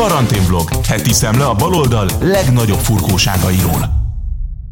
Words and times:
Karanténvlog. 0.00 0.68
Heti 0.88 1.12
szemle 1.12 1.44
a 1.44 1.54
baloldal 1.54 2.08
legnagyobb 2.20 2.78
furkóságairól. 2.78 3.88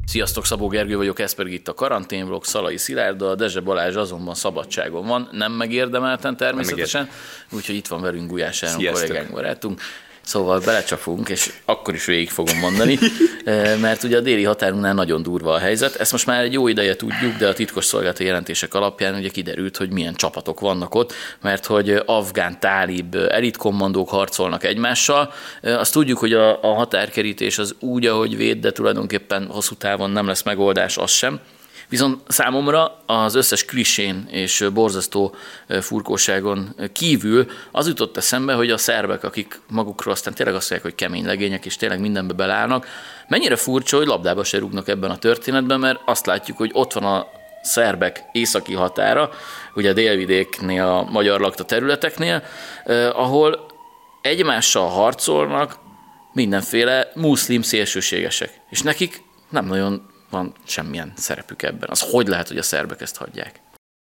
Sziasztok, 0.06 0.46
Szabó 0.46 0.68
Gergő 0.68 0.96
vagyok, 0.96 1.18
ez 1.18 1.34
pedig 1.34 1.52
itt 1.52 1.68
a 1.68 1.74
karanténvlog, 1.74 2.44
Szalai 2.44 2.76
Szilárd, 2.76 3.22
a 3.22 3.34
Dezse 3.34 3.60
Balázs 3.60 3.96
azonban 3.96 4.34
szabadságon 4.34 5.06
van, 5.06 5.28
nem 5.32 5.52
megérdemelten 5.52 6.36
természetesen, 6.36 7.08
úgyhogy 7.50 7.74
itt 7.74 7.86
van 7.86 8.00
velünk 8.00 8.30
Gulyás 8.30 8.62
Áron 8.62 8.92
kollégánk, 8.92 9.30
barátunk. 9.30 9.80
Szóval 10.28 10.60
belecsapunk, 10.60 11.28
és 11.28 11.52
akkor 11.64 11.94
is 11.94 12.04
végig 12.04 12.30
fogom 12.30 12.58
mondani, 12.58 12.98
mert 13.80 14.02
ugye 14.02 14.16
a 14.16 14.20
déli 14.20 14.44
határunknál 14.44 14.94
nagyon 14.94 15.22
durva 15.22 15.52
a 15.52 15.58
helyzet. 15.58 15.94
Ezt 15.94 16.12
most 16.12 16.26
már 16.26 16.42
egy 16.42 16.52
jó 16.52 16.68
ideje 16.68 16.96
tudjuk, 16.96 17.36
de 17.36 17.48
a 17.48 17.52
titkos 17.52 17.84
szolgálati 17.84 18.24
jelentések 18.24 18.74
alapján 18.74 19.14
ugye 19.14 19.28
kiderült, 19.28 19.76
hogy 19.76 19.90
milyen 19.90 20.14
csapatok 20.14 20.60
vannak 20.60 20.94
ott, 20.94 21.12
mert 21.40 21.66
hogy 21.66 22.02
afgán 22.06 22.60
tálib 22.60 23.14
elitkommandók 23.14 24.08
harcolnak 24.08 24.64
egymással. 24.64 25.32
Azt 25.62 25.92
tudjuk, 25.92 26.18
hogy 26.18 26.32
a, 26.32 26.62
a 26.62 26.74
határkerítés 26.74 27.58
az 27.58 27.74
úgy, 27.80 28.06
ahogy 28.06 28.36
véd, 28.36 28.58
de 28.58 28.72
tulajdonképpen 28.72 29.46
hosszú 29.46 29.74
távon 29.74 30.10
nem 30.10 30.26
lesz 30.26 30.42
megoldás 30.42 30.96
az 30.96 31.10
sem. 31.10 31.40
Viszont 31.88 32.22
számomra 32.28 33.02
az 33.06 33.34
összes 33.34 33.64
klisén 33.64 34.26
és 34.30 34.66
borzasztó 34.72 35.34
furkóságon 35.80 36.74
kívül 36.92 37.46
az 37.72 37.86
jutott 37.86 38.16
eszembe, 38.16 38.52
hogy 38.54 38.70
a 38.70 38.78
szerbek, 38.78 39.24
akik 39.24 39.60
magukról 39.68 40.12
aztán 40.14 40.34
tényleg 40.34 40.54
azt 40.54 40.70
mondják, 40.70 40.92
hogy 40.92 41.06
kemény 41.06 41.24
legények, 41.24 41.64
és 41.66 41.76
tényleg 41.76 42.00
mindenbe 42.00 42.34
belállnak, 42.34 42.86
mennyire 43.28 43.56
furcsa, 43.56 43.96
hogy 43.96 44.06
labdába 44.06 44.44
se 44.44 44.58
rúgnak 44.58 44.88
ebben 44.88 45.10
a 45.10 45.18
történetben, 45.18 45.80
mert 45.80 46.00
azt 46.04 46.26
látjuk, 46.26 46.56
hogy 46.56 46.70
ott 46.72 46.92
van 46.92 47.04
a 47.04 47.26
szerbek 47.62 48.24
északi 48.32 48.74
határa, 48.74 49.30
ugye 49.74 49.90
a 49.90 49.92
délvidéknél, 49.92 50.82
a 50.82 51.02
magyar 51.02 51.40
lakta 51.40 51.64
területeknél, 51.64 52.42
ahol 53.12 53.66
egymással 54.22 54.88
harcolnak 54.88 55.76
mindenféle 56.32 57.10
muszlim 57.14 57.62
szélsőségesek. 57.62 58.60
És 58.70 58.82
nekik 58.82 59.22
nem 59.50 59.66
nagyon 59.66 60.16
van 60.30 60.54
semmilyen 60.64 61.12
szerepük 61.16 61.62
ebben. 61.62 61.88
Az 61.90 62.00
hogy 62.10 62.28
lehet, 62.28 62.48
hogy 62.48 62.58
a 62.58 62.62
szerbek 62.62 63.00
ezt 63.00 63.16
hagyják? 63.16 63.60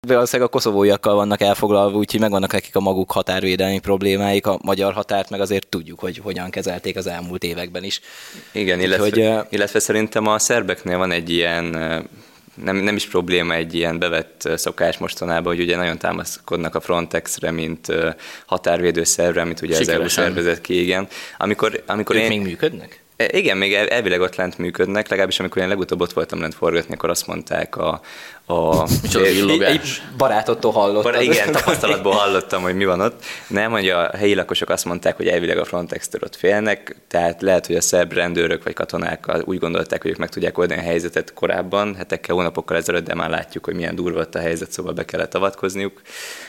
Valószínűleg 0.06 0.48
a 0.48 0.52
koszovóiakkal 0.52 1.14
vannak 1.14 1.40
elfoglalva, 1.40 1.98
úgyhogy 1.98 2.20
megvannak 2.20 2.52
nekik 2.52 2.76
a 2.76 2.80
maguk 2.80 3.12
határvédelmi 3.12 3.78
problémáik, 3.78 4.46
a 4.46 4.58
magyar 4.62 4.92
határt 4.92 5.30
meg 5.30 5.40
azért 5.40 5.66
tudjuk, 5.66 5.98
hogy 5.98 6.18
hogyan 6.18 6.50
kezelték 6.50 6.96
az 6.96 7.06
elmúlt 7.06 7.44
években 7.44 7.84
is. 7.84 8.00
Igen, 8.52 8.80
illetve, 8.80 9.02
hogy, 9.02 9.46
illetve 9.52 9.78
szerintem 9.78 10.26
a 10.26 10.38
szerbeknél 10.38 10.98
van 10.98 11.10
egy 11.10 11.30
ilyen 11.30 11.64
nem, 12.64 12.76
nem 12.76 12.96
is 12.96 13.06
probléma 13.06 13.54
egy 13.54 13.74
ilyen 13.74 13.98
bevett 13.98 14.48
szokás 14.56 14.98
mostanában, 14.98 15.54
hogy 15.54 15.62
ugye 15.62 15.76
nagyon 15.76 15.98
támaszkodnak 15.98 16.74
a 16.74 16.80
Frontexre, 16.80 17.50
mint 17.50 17.86
határvédő 18.46 19.04
szervre, 19.04 19.40
amit 19.40 19.62
ugye 19.62 19.76
Sikeresen. 19.76 20.04
az 20.04 20.18
EU 20.18 20.24
szervezet 20.24 20.60
ki, 20.60 20.80
igen. 20.80 21.08
Amikor, 21.38 21.82
amikor 21.86 22.16
ők 22.16 22.22
én... 22.22 22.28
még 22.28 22.40
működnek? 22.40 23.02
E, 23.18 23.28
igen, 23.30 23.56
még 23.56 23.74
elvileg 23.74 24.20
ott 24.20 24.36
lent 24.36 24.58
működnek, 24.58 25.08
legalábbis 25.08 25.40
amikor 25.40 25.62
én 25.62 25.68
legutóbb 25.68 26.00
ott 26.00 26.12
voltam 26.12 26.40
lent 26.40 26.54
forgatni, 26.54 26.94
akkor 26.94 27.10
azt 27.10 27.26
mondták 27.26 27.76
a... 27.76 28.00
a 28.46 28.86
egy, 29.14 29.62
egy 29.62 30.02
barátottól 30.16 30.72
hallottam. 30.72 31.02
Bará, 31.02 31.20
igen, 31.20 31.52
tapasztalatból 31.52 32.12
hallottam, 32.22 32.62
hogy 32.62 32.74
mi 32.74 32.84
van 32.84 33.00
ott. 33.00 33.24
Nem, 33.48 33.70
hogy 33.70 33.88
a 33.88 34.10
helyi 34.16 34.34
lakosok 34.34 34.68
azt 34.68 34.84
mondták, 34.84 35.16
hogy 35.16 35.26
elvileg 35.26 35.58
a 35.58 35.64
Frontex-től 35.64 36.20
ott 36.24 36.36
félnek, 36.36 36.96
tehát 37.08 37.42
lehet, 37.42 37.66
hogy 37.66 37.76
a 37.76 37.80
szerb 37.80 38.12
rendőrök 38.12 38.62
vagy 38.62 38.74
katonák 38.74 39.42
úgy 39.44 39.58
gondolták, 39.58 40.02
hogy 40.02 40.10
ők 40.10 40.16
meg 40.16 40.28
tudják 40.28 40.58
oldani 40.58 40.80
a 40.80 40.84
helyzetet 40.84 41.32
korábban, 41.32 41.94
hetekkel, 41.94 42.34
hónapokkal 42.34 42.76
ezelőtt, 42.76 43.04
de 43.04 43.14
már 43.14 43.30
látjuk, 43.30 43.64
hogy 43.64 43.74
milyen 43.74 43.94
durva 43.94 44.26
a 44.32 44.38
helyzet, 44.38 44.72
szóval 44.72 44.92
be 44.92 45.04
kellett 45.04 45.34
avatkozniuk. 45.34 46.00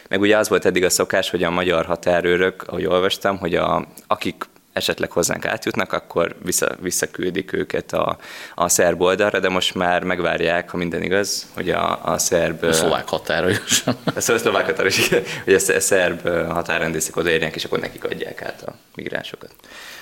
Meg 0.09 0.21
ugye 0.21 0.37
az 0.37 0.49
volt 0.49 0.65
eddig 0.65 0.83
a 0.83 0.89
szokás, 0.89 1.29
hogy 1.29 1.43
a 1.43 1.49
magyar 1.49 1.85
határőrök, 1.85 2.63
ahogy 2.67 2.85
olvastam, 2.85 3.37
hogy 3.37 3.55
a, 3.55 3.87
akik 4.07 4.45
esetleg 4.79 5.11
hozzánk 5.11 5.45
átjutnak, 5.45 5.93
akkor 5.93 6.35
vissza, 6.43 6.75
visszaküldik 6.79 7.53
őket 7.53 7.93
a, 7.93 8.17
a 8.55 8.69
szerb 8.69 9.01
oldalra, 9.01 9.39
de 9.39 9.49
most 9.49 9.75
már 9.75 10.03
megvárják, 10.03 10.69
ha 10.69 10.77
minden 10.77 11.03
igaz, 11.03 11.47
hogy 11.53 11.69
a, 11.69 11.99
a 12.05 12.17
szerb... 12.17 12.63
A 12.63 12.73
szlovák 12.73 13.07
határa 13.07 13.49
is. 13.49 13.83
A 14.15 14.19
szlovák 14.19 14.65
határa 14.65 14.87
is, 14.87 15.09
hogy 15.43 15.53
a 15.53 15.79
szerb 15.79 16.27
határrendészek 16.27 17.15
odaérjenek, 17.15 17.55
és 17.55 17.63
akkor 17.63 17.79
nekik 17.79 18.03
adják 18.03 18.41
át 18.41 18.61
a 18.61 18.73
migránsokat. 18.95 19.51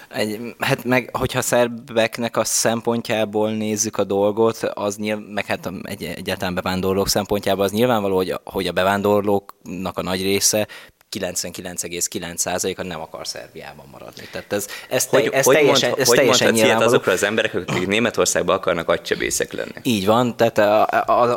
Egy, 0.09 0.55
hát 0.59 0.83
meg, 0.83 1.09
hogyha 1.13 1.41
szerbeknek 1.41 2.37
a 2.37 2.43
szempontjából 2.43 3.51
nézzük 3.51 3.97
a 3.97 4.03
dolgot, 4.03 4.57
az 4.57 4.95
nyilván, 4.95 5.23
meg 5.23 5.45
hát 5.45 5.71
egy, 5.83 6.03
egyáltalán 6.03 6.53
bevándorlók 6.53 7.07
szempontjából 7.07 7.63
az 7.63 7.71
nyilvánvaló, 7.71 8.15
hogy, 8.15 8.35
hogy 8.43 8.67
a 8.67 8.71
bevándorlóknak 8.71 9.97
a 9.97 10.01
nagy 10.01 10.21
része 10.21 10.67
99,9%-a 11.11 12.83
nem 12.83 13.01
akar 13.01 13.27
Szerbiában 13.27 13.85
maradni. 13.91 14.27
Tehát 14.31 14.53
ez, 14.53 14.67
ez, 14.89 15.05
te, 15.05 15.19
hogy, 15.19 15.29
ez 15.33 15.45
hogy 15.45 15.55
teljesen, 15.55 15.89
mond, 15.89 16.01
ez 16.01 16.07
hogy 16.07 16.17
teljesen 16.17 16.53
nyilvánvaló. 16.53 16.85
azokra 16.87 17.11
az 17.11 17.23
emberek, 17.23 17.53
akik 17.53 17.87
Németországban 17.87 18.55
akarnak 18.55 18.89
agysebészek 18.89 19.53
lenni. 19.53 19.71
Így 19.83 20.05
van, 20.05 20.37
tehát 20.37 20.59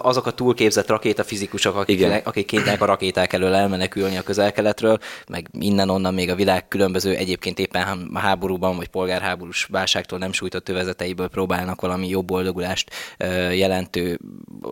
azok 0.03 0.27
a 0.27 0.31
túlképzett 0.31 0.89
rakétafizikusok, 0.89 1.77
akik, 1.77 2.07
akik 2.25 2.47
kénytelenek 2.47 2.83
a 2.83 2.85
rakéták 2.85 3.33
elől 3.33 3.55
elmenekülni 3.55 4.17
a 4.17 4.23
közel-keletről, 4.23 4.99
meg 5.29 5.49
innen-onnan 5.59 6.15
még 6.15 6.31
a 6.31 6.35
világ 6.35 6.69
különböző 6.69 7.15
egyébként 7.15 7.59
éppen 7.59 8.11
háborúban 8.15 8.77
vagy 8.77 8.89
polgárháborús 8.89 9.65
válságtól 9.65 10.19
nem 10.19 10.33
sújtott 10.33 10.69
övezeteiből 10.69 11.29
próbálnak 11.29 11.81
valami 11.81 12.09
jobb 12.09 12.27
boldogulást 12.27 12.91
jelentő 13.53 14.19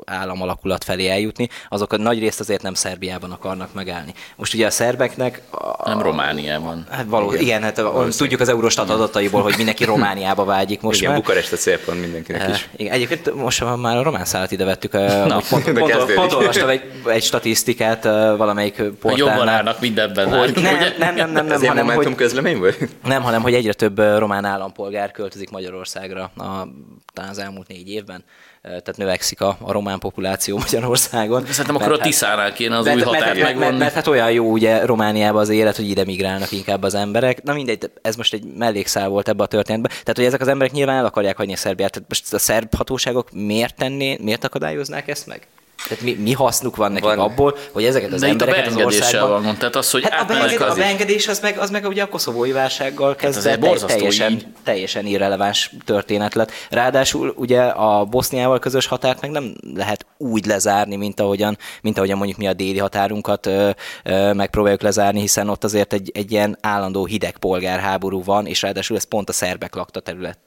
államalakulat 0.05 0.85
felé 0.85 1.09
eljutni, 1.09 1.49
azok 1.69 1.93
a 1.93 1.97
nagy 1.97 2.19
részt 2.19 2.41
azért 2.41 2.63
nem 2.63 2.75
Szerbiában 2.75 3.31
akarnak 3.31 3.75
megállni. 3.75 4.15
Most 4.37 4.55
ugye 4.55 4.67
a 4.67 4.71
szerbeknek... 4.89 5.41
A, 5.51 5.89
nem 5.89 6.03
Romániában. 6.03 6.87
Hát 6.91 7.05
való, 7.09 7.33
igen, 7.33 7.43
igen 7.43 7.63
hát 7.63 7.79
a, 7.79 8.07
tudjuk 8.17 8.41
az 8.41 8.49
Eurostat 8.49 8.91
adataiból, 8.91 9.43
hogy 9.43 9.55
mindenki 9.57 9.85
Romániába 9.95 10.45
vágyik 10.45 10.81
most 10.81 10.99
igen, 10.99 11.11
már. 11.11 11.21
Bukarest 11.21 11.53
a 11.53 11.57
célpont 11.57 12.01
mindenkinek 12.01 12.49
is. 12.49 12.69
Igen, 12.77 12.93
egyébként 12.93 13.35
most 13.35 13.65
már 13.77 13.97
a 13.97 14.03
román 14.03 14.25
szállat 14.25 14.51
ide 14.51 14.65
vettük. 14.65 14.93
Na, 14.93 15.41
pont, 15.49 15.65
pont, 15.65 15.79
pont, 15.79 16.15
pont 16.15 16.33
olvastam 16.33 16.69
egy, 16.69 16.83
egy 17.07 17.23
statisztikát 17.23 18.05
valamelyik 18.37 18.75
portálnál. 18.75 19.37
Jobban 19.37 19.49
állnak 19.49 19.81
mindenben. 19.81 20.39
Hogy, 20.39 20.55
nem, 20.55 20.63
nem, 20.63 20.95
nem, 20.99 21.15
nem, 21.15 21.47
nem, 21.47 21.61
nem, 21.61 21.77
hanem, 21.77 21.87
hogy, 21.87 22.15
közlemény 22.15 22.59
volt? 22.59 22.79
Nem, 23.05 23.23
hanem, 23.23 23.43
hogy 23.43 23.55
egyre 23.55 23.73
több 23.73 23.99
román 23.99 24.45
állampolgár 24.45 25.11
költözik 25.11 25.51
Magyarországra 25.51 26.31
a, 26.37 26.69
talán 27.13 27.31
az 27.31 27.39
elmúlt 27.39 27.69
négy 27.69 27.91
évben 27.91 28.25
tehát 28.69 28.97
növekszik 28.97 29.41
a, 29.41 29.57
a 29.61 29.73
román 29.73 29.99
populáció 29.99 30.57
Magyarországon. 30.65 31.47
Szerintem 31.47 31.75
akkor 31.75 31.93
a 31.93 31.95
hát- 31.95 32.03
Tiszánál 32.03 32.53
kéne 32.53 32.77
az 32.77 32.85
mert, 32.85 32.97
új 32.97 33.03
határt 33.03 33.25
mert, 33.25 33.43
mert, 33.43 33.59
mert, 33.59 33.79
mert, 33.79 33.95
hát 33.95 34.07
olyan 34.07 34.33
jó 34.33 34.51
ugye 34.51 34.85
Romániában 34.85 35.41
az 35.41 35.49
élet, 35.49 35.77
hogy 35.77 35.89
ide 35.89 36.05
migrálnak 36.05 36.53
inkább 36.53 36.83
az 36.83 36.95
emberek. 36.95 37.43
Na 37.43 37.53
mindegy, 37.53 37.91
ez 38.03 38.17
most 38.17 38.33
egy 38.33 38.45
mellékszál 38.57 39.09
volt 39.09 39.29
ebbe 39.29 39.43
a 39.43 39.47
történetben. 39.47 39.91
Tehát, 39.91 40.17
hogy 40.17 40.25
ezek 40.25 40.41
az 40.41 40.49
emberek 40.49 40.73
nyilván 40.73 40.97
el 40.97 41.05
akarják 41.05 41.37
hagyni 41.37 41.53
a 41.53 41.57
Szerbiát. 41.57 41.93
Tehát 41.93 42.09
most 42.09 42.35
a 42.35 42.39
szerb 42.39 42.75
hatóságok 42.75 43.31
miért 43.33 43.77
tenné, 43.77 44.19
miért 44.21 44.45
akadályoznák 44.45 45.09
ezt 45.09 45.27
meg? 45.27 45.47
Tehát 45.85 46.05
mi, 46.05 46.15
mi 46.15 46.33
hasznuk 46.33 46.77
van 46.77 46.93
nekik 46.93 47.09
van. 47.09 47.19
abból, 47.19 47.57
hogy 47.73 47.85
ezeket 47.85 48.13
az 48.13 48.21
De 48.21 48.27
embereket 48.27 48.67
az 48.67 48.77
országban... 48.77 49.43
Van, 49.43 49.57
tehát 49.57 49.77
az, 49.77 49.91
hogy 49.91 50.09
hát 50.11 50.21
a, 50.21 50.25
beenged, 50.25 50.61
a 50.61 50.75
beengedés 50.75 51.29
az 51.29 51.41
meg, 51.41 51.59
az 51.59 51.71
meg 51.71 51.87
ugye 51.87 52.03
a 52.03 52.09
koszovói 52.09 52.53
válsággal 52.53 53.15
kezdve 53.15 53.51
hát 53.51 53.87
teljesen, 53.87 54.33
így. 54.33 54.47
teljesen 54.65 55.07
irreleváns 55.07 55.75
történet 55.85 56.35
lett. 56.35 56.51
Ráadásul 56.71 57.33
ugye 57.37 57.63
a 57.63 58.05
Boszniával 58.05 58.59
közös 58.59 58.87
határt 58.87 59.21
meg 59.21 59.31
nem 59.31 59.55
lehet 59.75 60.07
úgy 60.17 60.47
lezárni, 60.47 60.97
mint 60.97 61.21
ahogyan, 61.21 61.59
mint 61.83 61.97
ahogyan 61.97 62.17
mondjuk 62.17 62.39
mi 62.39 62.47
a 62.47 62.53
déli 62.53 62.79
határunkat 62.79 63.47
ö, 63.47 63.71
ö, 64.05 64.33
megpróbáljuk 64.33 64.83
lezárni, 64.83 65.21
hiszen 65.21 65.49
ott 65.49 65.65
azért 65.65 65.93
egy, 65.93 66.11
egy 66.15 66.33
ilyen 66.33 66.59
állandó 66.61 67.05
hideg 67.05 67.37
polgárháború 67.39 68.25
van, 68.25 68.47
és 68.47 68.63
ráadásul 68.63 68.97
ez 68.97 69.05
pont 69.05 69.29
a 69.29 69.33
szerbek 69.33 69.75
lakta 69.75 70.01
terület 70.01 70.39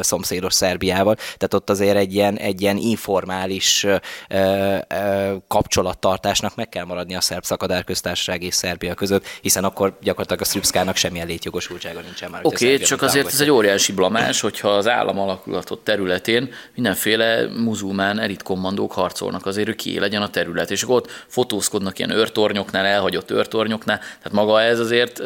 szomszédos 0.00 0.54
Szerbiával, 0.54 1.14
tehát 1.14 1.54
ott 1.54 1.70
azért 1.70 1.96
egy 1.96 2.14
ilyen, 2.14 2.36
egy 2.36 2.62
ilyen 2.62 2.76
informális 2.76 3.84
ö, 3.84 3.96
ö, 4.28 4.76
kapcsolattartásnak 5.48 6.54
meg 6.54 6.68
kell 6.68 6.84
maradni 6.84 7.14
a 7.14 7.20
szerb 7.20 7.44
szakadárköztársaság 7.44 8.42
és 8.42 8.54
Szerbia 8.54 8.94
között, 8.94 9.26
hiszen 9.40 9.64
akkor 9.64 9.96
gyakorlatilag 10.00 10.40
a 10.40 10.44
Szrübszkának 10.44 10.96
semmilyen 10.96 11.26
létjogosultsága 11.26 12.00
nincsen 12.00 12.30
már. 12.30 12.40
Oké, 12.44 12.72
okay, 12.72 12.86
csak 12.86 13.02
azért 13.02 13.26
ez 13.26 13.40
egy 13.40 13.50
óriási 13.50 13.92
blamás, 13.92 14.40
hogyha 14.40 14.68
az 14.68 14.88
állam 14.88 15.18
alakulatot 15.18 15.84
területén 15.84 16.52
mindenféle 16.74 17.46
muzulmán 17.56 18.18
elitkommandók 18.18 18.92
harcolnak 18.92 19.46
azért, 19.46 19.66
hogy 19.66 19.76
ki 19.76 19.98
legyen 19.98 20.22
a 20.22 20.30
terület, 20.30 20.70
és 20.70 20.82
akkor 20.82 20.94
ott 20.94 21.10
fotózkodnak 21.26 21.98
ilyen 21.98 22.10
őrtornyoknál, 22.10 22.84
elhagyott 22.84 23.30
őrtornyoknál, 23.30 23.98
tehát 23.98 24.32
maga 24.32 24.62
ez 24.62 24.78
azért 24.78 25.22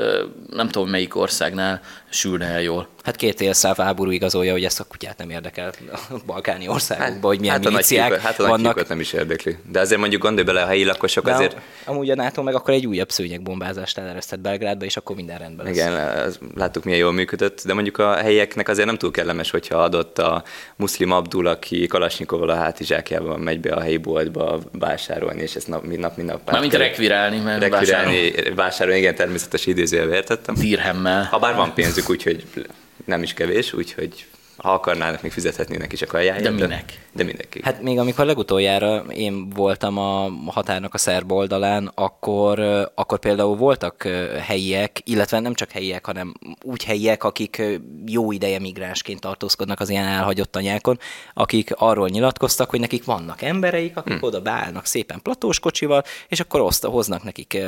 nem 0.50 0.68
tudom 0.68 0.88
melyik 0.88 1.16
országnál 1.16 1.80
sülne 2.10 2.46
el 2.46 2.62
jól. 2.62 2.88
Hát 3.02 3.16
két 3.16 3.40
élszáv 3.40 3.76
háború 3.76 4.10
igazolja, 4.10 4.52
hogy 4.52 4.64
ezt 4.64 4.80
a 4.80 4.84
kutyát 4.84 5.18
nem 5.18 5.30
érdekel 5.30 5.72
a 5.92 6.14
balkáni 6.26 6.68
országokban, 6.68 7.12
hát, 7.14 7.22
hogy 7.22 7.40
milyen 7.40 7.54
hát 7.54 7.64
miliciák 7.64 8.12
a 8.12 8.18
hát 8.18 8.38
a 8.38 8.46
vannak. 8.46 8.88
nem 8.88 9.00
is 9.00 9.12
érdekli. 9.12 9.56
De 9.70 9.80
azért 9.80 10.00
mondjuk 10.00 10.22
gondolj 10.22 10.44
bele, 10.44 10.62
a 10.62 10.66
helyi 10.66 10.84
lakosok 10.84 11.24
De 11.24 11.32
azért... 11.32 11.56
Amúgy 11.84 12.10
a 12.10 12.14
NATO 12.14 12.42
meg 12.42 12.54
akkor 12.54 12.74
egy 12.74 12.86
újabb 12.86 13.10
szőnyegbombázást 13.10 13.98
eleresztett 13.98 14.40
Belgrádba, 14.40 14.84
és 14.84 14.96
akkor 14.96 15.16
minden 15.16 15.38
rendben 15.38 15.66
lesz. 15.66 15.74
Igen, 15.74 16.32
láttuk 16.54 16.84
milyen 16.84 16.98
jól 16.98 17.12
működött, 17.12 17.62
de 17.64 17.74
mondjuk 17.74 17.98
a 17.98 18.14
helyieknek 18.14 18.68
azért 18.68 18.86
nem 18.86 18.96
túl 18.96 19.10
kellemes, 19.10 19.50
hogyha 19.50 19.82
adott 19.82 20.18
a 20.18 20.42
muszlim 20.76 21.12
Abdul, 21.12 21.46
aki 21.46 21.86
Kalasnyikovval 21.86 22.48
a 22.48 22.54
hátizsákjában 22.54 23.40
megy 23.40 23.60
be 23.60 23.72
a 23.72 23.80
helyi 23.80 23.96
boltba 23.96 24.60
vásárolni, 24.72 25.42
és 25.42 25.54
ezt 25.54 25.68
nap, 25.68 25.84
mint 25.84 26.00
nap, 26.00 26.16
mint 26.16 26.28
nap. 26.28 26.50
Mármint 26.50 26.74
rekvirálni, 26.74 27.38
mert 27.38 27.60
rekvirálni, 27.60 28.20
vásárolni. 28.20 28.54
vásárolni, 28.54 29.00
igen, 29.00 29.14
természetes 29.14 29.66
idézőjelbe 29.66 30.14
értettem. 30.14 30.54
Dirhemmel. 30.54 31.24
Ha 31.24 31.38
bár 31.38 31.54
van 31.54 31.74
pénzük, 31.98 32.10
úgyhogy 32.10 32.66
nem 33.04 33.22
is 33.22 33.32
kevés, 33.32 33.72
úgyhogy 33.72 34.26
ha 34.58 34.72
akarnának, 34.72 35.22
még 35.22 35.32
fizethetnének 35.32 35.92
is 35.92 36.02
a 36.02 36.06
kajáját. 36.06 36.42
De 36.42 36.50
minek? 36.50 36.84
De, 36.86 36.94
de 37.12 37.24
mindenki. 37.24 37.60
Hát 37.64 37.82
még 37.82 37.98
amikor 37.98 38.24
legutoljára 38.24 38.96
én 38.98 39.50
voltam 39.50 39.98
a 39.98 40.30
határnak 40.46 40.94
a 40.94 40.98
szerb 40.98 41.32
oldalán, 41.32 41.90
akkor, 41.94 42.58
akkor 42.94 43.18
például 43.18 43.56
voltak 43.56 44.08
helyiek, 44.46 45.00
illetve 45.04 45.40
nem 45.40 45.54
csak 45.54 45.70
helyiek, 45.70 46.06
hanem 46.06 46.34
úgy 46.62 46.84
helyiek, 46.84 47.24
akik 47.24 47.62
jó 48.06 48.32
ideje 48.32 48.58
migránsként 48.58 49.20
tartózkodnak 49.20 49.80
az 49.80 49.88
ilyen 49.88 50.06
elhagyott 50.06 50.56
anyákon, 50.56 50.98
akik 51.34 51.70
arról 51.76 52.08
nyilatkoztak, 52.08 52.70
hogy 52.70 52.80
nekik 52.80 53.04
vannak 53.04 53.42
embereik, 53.42 53.96
akik 53.96 54.12
hmm. 54.12 54.22
oda 54.22 54.40
beállnak 54.40 54.86
szépen 54.86 55.22
platós 55.22 55.60
kocsival, 55.60 56.04
és 56.28 56.40
akkor 56.40 56.60
oszt, 56.60 56.84
hoznak 56.84 57.22
nekik 57.22 57.58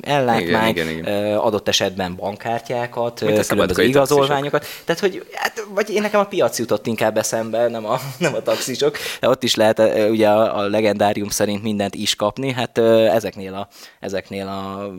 ellátmányt, 0.00 0.76
igen, 0.76 0.88
igen, 0.88 0.98
igen. 0.98 1.36
adott 1.36 1.68
esetben 1.68 2.16
bankkártyákat, 2.16 3.24
különböző 3.48 3.82
igazolványokat. 3.82 4.66
Tehát, 4.84 5.00
hogy 5.00 5.26
hát, 5.32 5.66
vagy 5.74 5.90
én 5.90 6.02
nekem 6.02 6.20
a 6.22 6.26
piac 6.26 6.58
jutott 6.58 6.86
inkább 6.86 7.16
eszembe, 7.16 7.68
nem 7.68 7.86
a, 7.86 7.98
nem 8.18 8.34
a 8.34 8.42
taxisok. 8.42 8.96
De 9.20 9.28
ott 9.28 9.42
is 9.42 9.54
lehet 9.54 10.08
ugye 10.10 10.28
a, 10.28 10.68
legendárium 10.68 11.28
szerint 11.28 11.62
mindent 11.62 11.94
is 11.94 12.14
kapni, 12.14 12.52
hát 12.52 12.78
ezeknél 12.78 13.54
a, 13.54 13.68
ezeknél 14.00 14.46
a 14.46 14.90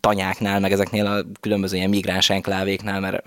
tanyáknál, 0.00 0.60
meg 0.60 0.72
ezeknél 0.72 1.06
a 1.06 1.24
különböző 1.40 1.76
ilyen 1.76 1.88
migráns 1.88 2.30
enklávéknál, 2.30 3.00
mert 3.00 3.22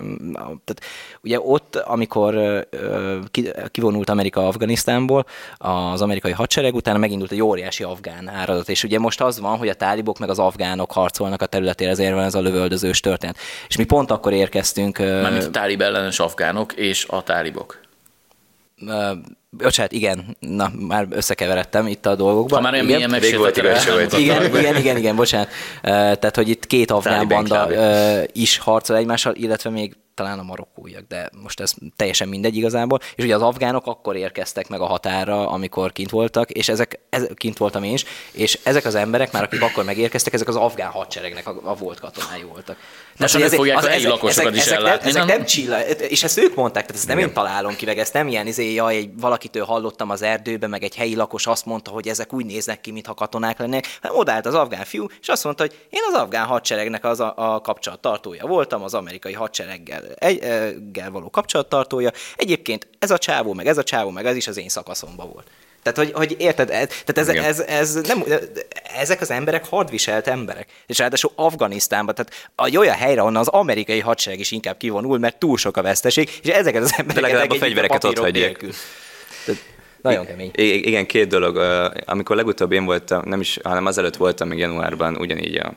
tehát 0.64 0.82
ugye 1.22 1.40
ott, 1.40 1.76
amikor 1.76 2.66
kivonult 3.70 4.10
Amerika 4.10 4.46
Afganisztánból, 4.46 5.26
az 5.56 6.02
amerikai 6.02 6.32
hadsereg 6.32 6.74
utána 6.74 6.98
megindult 6.98 7.32
egy 7.32 7.42
óriási 7.42 7.82
afgán 7.82 8.28
áradat, 8.28 8.68
és 8.68 8.84
ugye 8.84 8.98
most 8.98 9.20
az 9.20 9.40
van, 9.40 9.56
hogy 9.56 9.68
a 9.68 9.74
tálibok 9.74 10.18
meg 10.18 10.30
az 10.30 10.38
afgánok 10.38 10.92
harcolnak 10.92 11.42
a 11.42 11.46
területére, 11.46 11.90
ezért 11.90 12.14
van 12.14 12.24
ez 12.24 12.34
a 12.34 12.40
lövöldözős 12.40 13.00
történet. 13.00 13.36
És 13.68 13.76
mi 13.76 13.84
pont 13.84 14.10
akkor 14.10 14.32
érkeztünk. 14.32 14.98
Mármint 14.98 15.44
a 15.44 15.50
tálib 15.50 15.80
ellenes 15.80 16.18
afgánok 16.18 16.72
és 16.72 17.06
a 17.08 17.19
tálibok. 17.22 17.80
Uh, 18.86 19.10
bocsánat, 19.50 19.92
igen, 19.92 20.36
na, 20.38 20.72
már 20.78 21.06
összekeveredtem 21.10 21.86
itt 21.86 22.06
a 22.06 22.14
dolgokban. 22.14 22.58
Ha 22.58 22.64
már 22.64 22.72
olyan 22.72 22.84
milyen 22.84 23.10
megsértetlen. 23.10 24.10
Igen, 24.10 24.44
igen, 24.44 24.76
igen, 24.76 24.96
igen, 24.96 25.16
bocsánat. 25.16 25.48
Tehát, 25.82 26.36
hogy 26.36 26.48
itt 26.48 26.66
két 26.66 26.90
afgán 26.90 27.28
banda 27.28 27.68
is 28.32 28.58
harcol 28.58 28.96
egymással, 28.96 29.34
illetve 29.34 29.70
még 29.70 29.96
talán 30.14 30.38
a 30.38 30.42
marokkóiak, 30.42 31.04
de 31.08 31.30
most 31.42 31.60
ez 31.60 31.72
teljesen 31.96 32.28
mindegy 32.28 32.56
igazából. 32.56 32.98
És 33.14 33.24
ugye 33.24 33.34
az 33.34 33.42
afgánok 33.42 33.86
akkor 33.86 34.16
érkeztek 34.16 34.68
meg 34.68 34.80
a 34.80 34.86
határa, 34.86 35.48
amikor 35.48 35.92
kint 35.92 36.10
voltak, 36.10 36.50
és 36.50 36.68
ezek, 36.68 37.00
ez, 37.10 37.26
kint 37.34 37.58
voltam 37.58 37.82
én 37.82 37.92
is, 37.92 38.04
és 38.32 38.58
ezek 38.62 38.84
az 38.84 38.94
emberek 38.94 39.32
már, 39.32 39.42
akik 39.42 39.62
akkor 39.62 39.84
megérkeztek, 39.84 40.32
ezek 40.32 40.48
az 40.48 40.56
afgán 40.56 40.90
hadseregnek 40.90 41.48
a, 41.48 41.60
a 41.62 41.74
volt 41.74 42.00
katonái 42.00 42.42
voltak. 42.42 42.76
Tehát, 43.20 43.34
hogy 43.34 43.42
ezek, 43.42 43.58
fogják 43.58 43.78
az, 43.78 43.84
a 43.84 43.88
helyi 43.88 44.06
lakosokat 44.06 44.54
is 44.54 44.60
ezek, 44.60 44.78
ellátni, 44.78 45.08
ezek 45.08 45.24
nem, 45.24 45.36
nem 45.36 45.46
csilla, 45.46 45.86
és 45.86 46.22
ezt 46.22 46.38
ők 46.38 46.54
mondták, 46.54 46.86
tehát 46.86 46.96
ezt 46.96 47.08
nem 47.08 47.18
én 47.18 47.32
találom 47.32 47.76
ki, 47.76 47.84
meg 47.84 47.98
ezt 47.98 48.12
nem 48.12 48.28
ilyen, 48.28 48.46
izé, 48.46 48.72
jaj, 48.74 48.96
egy, 48.96 49.10
valakitől 49.20 49.64
hallottam 49.64 50.10
az 50.10 50.22
erdőben, 50.22 50.70
meg 50.70 50.82
egy 50.82 50.96
helyi 50.96 51.14
lakos 51.14 51.46
azt 51.46 51.66
mondta, 51.66 51.90
hogy 51.90 52.08
ezek 52.08 52.32
úgy 52.32 52.46
néznek 52.46 52.80
ki, 52.80 52.90
mintha 52.90 53.14
katonák 53.14 53.58
lennének. 53.58 53.98
Hát 54.02 54.12
odállt 54.14 54.46
az 54.46 54.54
afgán 54.54 54.84
fiú, 54.84 55.06
és 55.20 55.28
azt 55.28 55.44
mondta, 55.44 55.62
hogy 55.62 55.86
én 55.90 56.00
az 56.12 56.20
afgán 56.20 56.46
hadseregnek 56.46 57.04
az 57.04 57.20
a, 57.20 57.32
a 57.36 57.60
kapcsolattartója 57.60 58.46
voltam, 58.46 58.82
az 58.82 58.94
amerikai 58.94 59.32
hadsereggel 59.32 60.02
egy, 60.14 60.44
való 61.10 61.30
kapcsolattartója. 61.30 62.10
Egyébként 62.36 62.88
ez 62.98 63.10
a 63.10 63.18
csávó, 63.18 63.52
meg 63.52 63.66
ez 63.66 63.78
a 63.78 63.82
csávó, 63.82 64.10
meg 64.10 64.26
ez 64.26 64.36
is 64.36 64.46
az 64.46 64.56
én 64.56 64.68
szakaszomban 64.68 65.30
volt. 65.32 65.46
Tehát, 65.82 65.98
hogy, 65.98 66.12
hogy 66.12 66.36
érted, 66.38 66.70
ez, 66.70 66.88
tehát 67.04 67.28
ez, 67.28 67.28
ez, 67.28 67.60
ez, 67.60 67.94
nem, 67.94 68.24
ezek 68.96 69.20
az 69.20 69.30
emberek 69.30 69.66
hadviselt 69.66 70.26
emberek. 70.26 70.68
És 70.86 70.98
ráadásul 70.98 71.30
Afganisztánban, 71.34 72.14
tehát 72.14 72.50
a 72.54 72.76
olyan 72.78 72.94
helyre, 72.94 73.22
onnan 73.22 73.40
az 73.40 73.48
amerikai 73.48 74.00
hadsereg 74.00 74.38
is 74.38 74.50
inkább 74.50 74.76
kivonul, 74.76 75.18
mert 75.18 75.38
túl 75.38 75.56
sok 75.56 75.76
a 75.76 75.82
veszteség, 75.82 76.30
és 76.42 76.48
ezeket 76.48 76.82
az 76.82 76.94
embereket 76.96 77.22
legalább 77.22 77.50
a 77.50 77.54
fegyvereket 77.54 78.04
ott 78.04 78.18
hagyják. 78.18 78.64
Nagyon 80.02 80.26
kemény. 80.26 80.50
Igen, 80.54 81.06
két 81.06 81.28
dolog. 81.28 81.56
Amikor 82.04 82.36
legutóbb 82.36 82.72
én 82.72 82.84
voltam, 82.84 83.22
nem 83.24 83.40
is, 83.40 83.58
hanem 83.62 83.86
azelőtt 83.86 84.16
voltam 84.16 84.48
még 84.48 84.58
januárban 84.58 85.16
ugyanígy 85.16 85.56
a 85.56 85.72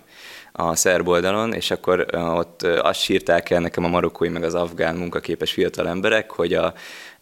a 0.55 0.75
szerb 0.75 1.07
oldalon, 1.07 1.53
és 1.53 1.71
akkor 1.71 2.05
ott 2.15 2.63
azt 2.63 2.99
sírták 2.99 3.49
el 3.49 3.59
nekem 3.59 3.83
a 3.83 3.87
marokkói 3.87 4.29
meg 4.29 4.43
az 4.43 4.53
afgán 4.53 4.95
munkaképes 4.95 5.51
fiatal 5.51 5.87
emberek, 5.87 6.31
hogy 6.31 6.53
a, 6.53 6.73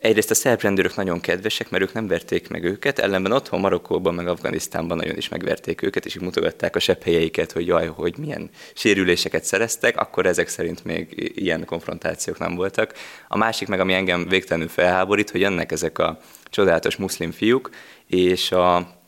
egyrészt 0.01 0.31
a 0.31 0.35
szerb 0.35 0.61
rendőrök 0.61 0.95
nagyon 0.95 1.19
kedvesek, 1.19 1.69
mert 1.69 1.83
ők 1.83 1.93
nem 1.93 2.07
verték 2.07 2.49
meg 2.49 2.63
őket, 2.63 2.99
ellenben 2.99 3.31
otthon 3.31 3.59
Marokkóban 3.59 4.13
meg 4.13 4.27
Afganisztánban 4.27 4.97
nagyon 4.97 5.17
is 5.17 5.29
megverték 5.29 5.81
őket, 5.81 6.05
és 6.05 6.15
így 6.15 6.21
mutogatták 6.21 6.75
a 6.75 6.79
sepphelyeiket, 6.79 7.51
hogy 7.51 7.67
jaj, 7.67 7.87
hogy 7.87 8.17
milyen 8.17 8.49
sérüléseket 8.73 9.43
szereztek, 9.43 9.97
akkor 9.97 10.25
ezek 10.25 10.47
szerint 10.47 10.83
még 10.83 11.31
ilyen 11.35 11.65
konfrontációk 11.65 12.39
nem 12.39 12.55
voltak. 12.55 12.93
A 13.27 13.37
másik 13.37 13.67
meg, 13.67 13.79
ami 13.79 13.93
engem 13.93 14.27
végtelenül 14.27 14.69
felháborít, 14.69 15.29
hogy 15.29 15.41
jönnek 15.41 15.71
ezek 15.71 15.99
a 15.99 16.19
csodálatos 16.49 16.95
muszlim 16.95 17.31
fiúk, 17.31 17.69
és 18.07 18.51
a 18.51 18.99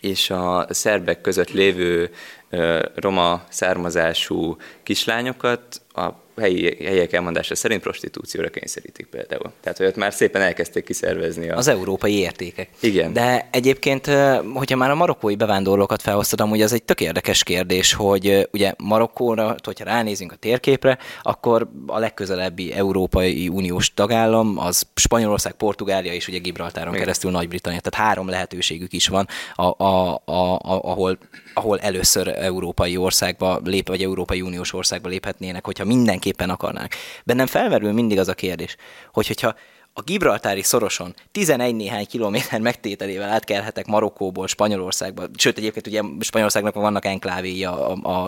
és 0.00 0.30
a 0.30 0.66
szerbek 0.70 1.20
között 1.20 1.50
lévő 1.50 2.10
roma 2.94 3.44
származású 3.48 4.56
kislányokat 4.82 5.82
a 5.92 6.08
helyi, 6.38 6.84
helyiek 6.84 7.12
elmondása 7.12 7.54
szerint 7.54 7.82
prostitúcióra 7.82 8.48
kényszerítik 8.48 9.06
például. 9.06 9.52
Tehát, 9.60 9.78
hogy 9.78 9.86
ott 9.86 9.96
már 9.96 10.12
szépen 10.12 10.42
elkezdték 10.42 10.84
kiszervezni. 10.84 11.50
A... 11.50 11.56
Az 11.56 11.68
európai 11.68 12.18
értékek. 12.18 12.68
Igen. 12.80 13.12
De 13.12 13.48
egyébként, 13.52 14.06
hogyha 14.54 14.76
már 14.76 14.90
a 14.90 14.94
marokkói 14.94 15.36
bevándorlókat 15.36 16.02
felhoztam, 16.02 16.50
ugye 16.50 16.64
ez 16.64 16.72
egy 16.72 16.82
tök 16.82 17.00
érdekes 17.00 17.42
kérdés, 17.42 17.92
hogy 17.92 18.48
ugye 18.52 18.72
Marokkóra, 18.78 19.56
hogyha 19.62 19.84
ránézünk 19.84 20.32
a 20.32 20.36
térképre, 20.36 20.98
akkor 21.22 21.68
a 21.86 21.98
legközelebbi 21.98 22.72
Európai 22.72 23.48
Uniós 23.48 23.94
tagállam 23.94 24.58
az 24.58 24.86
Spanyolország, 24.94 25.52
Portugália 25.52 26.12
és 26.12 26.28
ugye 26.28 26.38
Gibraltáron 26.38 26.88
Igen. 26.88 27.00
keresztül 27.00 27.30
Nagy-Britannia. 27.30 27.80
Tehát 27.80 28.08
három 28.08 28.28
lehetőségük 28.28 28.92
is 28.92 29.08
van, 29.08 29.26
a, 29.54 29.84
a, 29.84 30.20
a, 30.24 30.54
a, 30.54 30.60
ahol, 30.62 31.18
ahol 31.54 31.78
először 31.78 32.28
európai 32.28 32.96
országba 32.96 33.60
lép, 33.64 33.88
vagy 33.88 34.02
Európai 34.02 34.40
Uniós 34.40 34.72
országba 34.72 35.08
léphetnének, 35.08 35.64
hogyha 35.64 35.84
mindenki 35.84 36.27
mindenképpen 36.28 36.50
akarnák. 36.50 36.96
Bennem 37.24 37.46
felmerül 37.46 37.92
mindig 37.92 38.18
az 38.18 38.28
a 38.28 38.34
kérdés, 38.34 38.76
hogy 39.12 39.26
hogyha 39.26 39.54
a 39.92 40.02
Gibraltári 40.02 40.62
szoroson 40.62 41.14
11 41.32 41.74
néhány 41.74 42.06
kilométer 42.06 42.60
megtételével 42.60 43.30
átkelhetek 43.30 43.86
Marokkóból 43.86 44.46
Spanyolországba, 44.46 45.24
sőt 45.36 45.58
egyébként 45.58 45.86
ugye 45.86 46.02
Spanyolországnak 46.20 46.74
vannak 46.74 47.04
enklávéi 47.04 47.64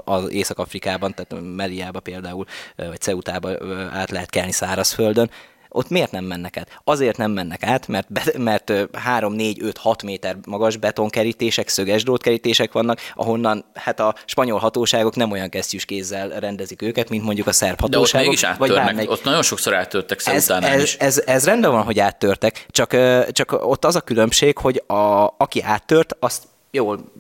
az 0.05 0.31
Észak-Afrikában, 0.31 1.15
tehát 1.15 1.45
Meliába 1.57 2.01
például, 2.01 2.45
vagy 2.77 3.01
Ceutába 3.01 3.49
át 3.93 4.11
lehet 4.11 4.31
kelni 4.31 4.53
szárazföldön, 4.53 5.31
ott 5.73 5.89
miért 5.89 6.11
nem 6.11 6.25
mennek 6.25 6.57
át? 6.57 6.81
Azért 6.85 7.17
nem 7.17 7.31
mennek 7.31 7.63
át, 7.63 7.89
mert, 7.89 8.13
be, 8.13 8.23
mert 8.39 8.73
3, 8.93 9.33
4, 9.33 9.63
5, 9.63 9.79
6 9.79 10.03
méter 10.03 10.37
magas 10.47 10.77
betonkerítések, 10.77 11.69
szöges 11.69 12.03
drótkerítések 12.03 12.73
vannak, 12.73 13.01
ahonnan 13.15 13.65
hát 13.75 14.01
a 14.01 14.15
spanyol 14.25 14.59
hatóságok 14.59 15.17
nem 15.17 15.31
olyan 15.31 15.49
kesztyűs 15.49 15.85
kézzel 15.85 16.29
rendezik 16.29 16.83
őket, 16.83 17.09
mint 17.09 17.25
mondjuk 17.25 17.47
a 17.47 17.53
szerb 17.53 17.81
hatóságok. 17.81 18.13
De 18.13 18.19
ott 18.19 18.27
mégis 18.27 18.45
áttörnek, 18.45 18.69
vagy 18.69 18.85
bármelyik. 18.85 19.11
ott 19.11 19.25
nagyon 19.25 19.43
sokszor 19.43 19.75
áttörtek 19.75 20.21
ez, 20.25 20.51
ez, 20.51 20.83
is. 20.83 20.95
Ez, 20.95 21.23
ez, 21.27 21.45
rendben 21.45 21.71
van, 21.71 21.83
hogy 21.83 21.99
áttörtek, 21.99 22.67
csak, 22.69 22.97
csak 23.33 23.53
ott 23.53 23.85
az 23.85 23.97
a 23.97 24.01
különbség, 24.01 24.59
hogy 24.59 24.83
a, 24.87 25.35
aki 25.37 25.63
áttört, 25.63 26.17
azt 26.21 26.43
jól 26.71 27.13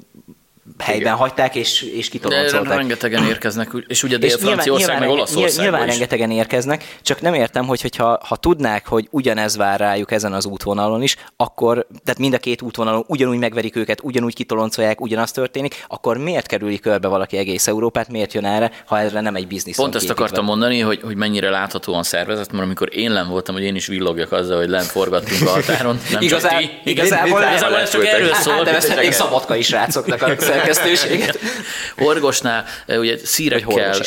helyben 0.78 1.02
Igen. 1.02 1.16
hagyták, 1.16 1.54
és, 1.54 1.82
és 1.82 2.08
kitoloncolták. 2.08 2.76
Rengetegen 2.76 3.24
érkeznek, 3.24 3.70
és 3.86 4.02
ugye 4.02 4.16
Dél-Franciaország, 4.16 4.98
meg 4.98 5.08
Olaszország 5.08 5.62
Nyilván 5.62 5.86
is. 5.86 5.90
rengetegen 5.90 6.30
érkeznek, 6.30 6.98
csak 7.02 7.20
nem 7.20 7.34
értem, 7.34 7.66
hogy 7.66 7.80
hogyha, 7.80 8.20
ha 8.26 8.36
tudnák, 8.36 8.86
hogy 8.86 9.08
ugyanez 9.10 9.56
vár 9.56 9.80
rájuk 9.80 10.12
ezen 10.12 10.32
az 10.32 10.46
útvonalon 10.46 11.02
is, 11.02 11.16
akkor, 11.36 11.86
tehát 12.04 12.18
mind 12.18 12.34
a 12.34 12.38
két 12.38 12.62
útvonalon 12.62 13.04
ugyanúgy 13.06 13.38
megverik 13.38 13.76
őket, 13.76 14.00
ugyanúgy 14.02 14.34
kitoloncolják, 14.34 15.00
ugyanaz 15.00 15.30
történik, 15.32 15.84
akkor 15.88 16.16
miért 16.16 16.46
kerüli 16.46 16.78
körbe 16.78 17.08
valaki 17.08 17.36
egész 17.36 17.66
Európát, 17.66 18.08
miért 18.08 18.32
jön 18.32 18.44
erre, 18.44 18.70
ha 18.86 19.00
erre 19.00 19.20
nem 19.20 19.34
egy 19.34 19.46
biznisz? 19.46 19.76
Pont 19.76 19.94
ezt 19.94 20.10
akartam 20.10 20.44
mondani, 20.44 20.80
hogy, 20.80 21.00
hogy 21.02 21.16
mennyire 21.16 21.50
láthatóan 21.50 22.02
szervezett, 22.02 22.52
mert 22.52 22.64
amikor 22.64 22.88
én 22.96 23.12
len 23.12 23.28
voltam, 23.28 23.54
hogy 23.54 23.64
én 23.64 23.74
is 23.74 23.86
villogjak 23.86 24.32
azzal, 24.32 24.58
hogy 24.58 24.68
lent 24.68 24.86
forgattunk 24.86 25.48
a 25.48 25.50
határon. 25.50 26.00
Nem 26.10 26.22
Igazán, 26.22 26.50
csak 26.50 26.60
ti. 26.60 26.90
Igazából, 26.90 27.40
igazából 27.40 27.78
ez 27.78 27.90
csak 27.90 28.06
erről 28.06 28.34
szól. 28.34 28.54
Hát, 28.54 28.64
de 28.64 28.76
ezt 28.76 29.12
szabadkai 29.12 29.62
srácoknak 29.62 30.22
a 30.22 30.34
szerkesztőséget. 30.60 31.38
Orgosnál 31.98 32.64
ugye 32.88 33.18
szírekkel, 33.18 34.00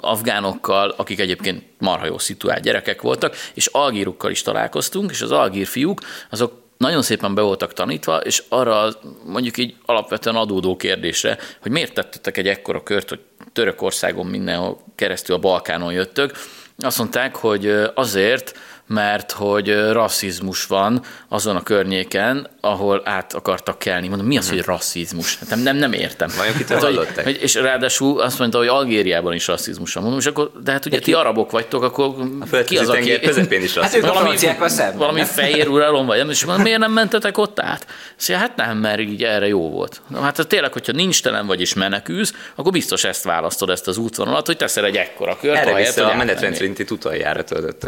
afgánokkal, 0.00 0.94
akik 0.96 1.20
egyébként 1.20 1.62
marha 1.78 2.06
jó 2.06 2.18
szituált 2.18 2.62
gyerekek 2.62 3.00
voltak, 3.00 3.36
és 3.54 3.66
algírukkal 3.66 4.30
is 4.30 4.42
találkoztunk, 4.42 5.10
és 5.10 5.20
az 5.20 5.32
algír 5.32 5.66
fiúk, 5.66 6.00
azok 6.30 6.52
nagyon 6.76 7.02
szépen 7.02 7.34
be 7.34 7.42
voltak 7.42 7.72
tanítva, 7.72 8.16
és 8.16 8.42
arra 8.48 8.88
mondjuk 9.24 9.58
így 9.58 9.74
alapvetően 9.84 10.36
adódó 10.36 10.76
kérdésre, 10.76 11.38
hogy 11.60 11.70
miért 11.70 11.94
tettetek 11.94 12.36
egy 12.36 12.48
ekkora 12.48 12.82
kört, 12.82 13.08
hogy 13.08 13.20
Törökországon 13.52 14.26
mindenhol 14.26 14.80
keresztül 14.94 15.34
a 15.34 15.38
Balkánon 15.38 15.92
jöttök, 15.92 16.32
azt 16.78 16.98
mondták, 16.98 17.36
hogy 17.36 17.74
azért, 17.94 18.58
mert 18.92 19.32
hogy 19.32 19.92
rasszizmus 19.92 20.66
van 20.66 21.02
azon 21.28 21.56
a 21.56 21.62
környéken, 21.62 22.48
ahol 22.60 23.02
át 23.04 23.32
akartak 23.32 23.78
kelni. 23.78 24.08
Mondom, 24.08 24.26
mi 24.26 24.36
az, 24.36 24.48
hogy 24.48 24.62
rasszizmus? 24.64 25.38
Hát 25.38 25.48
nem, 25.48 25.58
nem, 25.58 25.76
nem 25.76 25.92
értem. 25.92 26.30
Vajon 26.36 26.56
kitől 26.56 26.78
hát, 26.78 26.86
hogy, 26.86 27.24
hogy, 27.24 27.38
És 27.42 27.54
ráadásul 27.54 28.20
azt 28.20 28.38
mondta, 28.38 28.58
hogy 28.58 28.66
Algériában 28.66 29.32
is 29.32 29.46
rasszizmus 29.46 29.94
van. 29.94 30.02
Mondom, 30.02 30.20
és 30.20 30.26
akkor, 30.26 30.50
de 30.64 30.72
hát 30.72 30.86
ugye 30.86 30.96
de 30.96 31.02
ti 31.02 31.10
ki? 31.10 31.16
arabok 31.16 31.50
vagytok, 31.50 31.82
akkor 31.82 32.14
a 32.50 32.64
ki 32.64 32.78
az, 32.78 32.88
aki... 32.88 33.20
közepén 33.20 33.62
is 33.62 33.74
rasszizmus. 33.74 34.10
Hát 34.10 34.58
valami, 34.58 34.96
valami 34.96 35.24
fehér 35.24 35.68
uralom 35.68 36.06
vagy, 36.06 36.28
és 36.28 36.44
mondom, 36.44 36.64
miért 36.64 36.78
nem 36.78 36.92
mentetek 36.92 37.38
ott 37.38 37.60
át? 37.60 37.86
Szóval 38.16 38.42
hát 38.42 38.56
nem, 38.56 38.78
mert 38.78 39.00
így 39.00 39.24
erre 39.24 39.46
jó 39.46 39.70
volt. 39.70 40.00
Na, 40.08 40.20
hát 40.20 40.46
tényleg, 40.46 40.72
hogyha 40.72 40.92
nincs 40.92 41.22
telen 41.22 41.46
vagy 41.46 41.60
és 41.60 41.74
menekülsz, 41.74 42.34
akkor 42.54 42.72
biztos 42.72 43.04
ezt 43.04 43.24
választod, 43.24 43.70
ezt 43.70 43.88
az 43.88 43.96
útvonalat, 43.96 44.46
hogy 44.46 44.56
teszel 44.56 44.84
egy 44.84 44.96
ekkora 44.96 45.36
kört. 45.40 45.56
Erre 45.56 45.74
vissza 45.74 46.10
a 46.10 46.16
menetrend 46.16 46.54
szerinti 46.54 46.84
utoljára 46.90 47.44
töltött 47.44 47.86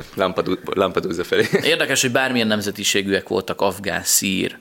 Lampedusa 0.93 1.25
felé. 1.25 1.49
Érdekes, 1.73 2.01
hogy 2.01 2.11
bármilyen 2.11 2.47
nemzetiségűek 2.47 3.29
voltak, 3.29 3.61
afgán, 3.61 4.03
szír, 4.03 4.57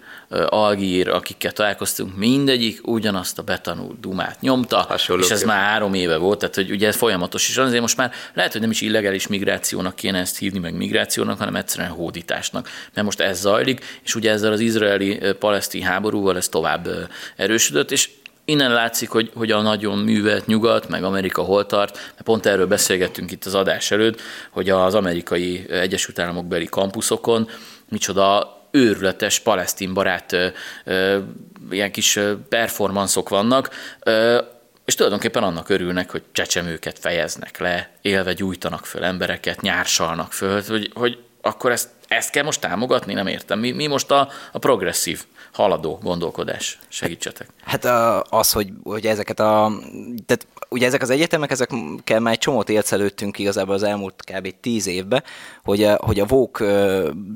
algír, 0.46 1.10
akikkel 1.10 1.52
találkoztunk, 1.52 2.18
mindegyik 2.18 2.88
ugyanazt 2.88 3.40
a 3.40 3.42
betanult 3.42 4.00
dumát 4.00 4.42
nyomta, 4.42 4.78
Hasonló 4.78 5.24
és 5.24 5.30
ez 5.30 5.44
már 5.44 5.60
három 5.60 5.94
éve 5.94 6.18
volt, 6.18 6.40
tehát 6.40 6.56
hogy 6.56 6.72
ugye 6.72 6.88
ez 6.88 6.96
folyamatos 6.96 7.50
is, 7.50 7.58
azért 7.58 7.82
most 7.82 7.98
már 7.98 8.12
lehet, 8.34 8.52
hogy 8.52 8.62
nem 8.62 8.70
is 8.70 8.82
illegális 8.82 9.28
migrációnak 9.28 9.96
kéne 9.96 10.20
ezt 10.20 10.38
hívni, 10.38 10.60
meg 10.60 10.74
migrációnak, 10.74 11.38
hanem 11.38 11.56
egyszerűen 11.56 11.90
hódításnak, 11.90 12.70
mert 12.94 13.06
most 13.06 13.20
ez 13.20 13.40
zajlik, 13.40 14.00
és 14.04 14.16
ugye 14.16 14.32
ezzel 14.32 14.52
az 14.52 14.60
izraeli-palesztin 14.60 15.84
háborúval 15.84 16.38
ez 16.38 16.50
tovább 16.50 16.88
erősödött, 17.36 17.92
és 17.92 18.10
innen 18.46 18.72
látszik, 18.72 19.10
hogy, 19.10 19.32
hogy 19.36 19.52
a 19.52 19.62
nagyon 19.62 19.98
művelt 19.98 20.46
nyugat, 20.46 20.90
meg 20.90 21.04
Amerika 21.04 21.42
hol 21.42 21.66
tart, 21.66 21.96
mert 21.96 22.24
pont 22.24 22.46
erről 22.46 22.68
beszélgettünk 22.68 23.32
itt 23.32 23.46
az 23.46 23.56
adás 23.56 23.92
előtt, 23.92 24.22
hogy 24.50 24.70
az 24.70 24.96
amerikai 24.96 25.66
Egyesült 25.70 26.20
Államok 26.20 26.46
beli 26.46 26.66
kampuszokon 26.66 27.50
micsoda 27.90 28.60
őrületes 28.72 29.40
palesztin 29.40 29.94
barát 29.94 30.34
ö, 30.34 30.48
ö, 30.84 31.20
ilyen 31.72 31.92
kis 31.92 32.20
performanszok 32.50 33.30
vannak, 33.30 33.70
ö, 34.00 34.42
és 34.86 34.96
tulajdonképpen 34.96 35.44
annak 35.44 35.70
örülnek, 35.70 36.12
hogy 36.12 36.24
csecsemőket 36.32 37.00
fejeznek 37.00 37.60
le, 37.60 37.90
élve 38.02 38.34
gyújtanak 38.34 38.86
föl 38.86 39.04
embereket, 39.04 39.62
nyársalnak 39.62 40.34
föl, 40.34 40.62
hogy, 40.68 40.92
hogy 40.94 41.18
akkor 41.42 41.72
ezt, 41.72 41.90
ezt 42.08 42.30
kell 42.30 42.44
most 42.44 42.60
támogatni, 42.60 43.14
nem 43.14 43.28
értem. 43.28 43.60
Mi, 43.60 43.72
mi 43.72 43.88
most 43.88 44.12
a, 44.12 44.30
a 44.52 44.60
progresszív 44.60 45.24
haladó 45.54 46.00
gondolkodás? 46.04 46.80
Segítsetek. 46.88 47.50
Hát 47.64 47.86
az, 48.30 48.52
hogy, 48.52 48.70
hogy 48.84 49.08
ezeket 49.08 49.40
a... 49.40 49.72
Tehát 50.26 50.48
ugye 50.70 50.86
ezek 50.86 51.02
az 51.02 51.10
egyetemek, 51.10 51.52
ezekkel 51.52 52.20
már 52.20 52.34
egy 52.34 52.40
csomót 52.40 52.70
élszelődtünk 52.70 53.40
igazából 53.40 53.74
az 53.74 53.84
elmúlt 53.84 54.24
kb. 54.32 54.54
tíz 54.62 54.88
évben, 54.88 55.24
hogy 55.64 55.84
a, 55.84 55.96
hogy 55.96 56.20
a 56.20 56.26
VOK 56.26 56.64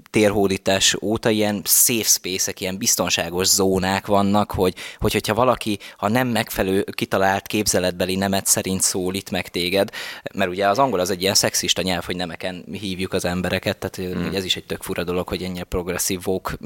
térhódítás 0.10 0.96
óta 1.02 1.30
ilyen 1.30 1.62
safe 1.64 2.04
space-ek, 2.04 2.62
ilyen 2.62 2.78
biztonságos 2.78 3.48
zónák 3.48 4.06
vannak, 4.06 4.52
hogy, 4.52 4.74
hogy 5.00 5.14
hogyha 5.14 5.34
valaki, 5.34 5.80
ha 5.98 6.10
nem 6.10 6.28
megfelelő 6.28 6.86
kitalált 6.92 7.48
képzeletbeli 7.48 8.16
nemet 8.16 8.46
szerint 8.46 8.82
szólít 8.82 9.32
meg 9.32 9.50
téged, 9.50 9.90
mert 10.34 10.50
ugye 10.50 10.68
az 10.68 10.80
angol 10.80 11.00
az 11.00 11.10
egy 11.10 11.22
ilyen 11.22 11.34
szexista 11.34 11.82
nyelv, 11.82 12.04
hogy 12.04 12.16
nemeken 12.16 12.66
hívjuk 12.72 13.14
az 13.14 13.26
embereket, 13.26 13.78
tehát 13.78 14.14
hmm. 14.14 14.36
ez 14.36 14.44
is 14.44 14.56
egy 14.56 14.66
tök 14.66 14.84
fura 14.84 15.04
dolog, 15.04 15.28
hogy 15.28 15.44
ennyire 15.44 15.64
progresszív 15.64 16.20
VOK 16.24 16.58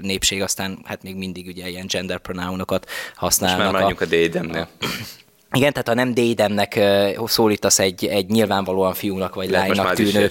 népség, 0.00 0.42
aztán 0.50 0.78
hát 0.84 1.02
még 1.02 1.16
mindig 1.16 1.46
ugye 1.46 1.68
ilyen 1.68 1.86
gender 1.86 2.18
pronounokat 2.18 2.90
használnak. 3.14 3.72
Most 3.72 3.84
már 3.84 3.92
a, 3.92 4.02
a 4.02 4.06
dédemnél. 4.06 4.68
Igen, 5.52 5.72
tehát 5.72 5.88
ha 5.88 5.94
nem 5.94 6.14
dédemnek 6.14 6.80
szólítasz 7.26 7.78
egy, 7.78 8.06
egy 8.06 8.28
nyilvánvalóan 8.28 8.94
fiúnak 8.94 9.34
vagy 9.34 9.50
lánynak 9.50 9.94
tűnő 9.94 10.30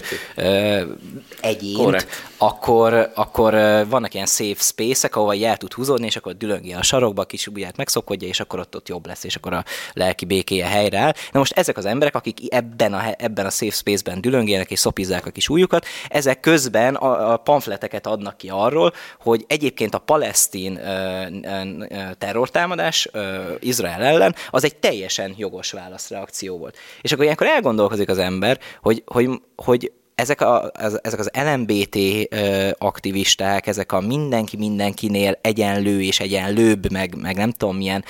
egyént, 1.40 2.06
akkor, 2.38 3.10
akkor 3.14 3.52
vannak 3.88 4.14
ilyen 4.14 4.26
safe 4.26 4.62
space-ek, 4.62 5.16
ahova 5.16 5.34
el 5.34 5.56
tud 5.56 5.72
húzódni, 5.72 6.06
és 6.06 6.16
akkor 6.16 6.36
dülöngi 6.36 6.72
a 6.72 6.82
sarokba, 6.82 7.24
kis 7.24 7.46
ujját 7.46 7.76
megszokodja, 7.76 8.28
és 8.28 8.40
akkor 8.40 8.58
ott, 8.58 8.76
ott 8.76 8.88
jobb 8.88 9.06
lesz, 9.06 9.24
és 9.24 9.36
akkor 9.36 9.52
a 9.52 9.64
lelki 9.92 10.24
békéje 10.24 10.66
helyreáll. 10.66 11.12
Na 11.32 11.38
most 11.38 11.52
ezek 11.52 11.76
az 11.76 11.84
emberek, 11.84 12.14
akik 12.14 12.54
ebben 12.54 12.94
a, 12.94 13.02
ebben 13.18 13.46
a 13.46 13.50
safe 13.50 13.76
space-ben 13.76 14.20
dülöngélnek 14.20 14.70
és 14.70 14.78
szopizzák 14.78 15.26
a 15.26 15.30
kis 15.30 15.48
ujjukat, 15.48 15.86
ezek 16.08 16.40
közben 16.40 16.94
a, 16.94 17.32
a 17.32 17.36
pamfleteket 17.36 18.06
adnak 18.06 18.36
ki 18.36 18.48
arról, 18.48 18.92
hogy 19.18 19.44
egyébként 19.46 19.94
a 19.94 19.98
palesztin 19.98 20.76
ö, 20.76 21.24
ö, 21.42 21.96
terrortámadás 22.18 23.08
ö, 23.12 23.52
Izrael 23.58 24.02
ellen 24.02 24.34
az 24.50 24.64
egy 24.64 24.76
teljesen 25.14 25.34
jogos 25.38 25.72
válaszreakció 25.72 26.58
volt. 26.58 26.76
És 27.00 27.12
akkor 27.12 27.24
ilyenkor 27.24 27.46
elgondolkozik 27.46 28.08
az 28.08 28.18
ember, 28.18 28.58
hogy, 28.82 29.02
hogy, 29.06 29.28
hogy 29.56 29.92
ezek, 30.14 30.40
a, 30.40 30.70
ezek 31.02 31.18
az 31.18 31.30
LMBT 31.32 31.96
aktivisták, 32.78 33.66
ezek 33.66 33.92
a 33.92 34.00
mindenki 34.00 34.56
mindenkinél 34.56 35.38
egyenlő 35.42 36.02
és 36.02 36.20
egyenlőbb, 36.20 36.92
meg, 36.92 37.14
meg 37.14 37.36
nem 37.36 37.50
tudom 37.50 37.76
milyen 37.76 38.04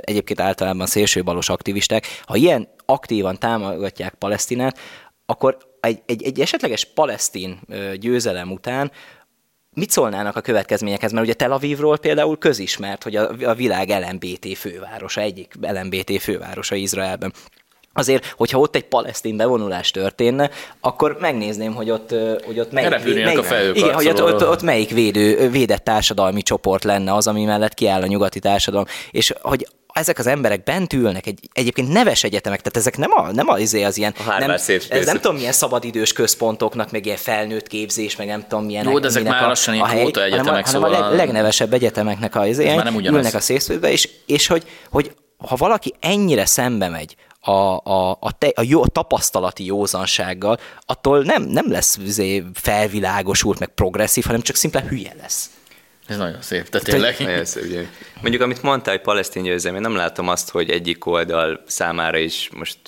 egyébként 0.00 0.40
általában 0.40 0.86
szélsőbalos 0.86 1.48
aktivisták, 1.48 2.06
ha 2.24 2.36
ilyen 2.36 2.68
aktívan 2.84 3.38
támogatják 3.38 4.14
Palesztinát, 4.14 4.78
akkor 5.26 5.56
egy, 5.80 6.02
egy, 6.06 6.22
egy 6.22 6.40
esetleges 6.40 6.84
palesztin 6.84 7.58
győzelem 8.00 8.52
után 8.52 8.90
mit 9.76 9.90
szólnának 9.90 10.36
a 10.36 10.40
következményekhez? 10.40 11.12
Mert 11.12 11.24
ugye 11.24 11.34
Tel 11.34 11.52
Avivról 11.52 11.98
például 11.98 12.38
közismert, 12.38 13.02
hogy 13.02 13.16
a, 13.16 13.30
a 13.44 13.54
világ 13.54 13.88
LMBT 13.88 14.58
fővárosa, 14.58 15.20
egyik 15.20 15.54
LMBT 15.60 16.22
fővárosa 16.22 16.74
Izraelben. 16.74 17.32
Azért, 17.92 18.26
hogyha 18.36 18.58
ott 18.58 18.74
egy 18.74 18.84
palesztin 18.84 19.36
bevonulás 19.36 19.90
történne, 19.90 20.50
akkor 20.80 21.16
megnézném, 21.20 21.74
hogy 21.74 21.90
ott, 21.90 22.14
hogy 22.44 22.60
ott 22.60 22.72
melyik, 22.72 22.90
melyik, 22.90 23.38
a 23.38 23.70
igen, 23.74 23.94
hogy 23.94 24.08
ott, 24.08 24.22
ott, 24.22 24.48
ott, 24.48 24.62
melyik 24.62 24.90
védő, 24.90 25.50
védett 25.50 25.84
társadalmi 25.84 26.42
csoport 26.42 26.84
lenne 26.84 27.14
az, 27.14 27.26
ami 27.26 27.44
mellett 27.44 27.74
kiáll 27.74 28.02
a 28.02 28.06
nyugati 28.06 28.38
társadalom. 28.38 28.86
És 29.10 29.34
hogy 29.40 29.66
ezek 29.96 30.18
az 30.18 30.26
emberek 30.26 30.62
bent 30.62 30.92
ülnek, 30.92 31.26
egy, 31.26 31.38
egyébként 31.52 31.92
neves 31.92 32.24
egyetemek, 32.24 32.58
tehát 32.58 32.76
ezek 32.76 32.96
nem, 32.96 33.10
a, 33.12 33.32
nem 33.32 33.48
az, 33.48 33.60
izé 33.60 33.82
az 33.82 33.96
ilyen, 33.96 34.14
a 34.26 34.38
nem, 34.38 34.50
ez 34.50 35.04
nem 35.04 35.20
tudom 35.20 35.36
milyen 35.36 35.52
szabadidős 35.52 36.12
központoknak, 36.12 36.90
meg 36.90 37.06
ilyen 37.06 37.16
felnőtt 37.16 37.66
képzés, 37.66 38.16
meg 38.16 38.26
nem 38.26 38.46
tudom 38.48 38.64
milyen. 38.64 38.88
Jó, 38.88 38.98
de 38.98 39.06
ezek 39.06 39.24
már 39.24 39.42
a, 39.42 39.46
lassan 39.46 39.80
a 39.80 39.86
hely, 39.86 40.00
egyetemek, 40.00 40.44
hanem 40.44 40.62
a, 40.62 40.66
szóval... 40.66 40.92
hanem 40.92 41.12
a 41.12 41.14
legnevesebb 41.14 41.72
egyetemeknek 41.72 42.34
a 42.34 42.46
izé, 42.46 42.74
ülnek 43.02 43.34
a 43.34 43.40
szészfőbe, 43.40 43.90
és, 43.90 44.08
és 44.26 44.46
hogy, 44.46 44.64
hogy 44.90 45.12
ha 45.38 45.56
valaki 45.56 45.94
ennyire 46.00 46.46
szembe 46.46 46.88
megy 46.88 47.16
a, 47.40 47.80
a, 47.84 48.10
a, 48.20 48.32
te, 48.38 48.52
a, 48.54 48.62
jó, 48.62 48.82
a 48.82 48.86
tapasztalati 48.86 49.64
józansággal, 49.64 50.58
attól 50.80 51.22
nem, 51.22 51.42
nem 51.42 51.70
lesz 51.70 51.98
izé 52.04 52.44
felvilágosult, 52.54 53.58
meg 53.58 53.68
progresszív, 53.68 54.24
hanem 54.24 54.40
csak 54.40 54.56
szimplán 54.56 54.86
hülye 54.86 55.14
lesz. 55.20 55.50
Ez 56.06 56.16
nagyon 56.16 56.42
szép, 56.42 56.68
tehát 56.68 56.86
tényleg. 56.86 57.16
Nagyon 57.18 57.44
szép, 57.44 57.64
ugye. 57.64 57.86
Mondjuk, 58.20 58.42
amit 58.42 58.62
mondtál, 58.62 58.94
hogy 58.94 59.02
palesztin 59.02 59.42
győzelem, 59.42 59.76
én 59.76 59.82
nem 59.82 59.96
látom 59.96 60.28
azt, 60.28 60.50
hogy 60.50 60.70
egyik 60.70 61.06
oldal 61.06 61.62
számára 61.66 62.18
is 62.18 62.50
most 62.52 62.78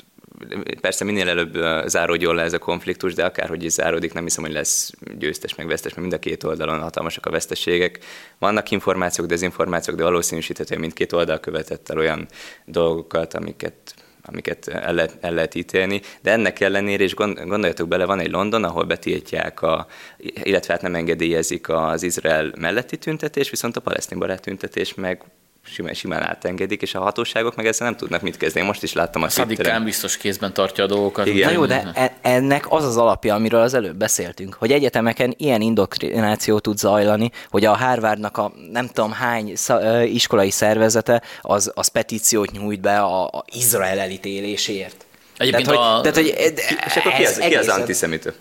persze 0.80 1.04
minél 1.04 1.28
előbb 1.28 1.58
záródjon 1.86 2.34
le 2.34 2.42
ez 2.42 2.52
a 2.52 2.58
konfliktus, 2.58 3.14
de 3.14 3.24
akárhogy 3.24 3.64
is 3.64 3.72
záródik, 3.72 4.12
nem 4.12 4.22
hiszem, 4.22 4.44
hogy 4.44 4.52
lesz 4.52 4.90
győztes 5.18 5.54
meg 5.54 5.66
vesztes, 5.66 5.90
mert 5.90 6.00
mind 6.00 6.12
a 6.12 6.18
két 6.18 6.44
oldalon 6.44 6.80
hatalmasak 6.80 7.26
a 7.26 7.30
veszteségek. 7.30 7.98
Vannak 8.38 8.70
információk, 8.70 9.26
dezinformációk, 9.26 9.96
de 9.96 10.02
valószínűsíthető, 10.02 10.68
hogy 10.68 10.82
mindkét 10.82 11.12
oldal 11.12 11.40
követett 11.40 11.88
el 11.88 11.98
olyan 11.98 12.28
dolgokat, 12.64 13.34
amiket 13.34 13.94
amiket 14.28 14.68
el 14.68 14.94
lehet, 14.94 15.16
el 15.20 15.32
lehet 15.32 15.54
ítélni, 15.54 16.00
de 16.22 16.30
ennek 16.30 16.60
ellenére 16.60 17.04
is 17.04 17.14
gondoljatok 17.14 17.88
bele, 17.88 18.04
van 18.04 18.20
egy 18.20 18.30
London, 18.30 18.64
ahol 18.64 18.84
betiltják, 18.84 19.62
a, 19.62 19.86
illetve 20.42 20.72
hát 20.72 20.82
nem 20.82 20.94
engedélyezik 20.94 21.68
az 21.68 22.02
Izrael 22.02 22.52
melletti 22.58 22.96
tüntetés, 22.96 23.50
viszont 23.50 23.76
a 23.76 23.80
palesztin 23.80 24.18
barát 24.18 24.42
tüntetés 24.42 24.94
meg 24.94 25.22
simán, 25.72 25.94
simán 25.94 26.22
átengedik, 26.22 26.82
és 26.82 26.94
a 26.94 27.00
hatóságok 27.00 27.56
meg 27.56 27.66
ezzel 27.66 27.86
nem 27.86 27.96
tudnak 27.96 28.22
mit 28.22 28.36
kezdeni. 28.36 28.66
Most 28.66 28.82
is 28.82 28.92
láttam 28.92 29.22
a 29.22 29.28
Szadikán 29.28 29.84
biztos 29.84 30.16
kézben 30.16 30.52
tartja 30.52 30.84
a 30.84 30.86
dolgokat. 30.86 31.26
Igen. 31.26 31.48
Na 31.48 31.54
jó, 31.54 31.66
de 31.66 31.90
e- 31.94 32.16
ennek 32.22 32.72
az 32.72 32.84
az 32.84 32.96
alapja, 32.96 33.34
amiről 33.34 33.60
az 33.60 33.74
előbb 33.74 33.96
beszéltünk, 33.96 34.54
hogy 34.54 34.72
egyetemeken 34.72 35.34
ilyen 35.36 35.60
indoktrináció 35.60 36.58
tud 36.58 36.78
zajlani, 36.78 37.30
hogy 37.50 37.64
a 37.64 37.76
Harvardnak 37.76 38.36
a 38.36 38.52
nem 38.72 38.86
tudom 38.86 39.12
hány 39.12 39.52
iskolai 40.04 40.50
szervezete 40.50 41.22
az, 41.40 41.72
az 41.74 41.88
petíciót 41.88 42.50
nyújt 42.50 42.80
be 42.80 42.98
a, 43.00 43.24
a 43.24 43.44
Izrael 43.52 43.98
elítélésért. 43.98 45.06
Egyébként 45.36 45.66
tehát, 45.68 45.80
a... 45.80 45.92
hogy, 45.92 46.02
tehát, 46.02 46.16
hogy 46.16 46.26
és 46.86 46.96
akkor 46.96 47.12
ki 47.12 47.24
az, 47.24 47.38
ki 47.38 47.54
az 47.54 47.68
antiszemita? 47.68 48.32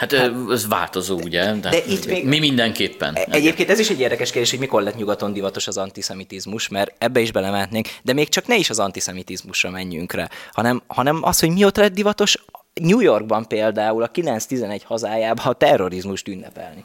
Hát, 0.00 0.12
hát 0.12 0.32
ez 0.50 0.68
változó, 0.68 1.20
ugye? 1.22 1.44
De, 1.44 1.70
de 1.70 1.78
itt 1.88 2.06
még, 2.06 2.26
mi 2.26 2.38
mindenképpen. 2.38 3.16
E- 3.16 3.26
egyébként 3.30 3.70
ez 3.70 3.78
is 3.78 3.90
egy 3.90 4.00
érdekes 4.00 4.30
kérdés, 4.30 4.50
hogy 4.50 4.58
mikor 4.58 4.82
lett 4.82 4.96
nyugaton 4.96 5.32
divatos 5.32 5.66
az 5.66 5.76
antiszemitizmus, 5.76 6.68
mert 6.68 6.94
ebbe 6.98 7.20
is 7.20 7.32
belementnénk, 7.32 7.88
de 8.02 8.12
még 8.12 8.28
csak 8.28 8.46
ne 8.46 8.56
is 8.56 8.70
az 8.70 8.78
antiszemitizmusra 8.78 9.70
menjünk 9.70 10.12
rá, 10.12 10.28
hanem, 10.52 10.82
hanem 10.86 11.18
az, 11.22 11.40
hogy 11.40 11.50
mióta 11.50 11.80
lett 11.80 11.92
divatos 11.92 12.44
New 12.74 13.00
Yorkban 13.00 13.48
például 13.48 14.02
a 14.02 14.10
9-11 14.10 14.80
hazájában 14.84 15.46
a 15.46 15.52
terrorizmust 15.52 16.28
ünnepelni. 16.28 16.84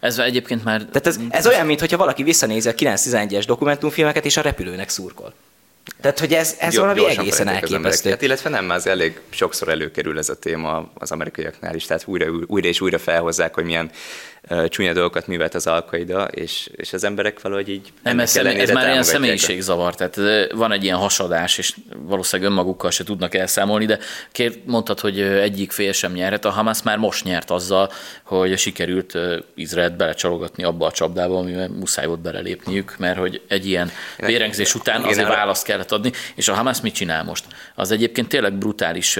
Ez 0.00 0.18
egyébként 0.18 0.64
már... 0.64 0.78
Tehát 0.78 1.06
ez, 1.06 1.18
ez 1.30 1.46
olyan, 1.46 1.66
mintha 1.66 1.96
valaki 1.96 2.22
visszanézi 2.22 2.68
a 2.68 2.74
9-11-es 2.74 3.44
dokumentumfilmeket, 3.46 4.24
és 4.24 4.36
a 4.36 4.40
repülőnek 4.40 4.88
szurkol. 4.88 5.34
Tehát, 6.02 6.18
hogy 6.18 6.32
ez, 6.32 6.56
ez 6.58 6.76
valami 6.76 7.08
egészen 7.08 7.48
elképesztő. 7.48 8.10
Hát, 8.10 8.22
illetve 8.22 8.50
nem, 8.50 8.70
az 8.70 8.86
elég 8.86 9.20
sokszor 9.30 9.68
előkerül 9.68 10.18
ez 10.18 10.28
a 10.28 10.38
téma 10.38 10.90
az 10.94 11.12
amerikaiaknál 11.12 11.74
is, 11.74 11.84
tehát 11.84 12.02
újra, 12.06 12.26
újra 12.46 12.68
és 12.68 12.80
újra 12.80 12.98
felhozzák, 12.98 13.54
hogy 13.54 13.64
milyen 13.64 13.90
csúnya 14.68 14.92
dolgokat 14.92 15.26
művelt 15.26 15.54
az 15.54 15.66
alkaida, 15.66 16.24
és, 16.24 16.70
és 16.76 16.92
az 16.92 17.04
emberek 17.04 17.40
valahogy 17.40 17.68
így 17.68 17.92
nem, 18.02 18.20
ez, 18.20 18.36
ez 18.36 18.70
már 18.70 18.88
ilyen 18.88 19.02
személyiségzavar, 19.02 19.94
tehát 19.94 20.50
van 20.52 20.72
egy 20.72 20.84
ilyen 20.84 20.96
hasadás, 20.96 21.58
és 21.58 21.76
valószínűleg 21.98 22.50
önmagukkal 22.50 22.90
se 22.90 23.04
tudnak 23.04 23.34
elszámolni, 23.34 23.84
de 23.84 23.98
kér, 24.32 24.60
mondtad, 24.66 25.00
hogy 25.00 25.20
egyik 25.20 25.72
fél 25.72 25.92
sem 25.92 26.12
nyerhet, 26.12 26.44
a 26.44 26.50
Hamas 26.50 26.82
már 26.82 26.98
most 26.98 27.24
nyert 27.24 27.50
azzal, 27.50 27.90
hogy 28.22 28.58
sikerült 28.58 29.18
Izraelt 29.54 29.96
belecsalogatni 29.96 30.62
abba 30.62 30.86
a 30.86 30.92
csapdába, 30.92 31.38
amiben 31.38 31.70
muszáj 31.70 32.06
volt 32.06 32.20
belelépniük, 32.20 32.94
mert 32.98 33.18
hogy 33.18 33.40
egy 33.48 33.66
ilyen 33.66 33.90
vérengzés 34.16 34.74
után 34.74 35.02
azért 35.02 35.28
választ 35.28 35.64
kellett 35.64 35.91
adni, 35.92 36.12
és 36.34 36.48
a 36.48 36.54
Hamas 36.54 36.80
mit 36.80 36.94
csinál 36.94 37.24
most? 37.24 37.44
Az 37.74 37.90
egyébként 37.90 38.28
tényleg 38.28 38.58
brutális 38.58 39.18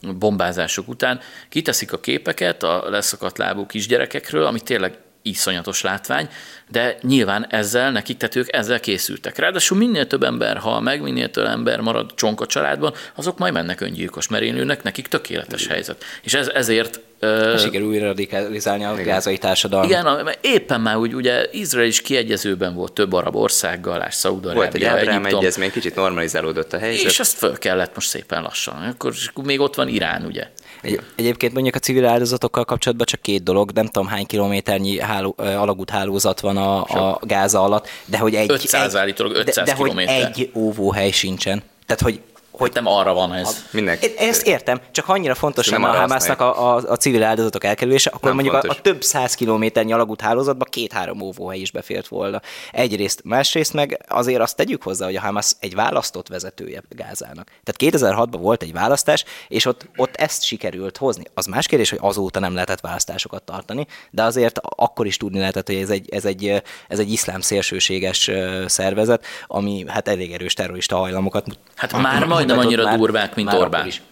bombázások 0.00 0.88
után 0.88 1.20
kiteszik 1.48 1.92
a 1.92 2.00
képeket 2.00 2.62
a 2.62 2.90
leszakadt 2.90 3.38
lábú 3.38 3.66
kisgyerekekről, 3.66 4.44
amit 4.44 4.64
tényleg 4.64 4.98
iszonyatos 5.22 5.80
látvány, 5.80 6.28
de 6.68 6.98
nyilván 7.02 7.46
ezzel 7.50 7.90
nekik, 7.90 8.16
tehát 8.16 8.36
ők 8.36 8.52
ezzel 8.52 8.80
készültek. 8.80 9.38
Ráadásul 9.38 9.78
minél 9.78 10.06
több 10.06 10.22
ember 10.22 10.56
hal 10.56 10.80
meg, 10.80 11.02
minél 11.02 11.30
több 11.30 11.46
ember 11.46 11.80
marad 11.80 12.14
csonk 12.14 12.40
a 12.40 12.46
családban, 12.46 12.92
azok 13.14 13.38
majd 13.38 13.52
mennek 13.52 13.80
öngyilkos 13.80 14.28
merénylőnek, 14.28 14.82
nekik 14.82 15.08
tökéletes 15.08 15.66
helyzet. 15.66 16.04
És 16.22 16.34
ez, 16.34 16.48
ezért 16.48 17.00
Uh, 17.22 17.58
sikerül 17.58 17.86
újra 17.86 18.06
radikalizálni 18.06 18.84
a 18.84 18.92
igen. 18.92 19.04
gázai 19.04 19.38
társadalmat. 19.38 19.90
Igen, 19.90 20.28
éppen 20.40 20.80
már 20.80 20.96
úgy, 20.96 21.14
ugye 21.14 21.46
Izrael 21.52 21.86
is 21.86 22.02
kiegyezőben 22.02 22.74
volt 22.74 22.92
több 22.92 23.12
arab 23.12 23.36
országgal, 23.36 24.04
és 24.08 24.14
Szaudarábia, 24.14 24.62
Volt 24.62 24.74
egy 24.74 24.84
Ábrám 24.84 25.24
egyezmény, 25.24 25.70
kicsit 25.70 25.94
normalizálódott 25.94 26.72
a 26.72 26.78
helyzet. 26.78 27.10
És 27.10 27.20
ezt 27.20 27.36
föl 27.36 27.58
kellett 27.58 27.94
most 27.94 28.08
szépen 28.08 28.42
lassan. 28.42 28.94
Akkor 28.98 29.14
még 29.44 29.60
ott 29.60 29.74
van 29.74 29.88
Irán, 29.88 30.24
ugye. 30.24 30.48
Egy, 30.82 31.00
egyébként 31.16 31.52
mondjuk 31.52 31.74
a 31.74 31.78
civil 31.78 32.06
áldozatokkal 32.06 32.64
kapcsolatban 32.64 33.06
csak 33.06 33.20
két 33.20 33.42
dolog, 33.42 33.70
nem 33.70 33.86
tudom 33.86 34.08
hány 34.08 34.26
kilométernyi 34.26 35.00
háló, 35.00 35.34
alagút 35.36 35.90
hálózat 35.90 36.40
van 36.40 36.53
a, 36.56 36.82
a 36.82 37.20
Gáza 37.22 37.62
alatt, 37.62 37.88
de 38.04 38.18
hogy 38.18 38.34
egy... 38.34 38.50
500 38.50 38.94
egy, 38.94 39.00
állítólag 39.00 39.36
500 39.36 39.54
de, 39.54 39.72
de 39.72 39.74
hogy 39.74 39.98
egy 40.06 40.50
óvóhely 40.54 41.10
sincsen. 41.10 41.62
Tehát, 41.86 42.02
hogy 42.02 42.20
hogy 42.58 42.70
nem 42.74 42.86
arra 42.86 43.14
van 43.14 43.32
ez. 43.34 43.48
A, 43.48 43.68
mindenki. 43.70 44.06
Én 44.06 44.28
ezt 44.28 44.46
értem, 44.46 44.80
csak 44.90 45.08
annyira 45.08 45.34
fontos 45.34 45.68
nem 45.68 45.84
a 45.84 45.86
Hamásznak 45.86 46.40
a, 46.40 46.74
a, 46.74 46.82
a, 46.88 46.96
civil 46.96 47.22
áldozatok 47.22 47.64
elkerülése, 47.64 48.10
akkor 48.10 48.34
nem 48.34 48.34
mondjuk 48.34 48.54
a, 48.54 48.70
a, 48.70 48.80
több 48.80 49.02
száz 49.02 49.34
kilométernyi 49.34 49.92
alagút 49.92 50.20
hálózatba 50.20 50.64
két-három 50.64 51.20
óvóhely 51.20 51.58
is 51.58 51.70
befért 51.70 52.08
volna. 52.08 52.40
Egyrészt, 52.72 53.20
másrészt 53.24 53.72
meg 53.72 54.04
azért 54.08 54.40
azt 54.40 54.56
tegyük 54.56 54.82
hozzá, 54.82 55.04
hogy 55.04 55.16
a 55.16 55.20
Hamas 55.20 55.52
egy 55.60 55.74
választott 55.74 56.28
vezetője 56.28 56.82
Gázának. 56.88 57.50
Tehát 57.62 57.96
2006-ban 57.96 58.38
volt 58.38 58.62
egy 58.62 58.72
választás, 58.72 59.24
és 59.48 59.64
ott, 59.64 59.88
ott 59.96 60.16
ezt 60.16 60.42
sikerült 60.42 60.96
hozni. 60.96 61.24
Az 61.34 61.46
más 61.46 61.66
kérdés, 61.66 61.90
hogy 61.90 61.98
azóta 62.02 62.40
nem 62.40 62.54
lehetett 62.54 62.80
választásokat 62.80 63.42
tartani, 63.42 63.86
de 64.10 64.22
azért 64.22 64.60
akkor 64.62 65.06
is 65.06 65.16
tudni 65.16 65.38
lehetett, 65.38 65.66
hogy 65.66 65.76
ez 65.76 65.90
egy, 65.90 66.08
ez 66.10 66.24
egy, 66.24 66.62
ez 66.88 66.98
egy 66.98 67.12
iszlám 67.12 67.40
szélsőséges 67.40 68.30
szervezet, 68.66 69.24
ami 69.46 69.84
hát 69.88 70.08
elég 70.08 70.32
erős 70.32 70.54
terrorista 70.54 70.96
hajlamokat. 70.96 71.46
Hát 71.74 71.92
már 71.92 72.24
majd 72.24 72.43
majdnem 72.46 72.66
annyira 72.66 72.96
durvák, 72.96 73.34
mint 73.34 73.52
Orbán. 73.52 73.86
Is. 73.86 74.02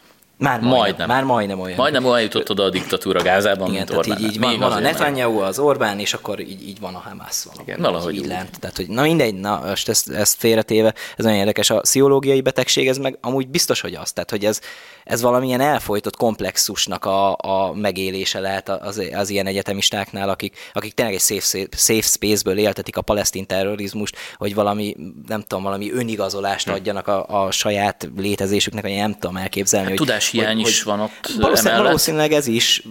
Már 0.42 0.60
majdnem, 0.60 0.78
majdnem. 0.78 1.08
Már 1.08 1.24
majdnem 1.24 1.60
olyan. 1.60 1.76
Majdnem 1.76 2.04
olyan 2.04 2.22
jutott 2.22 2.50
oda 2.50 2.62
a 2.62 2.70
diktatúra 2.70 3.22
Gázában, 3.22 3.68
Igen, 3.68 3.72
mint 3.72 3.86
tehát 3.86 4.06
Orbán. 4.06 4.18
Így, 4.18 4.32
így 4.32 4.40
van, 4.40 4.58
van 4.58 4.72
a 4.72 4.78
Netanyahu, 4.78 5.38
az 5.38 5.58
Orbán, 5.58 5.98
és 5.98 6.14
akkor 6.14 6.40
így, 6.40 6.68
így 6.68 6.80
van 6.80 6.94
a 6.94 6.98
Hamas. 6.98 7.44
Van, 7.44 7.54
Igen, 7.62 7.80
valahogy 7.80 8.14
így 8.14 8.26
lent. 8.26 8.60
Tehát, 8.60 8.76
hogy 8.76 8.88
na 8.88 9.02
mindegy, 9.02 9.34
na 9.34 9.62
most 9.66 9.88
ezt, 9.88 10.10
ezt 10.10 10.36
félretéve, 10.38 10.94
ez 11.16 11.24
nagyon 11.24 11.38
érdekes. 11.38 11.70
A 11.70 11.80
pszichológiai 11.80 12.40
betegség, 12.40 12.88
ez 12.88 12.96
meg 12.96 13.18
amúgy 13.20 13.48
biztos, 13.48 13.80
hogy 13.80 13.94
az. 13.94 14.12
Tehát, 14.12 14.30
hogy 14.30 14.44
ez, 14.44 14.60
ez 15.04 15.22
valamilyen 15.22 15.60
elfolytott 15.60 16.16
komplexusnak 16.16 17.04
a, 17.04 17.36
a 17.36 17.72
megélése 17.74 18.40
lehet 18.40 18.68
az, 18.68 19.02
az 19.14 19.30
ilyen 19.30 19.46
egyetemistáknál, 19.46 20.28
akik, 20.28 20.56
akik 20.72 20.94
tényleg 20.94 21.14
egy 21.14 21.20
safe, 21.20 21.66
safe 21.76 22.02
space-ből 22.02 22.58
éltetik 22.58 22.96
a 22.96 23.02
palesztin 23.02 23.46
terrorizmust, 23.46 24.16
hogy 24.36 24.54
valami, 24.54 24.96
nem 25.26 25.40
tudom, 25.40 25.62
valami 25.64 25.92
önigazolást 25.92 26.66
hm. 26.66 26.72
adjanak 26.72 27.08
a, 27.08 27.44
a 27.44 27.50
saját 27.50 28.08
létezésüknek, 28.16 28.82
hogy 28.82 28.94
nem 28.94 29.12
tudom 29.12 29.36
elképzelni. 29.36 29.88
Hát, 29.88 29.98
hogy, 29.98 30.31
tudáshiány 30.32 30.62
hogy, 30.62 30.70
is 30.70 30.82
van 30.82 31.00
ott 31.00 31.30
valószínűleg, 31.38 31.82
valószínűleg 31.82 32.32
ez 32.32 32.46
is 32.46 32.82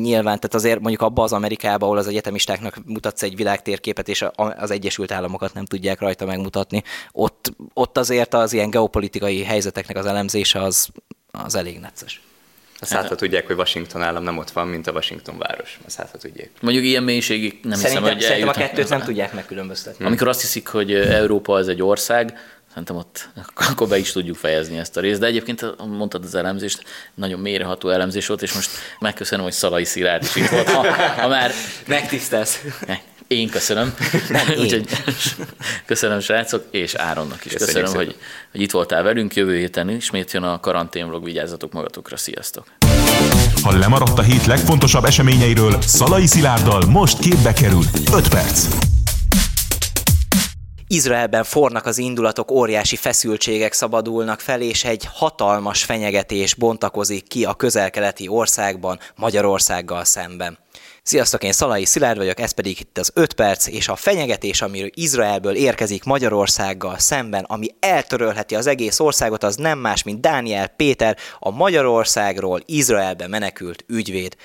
nyilván, 0.00 0.36
tehát 0.36 0.54
azért 0.54 0.80
mondjuk 0.80 1.02
abban 1.02 1.24
az 1.24 1.32
Amerikában, 1.32 1.88
ahol 1.88 1.98
az 1.98 2.06
egyetemistáknak 2.06 2.76
mutatsz 2.86 3.22
egy 3.22 3.36
világtérképet, 3.36 4.08
és 4.08 4.24
az 4.34 4.70
Egyesült 4.70 5.12
Államokat 5.12 5.54
nem 5.54 5.64
tudják 5.64 6.00
rajta 6.00 6.26
megmutatni, 6.26 6.82
ott, 7.12 7.52
ott 7.74 7.98
azért 7.98 8.34
az 8.34 8.52
ilyen 8.52 8.70
geopolitikai 8.70 9.44
helyzeteknek 9.44 9.96
az 9.96 10.06
elemzése 10.06 10.62
az 10.62 10.88
az 11.32 11.54
elég 11.54 11.78
necces. 11.78 12.20
Azt 12.82 12.92
hát, 12.92 13.16
tudják, 13.16 13.46
hogy 13.46 13.56
Washington 13.56 14.02
állam 14.02 14.22
nem 14.22 14.38
ott 14.38 14.50
van, 14.50 14.68
mint 14.68 14.86
a 14.86 14.92
Washington 14.92 15.38
város. 15.38 15.78
Azt 15.86 15.96
hát 15.96 16.16
tudják. 16.20 16.50
Mondjuk 16.60 16.84
ilyen 16.84 17.02
mélységig 17.02 17.58
nem 17.62 17.78
szerintem, 17.78 18.02
hiszem, 18.02 18.12
hogy 18.12 18.22
Szerintem 18.22 18.48
a 18.48 18.52
kettőt 18.52 18.88
nem 18.88 19.02
tudják 19.02 19.32
megkülönböztetni. 19.32 20.04
Amikor 20.04 20.28
azt 20.28 20.40
hiszik, 20.40 20.68
hogy 20.68 20.94
Európa 20.94 21.54
az 21.54 21.68
egy 21.68 21.82
ország, 21.82 22.38
szerintem 22.70 22.96
ott 22.96 23.28
akkor 23.70 23.88
be 23.88 23.98
is 23.98 24.12
tudjuk 24.12 24.36
fejezni 24.36 24.78
ezt 24.78 24.96
a 24.96 25.00
részt. 25.00 25.20
De 25.20 25.26
egyébként 25.26 25.86
mondtad 25.86 26.24
az 26.24 26.34
elemzést, 26.34 26.84
nagyon 27.14 27.40
mélyreható 27.40 27.88
elemzés 27.88 28.26
volt, 28.26 28.42
és 28.42 28.52
most 28.52 28.70
megköszönöm, 28.98 29.44
hogy 29.44 29.54
Szalai 29.54 29.84
Szilárd 29.84 30.22
is 30.22 30.36
itt 30.36 30.48
volt. 30.48 30.70
Ha, 30.70 30.92
ha 31.20 31.28
már 31.28 31.52
megtisztelsz. 31.86 32.60
Én 33.30 33.48
köszönöm. 33.48 33.94
Nem, 34.28 34.48
én. 34.48 34.58
Úgyhogy 34.58 34.88
köszönöm 35.86 36.20
srácok, 36.20 36.64
és 36.70 36.94
Áronnak 36.94 37.44
is 37.44 37.52
köszönöm, 37.52 37.82
köszönöm 37.82 38.04
hogy, 38.04 38.16
hogy 38.50 38.60
itt 38.60 38.70
voltál 38.70 39.02
velünk. 39.02 39.34
Jövő 39.34 39.56
héten 39.56 39.90
ismét 39.90 40.32
jön 40.32 40.42
a 40.42 40.60
karanténvlog, 40.60 41.24
vigyázzatok 41.24 41.72
magatokra, 41.72 42.16
sziasztok! 42.16 42.66
Ha 43.62 43.78
lemaradt 43.78 44.18
a 44.18 44.22
hét 44.22 44.46
legfontosabb 44.46 45.04
eseményeiről, 45.04 45.80
Szalai 45.80 46.26
Szilárddal 46.26 46.82
most 46.88 47.18
képbe 47.18 47.52
kerül 47.52 47.84
5 48.12 48.28
perc. 48.28 48.68
Izraelben 50.92 51.44
fornak 51.44 51.86
az 51.86 51.98
indulatok, 51.98 52.50
óriási 52.50 52.96
feszültségek 52.96 53.72
szabadulnak 53.72 54.40
fel, 54.40 54.60
és 54.60 54.84
egy 54.84 55.08
hatalmas 55.12 55.84
fenyegetés 55.84 56.54
bontakozik 56.54 57.28
ki 57.28 57.44
a 57.44 57.54
közelkeleti 57.54 58.28
országban, 58.28 58.98
Magyarországgal 59.16 60.04
szemben. 60.04 60.58
Sziasztok, 61.02 61.44
én 61.44 61.52
Szalai 61.52 61.84
Szilárd 61.84 62.18
vagyok, 62.18 62.40
ez 62.40 62.50
pedig 62.50 62.80
itt 62.80 62.98
az 62.98 63.10
5 63.14 63.32
perc, 63.32 63.66
és 63.66 63.88
a 63.88 63.96
fenyegetés, 63.96 64.62
amiről 64.62 64.90
Izraelből 64.94 65.54
érkezik 65.54 66.04
Magyarországgal 66.04 66.98
szemben, 66.98 67.44
ami 67.44 67.68
eltörölheti 67.80 68.54
az 68.54 68.66
egész 68.66 69.00
országot, 69.00 69.42
az 69.42 69.56
nem 69.56 69.78
más, 69.78 70.02
mint 70.02 70.20
Dániel 70.20 70.66
Péter, 70.66 71.16
a 71.38 71.50
Magyarországról 71.50 72.62
Izraelbe 72.66 73.28
menekült 73.28 73.84
ügyvéd. 73.88 74.36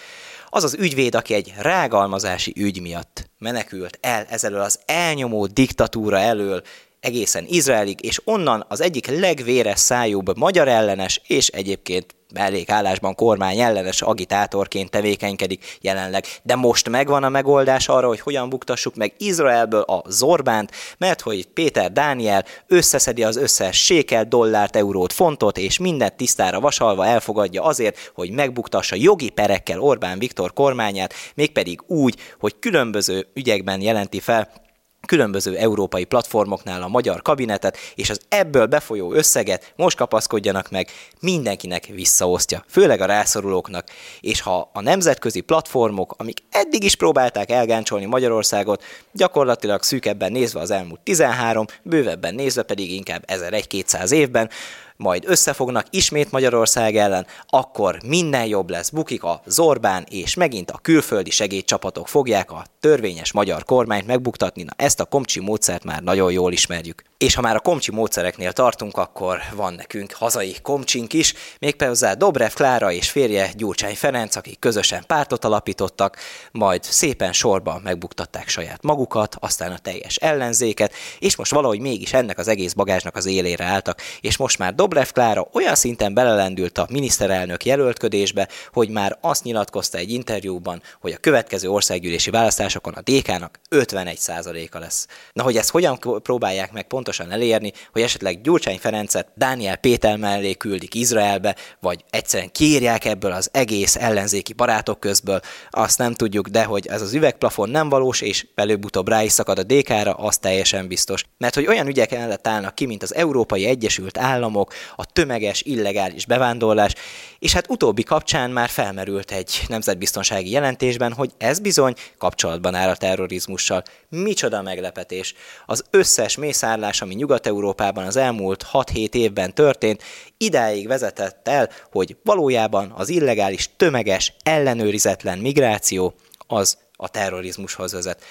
Az 0.56 0.64
az 0.64 0.76
ügyvéd, 0.80 1.16
aki 1.16 1.34
egy 1.34 1.54
rágalmazási 1.58 2.54
ügy 2.58 2.82
miatt 2.82 3.30
menekült 3.38 3.98
el 4.02 4.26
ezelől 4.30 4.62
az 4.62 4.80
elnyomó 4.86 5.46
diktatúra 5.46 6.20
elől, 6.20 6.62
egészen 7.06 7.46
Izraelig, 7.48 8.06
és 8.06 8.22
onnan 8.24 8.66
az 8.68 8.82
egyik 8.82 9.20
legvéres 9.20 9.80
szájúbb 9.80 10.38
magyar 10.38 10.68
ellenes, 10.68 11.22
és 11.28 11.48
egyébként 11.48 12.16
mellékállásban 12.34 13.16
kormány 13.16 13.60
ellenes 13.60 14.02
agitátorként 14.02 14.90
tevékenykedik 14.90 15.78
jelenleg. 15.82 16.26
De 16.44 16.56
most 16.56 16.90
megvan 16.90 17.24
a 17.24 17.30
megoldás 17.30 17.88
arra, 17.88 18.08
hogy 18.08 18.20
hogyan 18.20 18.50
buktassuk 18.50 18.96
meg 18.96 19.14
Izraelből 19.18 19.82
a 19.82 20.04
Zorbánt, 20.08 20.72
mert 20.98 21.22
hogy 21.22 21.48
Péter 21.48 21.92
Dániel 21.92 22.46
összeszedi 22.68 23.24
az 23.24 23.38
összes 23.38 23.84
sékel, 23.84 24.26
dollárt, 24.26 24.76
eurót, 24.76 25.14
fontot, 25.14 25.58
és 25.58 25.78
mindent 25.78 26.16
tisztára 26.16 26.60
vasalva 26.60 27.06
elfogadja 27.06 27.64
azért, 27.64 28.12
hogy 28.14 28.30
megbuktassa 28.32 28.96
jogi 28.96 29.30
perekkel 29.30 29.80
Orbán 29.80 30.20
Viktor 30.20 30.54
kormányát, 30.54 31.14
mégpedig 31.36 31.82
úgy, 31.88 32.16
hogy 32.40 32.60
különböző 32.60 33.28
ügyekben 33.34 33.82
jelenti 33.82 34.20
fel 34.20 34.65
különböző 35.06 35.56
európai 35.56 36.04
platformoknál 36.04 36.82
a 36.82 36.88
magyar 36.88 37.22
kabinetet, 37.22 37.78
és 37.96 38.10
az 38.10 38.20
ebből 38.30 38.66
befolyó 38.66 39.14
összeget 39.14 39.74
most 39.76 39.98
kapaszkodjanak 39.98 40.70
meg, 40.70 40.90
mindenkinek 41.20 41.86
visszaosztja, 41.86 42.64
főleg 42.68 43.02
a 43.02 43.06
rászorulóknak. 43.06 43.88
És 44.20 44.42
ha 44.42 44.70
a 44.74 44.82
nemzetközi 44.82 45.42
platformok, 45.42 46.16
amik 46.18 46.40
eddig 46.52 46.84
is 46.84 46.96
próbálták 46.96 47.52
elgáncsolni 47.52 48.06
Magyarországot, 48.06 48.84
gyakorlatilag 49.12 49.84
szűkebben 49.84 50.32
nézve 50.32 50.60
az 50.60 50.72
elmúlt 50.72 51.00
13, 51.00 51.66
bővebben 51.84 52.36
nézve 52.36 52.64
pedig 52.64 52.92
inkább 52.92 53.24
1200 53.26 54.12
évben, 54.12 54.50
majd 54.98 55.24
összefognak 55.28 55.86
ismét 55.90 56.32
Magyarország 56.32 56.96
ellen, 56.96 57.26
akkor 57.48 57.98
minden 58.06 58.46
jobb 58.46 58.70
lesz, 58.70 58.90
bukik 58.90 59.24
a 59.24 59.42
Zorbán, 59.46 60.06
és 60.10 60.36
megint 60.36 60.72
a 60.72 60.80
külföldi 60.82 61.30
segédcsapatok 61.30 62.08
fogják 62.08 62.52
a 62.52 62.66
törvényes 62.80 63.32
magyar 63.32 63.64
kormányt 63.64 64.08
megbuktatni. 64.08 64.64
Na 64.64 64.72
ezt 64.76 65.00
a 65.00 65.06
komcsi 65.06 65.40
módszert 65.40 65.84
már 65.84 66.02
nagyon 66.02 66.32
jól 66.32 66.52
ismerjük. 66.52 67.04
És 67.18 67.36
ha 67.36 67.42
már 67.42 67.56
a 67.56 67.60
komcsi 67.60 67.92
módszereknél 67.92 68.52
tartunk, 68.52 68.98
akkor 68.98 69.40
van 69.54 69.74
nekünk 69.74 70.14
hazai 70.14 70.56
komcsink 70.62 71.14
is, 71.14 71.34
mégpéldául 71.60 72.16
Dobrev 72.16 72.52
Klára 72.52 72.92
és 72.92 73.10
férje 73.10 73.52
Gyurcsány 73.56 73.96
Ferenc, 73.96 74.36
akik 74.36 74.60
közösen 74.60 75.04
pártot 75.08 75.46
alapítottak, 75.46 76.18
majd 76.52 76.84
szépen 76.84 77.34
sorba 77.34 77.80
megbuktatták 77.84 78.48
saját 78.48 78.84
magukat, 78.84 79.36
aztán 79.40 79.72
a 79.72 79.78
teljes 79.78 80.16
ellenzéket, 80.16 80.94
és 81.20 81.36
most 81.36 81.52
valahogy 81.52 81.80
mégis 81.80 82.14
ennek 82.14 82.38
az 82.38 82.48
egész 82.48 82.74
bagásnak 82.74 83.16
az 83.16 83.26
élére 83.26 83.66
álltak, 83.66 84.02
és 84.22 84.38
most 84.38 84.58
már 84.58 84.76
Dobrev 84.76 85.08
Klára 85.08 85.48
olyan 85.54 85.76
szinten 85.76 86.14
belelendült 86.14 86.78
a 86.78 86.88
miniszterelnök 86.90 87.66
jelöltködésbe, 87.66 88.48
hogy 88.74 88.90
már 88.90 89.18
azt 89.22 89.44
nyilatkozta 89.44 89.98
egy 89.98 90.12
interjúban, 90.12 90.82
hogy 91.00 91.12
a 91.12 91.18
következő 91.18 91.70
országgyűlési 91.70 92.30
választásokon 92.30 92.94
a 92.94 93.02
DK-nak 93.02 93.60
51%-a 93.70 94.80
lesz. 94.80 95.08
Na, 95.34 95.44
hogy 95.44 95.58
ezt 95.58 95.70
hogyan 95.70 96.00
próbálják 96.00 96.72
meg 96.72 96.88
pontosan 97.06 97.32
elérni, 97.32 97.72
hogy 97.92 98.02
esetleg 98.02 98.42
Gyurcsány 98.42 98.78
Ferencet 98.80 99.28
Dániel 99.36 99.76
Péter 99.76 100.18
mellé 100.18 100.54
küldik 100.54 100.96
Izraelbe, 100.96 101.56
vagy 101.80 102.04
egyszerűen 102.10 102.52
kírják 102.52 103.06
ebből 103.06 103.32
az 103.32 103.50
egész 103.52 103.96
ellenzéki 103.96 104.54
barátok 104.54 105.00
közből, 105.00 105.40
azt 105.70 105.98
nem 105.98 106.14
tudjuk, 106.14 106.48
de 106.48 106.64
hogy 106.64 106.88
ez 106.88 107.02
az 107.02 107.14
üvegplafon 107.14 107.70
nem 107.70 107.90
valós, 107.90 108.22
és 108.22 108.48
előbb-utóbb 108.56 109.08
rá 109.08 109.24
is 109.24 109.32
szakad 109.32 109.60
a 109.60 109.64
DK-ra, 109.64 110.14
az 110.14 110.38
teljesen 110.38 110.88
biztos. 110.88 111.24
Mert 111.38 111.56
hogy 111.56 111.68
olyan 111.68 111.88
ügyek 111.88 112.12
mellett 112.12 112.48
állnak 112.48 112.76
ki, 112.76 112.86
mint 112.86 113.04
az 113.04 113.16
Európai 113.16 113.66
Egyesült 113.66 114.18
Államok, 114.18 114.74
a 114.96 115.06
tömeges 115.06 115.62
illegális 115.62 116.26
bevándorlás, 116.26 116.94
és 117.40 117.54
hát 117.54 117.70
utóbbi 117.70 118.04
kapcsán 118.04 118.52
már 118.52 118.70
felmerült 118.70 119.32
egy 119.32 119.62
nemzetbiztonsági 119.68 120.52
jelentésben, 120.52 121.14
hogy 121.14 121.32
ez 121.38 121.60
bizony 121.60 121.94
kapcsolatban 122.18 122.76
áll 122.76 122.90
a 122.90 122.96
terrorizmussal. 122.96 123.84
Micsoda 124.10 124.62
meglepetés! 124.62 125.34
Az 125.66 125.84
összes 125.90 126.38
mészárlás, 126.38 126.95
ami 127.02 127.14
Nyugat-Európában 127.14 128.06
az 128.06 128.16
elmúlt 128.16 128.66
6-7 128.72 129.14
évben 129.14 129.54
történt, 129.54 130.04
idáig 130.38 130.88
vezetett 130.88 131.48
el, 131.48 131.70
hogy 131.92 132.18
valójában 132.24 132.94
az 132.96 133.10
illegális, 133.10 133.70
tömeges, 133.78 134.34
ellenőrizetlen 134.44 135.38
migráció 135.38 136.14
az 136.48 136.78
a 136.96 137.10
terrorizmushoz 137.10 137.92
vezet. 137.94 138.24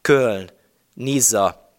Köln, 0.00 0.50
Nizza, 0.94 1.69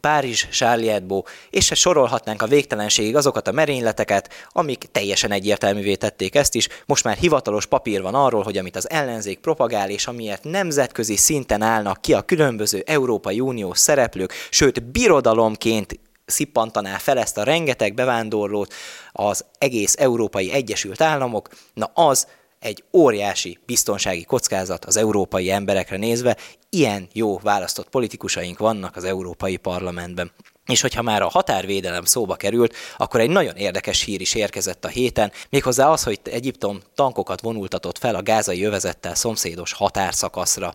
Párizs, 0.00 0.46
Charlie 0.50 1.02
és 1.50 1.64
se 1.64 1.74
sorolhatnánk 1.74 2.42
a 2.42 2.46
végtelenségig 2.46 3.16
azokat 3.16 3.48
a 3.48 3.52
merényleteket, 3.52 4.28
amik 4.48 4.84
teljesen 4.92 5.32
egyértelművé 5.32 5.94
tették 5.94 6.34
ezt 6.34 6.54
is. 6.54 6.68
Most 6.86 7.04
már 7.04 7.16
hivatalos 7.16 7.66
papír 7.66 8.02
van 8.02 8.14
arról, 8.14 8.42
hogy 8.42 8.56
amit 8.56 8.76
az 8.76 8.90
ellenzék 8.90 9.38
propagál, 9.38 9.90
és 9.90 10.06
amiért 10.06 10.44
nemzetközi 10.44 11.16
szinten 11.16 11.62
állnak 11.62 12.00
ki 12.00 12.12
a 12.12 12.22
különböző 12.22 12.82
Európai 12.86 13.40
Uniós 13.40 13.78
szereplők, 13.78 14.32
sőt 14.50 14.82
birodalomként 14.82 15.98
szippantaná 16.26 16.96
fel 16.96 17.18
ezt 17.18 17.38
a 17.38 17.42
rengeteg 17.42 17.94
bevándorlót 17.94 18.74
az 19.12 19.44
egész 19.58 19.94
Európai 19.98 20.52
Egyesült 20.52 21.00
Államok, 21.00 21.48
na 21.74 21.90
az 21.94 22.26
egy 22.64 22.84
óriási 22.92 23.58
biztonsági 23.66 24.24
kockázat 24.24 24.84
az 24.84 24.96
európai 24.96 25.50
emberekre 25.50 25.96
nézve, 25.96 26.36
ilyen 26.70 27.08
jó 27.12 27.38
választott 27.38 27.88
politikusaink 27.88 28.58
vannak 28.58 28.96
az 28.96 29.04
Európai 29.04 29.56
Parlamentben. 29.56 30.32
És 30.66 30.80
hogyha 30.80 31.02
már 31.02 31.22
a 31.22 31.28
határvédelem 31.28 32.04
szóba 32.04 32.34
került, 32.34 32.74
akkor 32.96 33.20
egy 33.20 33.30
nagyon 33.30 33.56
érdekes 33.56 34.02
hír 34.02 34.20
is 34.20 34.34
érkezett 34.34 34.84
a 34.84 34.88
héten, 34.88 35.32
méghozzá 35.50 35.88
az, 35.88 36.02
hogy 36.02 36.20
Egyiptom 36.22 36.80
tankokat 36.94 37.40
vonultatott 37.40 37.98
fel 37.98 38.14
a 38.14 38.22
gázai 38.22 38.64
övezettel 38.64 39.14
szomszédos 39.14 39.72
határszakaszra 39.72 40.74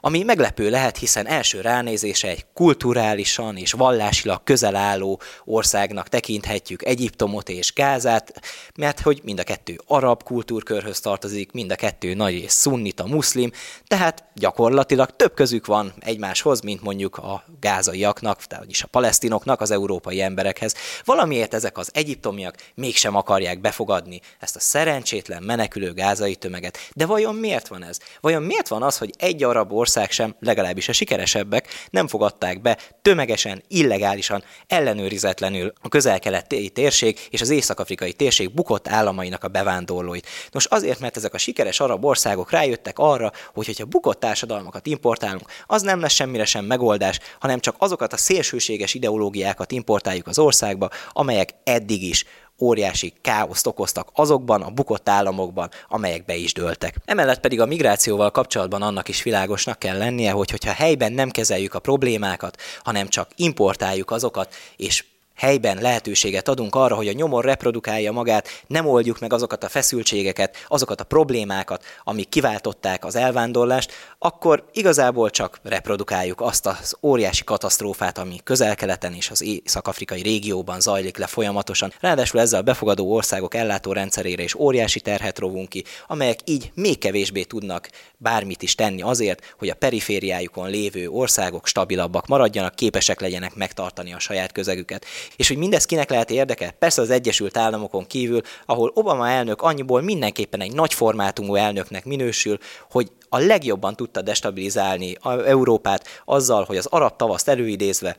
ami 0.00 0.22
meglepő 0.22 0.70
lehet, 0.70 0.96
hiszen 0.96 1.26
első 1.26 1.60
ránézése 1.60 2.28
egy 2.28 2.46
kulturálisan 2.54 3.56
és 3.56 3.72
vallásilag 3.72 4.42
közel 4.44 4.76
álló 4.76 5.20
országnak 5.44 6.08
tekinthetjük 6.08 6.84
Egyiptomot 6.84 7.48
és 7.48 7.72
Gázát, 7.72 8.40
mert 8.74 9.00
hogy 9.00 9.20
mind 9.24 9.38
a 9.38 9.42
kettő 9.42 9.80
arab 9.86 10.22
kultúrkörhöz 10.22 11.00
tartozik, 11.00 11.52
mind 11.52 11.72
a 11.72 11.74
kettő 11.74 12.14
nagy 12.14 12.34
és 12.34 12.50
szunnita 12.50 13.06
muszlim, 13.06 13.50
tehát 13.86 14.24
gyakorlatilag 14.34 15.16
több 15.16 15.34
közük 15.34 15.66
van 15.66 15.92
egymáshoz, 15.98 16.60
mint 16.60 16.82
mondjuk 16.82 17.16
a 17.16 17.44
gázaiaknak, 17.60 18.44
tehát 18.44 18.64
is 18.68 18.82
a 18.82 18.86
palesztinoknak, 18.86 19.60
az 19.60 19.70
európai 19.70 20.20
emberekhez. 20.20 20.74
Valamiért 21.04 21.54
ezek 21.54 21.78
az 21.78 21.90
egyiptomiak 21.92 22.54
mégsem 22.74 23.16
akarják 23.16 23.60
befogadni 23.60 24.20
ezt 24.38 24.56
a 24.56 24.60
szerencsétlen 24.60 25.42
menekülő 25.42 25.92
gázai 25.92 26.36
tömeget. 26.36 26.78
De 26.94 27.06
vajon 27.06 27.34
miért 27.34 27.68
van 27.68 27.84
ez? 27.84 27.98
Vajon 28.20 28.42
miért 28.42 28.68
van 28.68 28.82
az, 28.82 28.98
hogy 28.98 29.10
egy 29.18 29.44
arab 29.44 29.72
ország 29.72 29.88
ország 29.90 30.10
sem, 30.10 30.34
legalábbis 30.40 30.88
a 30.88 30.92
sikeresebbek 30.92 31.68
nem 31.90 32.08
fogadták 32.08 32.60
be 32.60 32.78
tömegesen, 33.02 33.62
illegálisan, 33.68 34.44
ellenőrizetlenül 34.66 35.72
a 35.80 35.88
közel-keleti 35.88 36.68
térség 36.68 37.18
és 37.30 37.40
az 37.40 37.50
észak-afrikai 37.50 38.12
térség 38.12 38.54
bukott 38.54 38.88
államainak 38.88 39.44
a 39.44 39.48
bevándorlóit. 39.48 40.26
Nos, 40.50 40.66
azért, 40.66 41.00
mert 41.00 41.16
ezek 41.16 41.34
a 41.34 41.38
sikeres 41.38 41.80
arab 41.80 42.04
országok 42.04 42.50
rájöttek 42.50 42.98
arra, 42.98 43.32
hogy 43.54 43.66
hogyha 43.66 43.84
bukott 43.84 44.20
társadalmakat 44.20 44.86
importálunk, 44.86 45.50
az 45.66 45.82
nem 45.82 46.00
lesz 46.00 46.12
semmire 46.12 46.44
sem 46.44 46.64
megoldás, 46.64 47.18
hanem 47.40 47.60
csak 47.60 47.74
azokat 47.78 48.12
a 48.12 48.16
szélsőséges 48.16 48.94
ideológiákat 48.94 49.72
importáljuk 49.72 50.26
az 50.26 50.38
országba, 50.38 50.88
amelyek 51.12 51.50
eddig 51.64 52.02
is 52.02 52.24
óriási 52.60 53.12
káoszt 53.20 53.66
okoztak 53.66 54.08
azokban 54.14 54.62
a 54.62 54.70
bukott 54.70 55.08
államokban, 55.08 55.70
amelyek 55.88 56.24
be 56.24 56.34
is 56.34 56.52
dőltek. 56.52 56.94
Emellett 57.04 57.40
pedig 57.40 57.60
a 57.60 57.66
migrációval 57.66 58.30
kapcsolatban 58.30 58.82
annak 58.82 59.08
is 59.08 59.22
világosnak 59.22 59.78
kell 59.78 59.98
lennie, 59.98 60.30
hogy 60.30 60.50
hogyha 60.50 60.72
helyben 60.72 61.12
nem 61.12 61.30
kezeljük 61.30 61.74
a 61.74 61.78
problémákat, 61.78 62.56
hanem 62.82 63.08
csak 63.08 63.30
importáljuk 63.36 64.10
azokat, 64.10 64.54
és 64.76 65.04
helyben 65.40 65.78
lehetőséget 65.80 66.48
adunk 66.48 66.74
arra, 66.74 66.94
hogy 66.94 67.08
a 67.08 67.12
nyomor 67.12 67.44
reprodukálja 67.44 68.12
magát, 68.12 68.48
nem 68.66 68.86
oldjuk 68.86 69.20
meg 69.20 69.32
azokat 69.32 69.64
a 69.64 69.68
feszültségeket, 69.68 70.56
azokat 70.68 71.00
a 71.00 71.04
problémákat, 71.04 71.84
amik 72.04 72.28
kiváltották 72.28 73.04
az 73.04 73.16
elvándorlást, 73.16 73.92
akkor 74.22 74.64
igazából 74.72 75.30
csak 75.30 75.60
reprodukáljuk 75.62 76.40
azt 76.40 76.66
az 76.66 76.96
óriási 77.02 77.44
katasztrófát, 77.44 78.18
ami 78.18 78.40
közel-keleten 78.44 79.14
és 79.14 79.30
az 79.30 79.42
észak-afrikai 79.42 80.22
régióban 80.22 80.80
zajlik 80.80 81.16
le 81.16 81.26
folyamatosan. 81.26 81.92
Ráadásul 82.00 82.40
ezzel 82.40 82.60
a 82.60 82.62
befogadó 82.62 83.12
országok 83.12 83.54
ellátórendszerére 83.54 84.42
is 84.42 84.54
óriási 84.54 85.00
terhet 85.00 85.38
rovunk 85.38 85.68
ki, 85.68 85.84
amelyek 86.06 86.38
így 86.44 86.70
még 86.74 86.98
kevésbé 86.98 87.42
tudnak 87.42 87.90
bármit 88.16 88.62
is 88.62 88.74
tenni 88.74 89.02
azért, 89.02 89.54
hogy 89.58 89.68
a 89.68 89.74
perifériájukon 89.74 90.70
lévő 90.70 91.08
országok 91.08 91.66
stabilabbak 91.66 92.26
maradjanak, 92.26 92.74
képesek 92.74 93.20
legyenek 93.20 93.54
megtartani 93.54 94.12
a 94.12 94.18
saját 94.18 94.52
közegüket. 94.52 95.04
És 95.36 95.48
hogy 95.48 95.56
mindez 95.56 95.84
kinek 95.84 96.10
lehet 96.10 96.30
érdeke? 96.30 96.70
Persze 96.78 97.02
az 97.02 97.10
Egyesült 97.10 97.56
Államokon 97.56 98.06
kívül, 98.06 98.40
ahol 98.66 98.90
Obama 98.94 99.28
elnök 99.28 99.62
annyiból 99.62 100.02
mindenképpen 100.02 100.60
egy 100.60 100.72
nagy 100.72 100.94
formátumú 100.94 101.54
elnöknek 101.54 102.04
minősül, 102.04 102.58
hogy 102.90 103.10
a 103.32 103.38
legjobban 103.38 103.96
tudta 104.10 104.22
destabilizálni 104.22 105.16
Európát 105.46 106.04
azzal, 106.24 106.64
hogy 106.64 106.76
az 106.76 106.86
arab 106.86 107.16
tavaszt 107.16 107.48
előidézve 107.48 108.16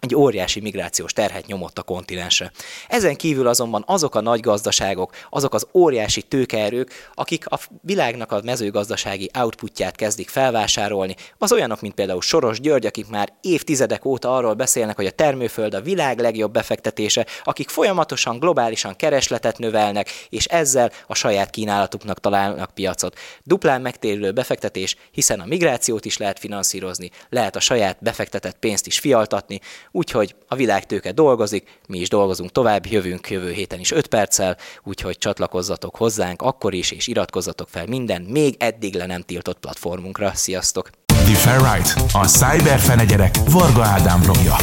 egy 0.00 0.14
óriási 0.14 0.60
migrációs 0.60 1.12
terhet 1.12 1.46
nyomott 1.46 1.78
a 1.78 1.82
kontinensre. 1.82 2.52
Ezen 2.88 3.16
kívül 3.16 3.46
azonban 3.46 3.84
azok 3.86 4.14
a 4.14 4.20
nagy 4.20 4.40
gazdaságok, 4.40 5.14
azok 5.30 5.54
az 5.54 5.66
óriási 5.74 6.22
tőkeerők, 6.22 7.10
akik 7.14 7.46
a 7.46 7.58
világnak 7.82 8.32
a 8.32 8.40
mezőgazdasági 8.44 9.30
outputját 9.38 9.96
kezdik 9.96 10.28
felvásárolni, 10.28 11.16
az 11.38 11.52
olyanok, 11.52 11.80
mint 11.80 11.94
például 11.94 12.20
Soros 12.20 12.60
György, 12.60 12.86
akik 12.86 13.08
már 13.08 13.32
évtizedek 13.40 14.04
óta 14.04 14.36
arról 14.36 14.54
beszélnek, 14.54 14.96
hogy 14.96 15.06
a 15.06 15.10
termőföld 15.10 15.74
a 15.74 15.80
világ 15.80 16.18
legjobb 16.18 16.52
befektetése, 16.52 17.26
akik 17.44 17.68
folyamatosan 17.68 18.38
globálisan 18.38 18.96
keresletet 18.96 19.58
növelnek, 19.58 20.08
és 20.28 20.44
ezzel 20.44 20.90
a 21.06 21.14
saját 21.14 21.50
kínálatuknak 21.50 22.20
találnak 22.20 22.74
piacot. 22.74 23.18
Duplán 23.42 23.80
megtérülő 23.80 24.32
befektetés, 24.32 24.96
hiszen 25.10 25.40
a 25.40 25.46
migrációt 25.46 26.04
is 26.04 26.16
lehet 26.16 26.38
finanszírozni, 26.38 27.10
lehet 27.28 27.56
a 27.56 27.60
saját 27.60 27.96
befektetett 28.00 28.58
pénzt 28.58 28.86
is 28.86 28.98
fialtatni, 28.98 29.60
Úgyhogy 29.92 30.34
a 30.48 30.54
világtőke 30.54 31.12
dolgozik, 31.12 31.80
mi 31.88 31.98
is 31.98 32.08
dolgozunk 32.08 32.50
tovább, 32.50 32.86
jövünk 32.86 33.30
jövő 33.30 33.50
héten 33.50 33.78
is 33.78 33.90
5 33.90 34.06
perccel, 34.06 34.56
úgyhogy 34.84 35.18
csatlakozzatok 35.18 35.96
hozzánk 35.96 36.42
akkor 36.42 36.74
is, 36.74 36.90
és 36.90 37.06
iratkozzatok 37.06 37.68
fel 37.68 37.86
minden 37.86 38.22
még 38.22 38.54
eddig 38.58 38.94
le 38.94 39.06
nem 39.06 39.20
tiltott 39.20 39.58
platformunkra. 39.58 40.30
Sziasztok! 40.34 40.90
The 41.06 41.34
Fair 41.34 41.74
Right, 41.74 41.94
a 42.12 42.26
cyberfenegyerek 42.26 43.34
Varga 43.50 43.82
Ádám 43.82 44.20
blogja. 44.20 44.56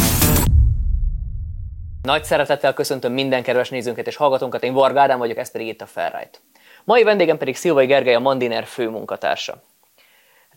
Nagy 2.02 2.24
szeretettel 2.24 2.74
köszöntöm 2.74 3.14
minden 3.14 3.44
kedves 3.44 3.70
nézőnket 3.70 4.08
és 4.08 4.16
hallgatónkat, 4.16 4.64
én 4.64 4.74
Varga 4.74 5.00
Ádám 5.00 5.18
vagyok, 5.18 5.38
ez 5.38 5.52
pedig 5.52 5.68
itt 5.68 5.82
a 5.82 5.86
Fair 5.86 6.12
Right. 6.12 6.42
Mai 6.84 7.04
vendégem 7.04 7.38
pedig 7.38 7.56
Szilvai 7.56 7.86
Gergely, 7.86 8.16
a 8.16 8.20
Mandiner 8.20 8.66
főmunkatársa. 8.66 9.64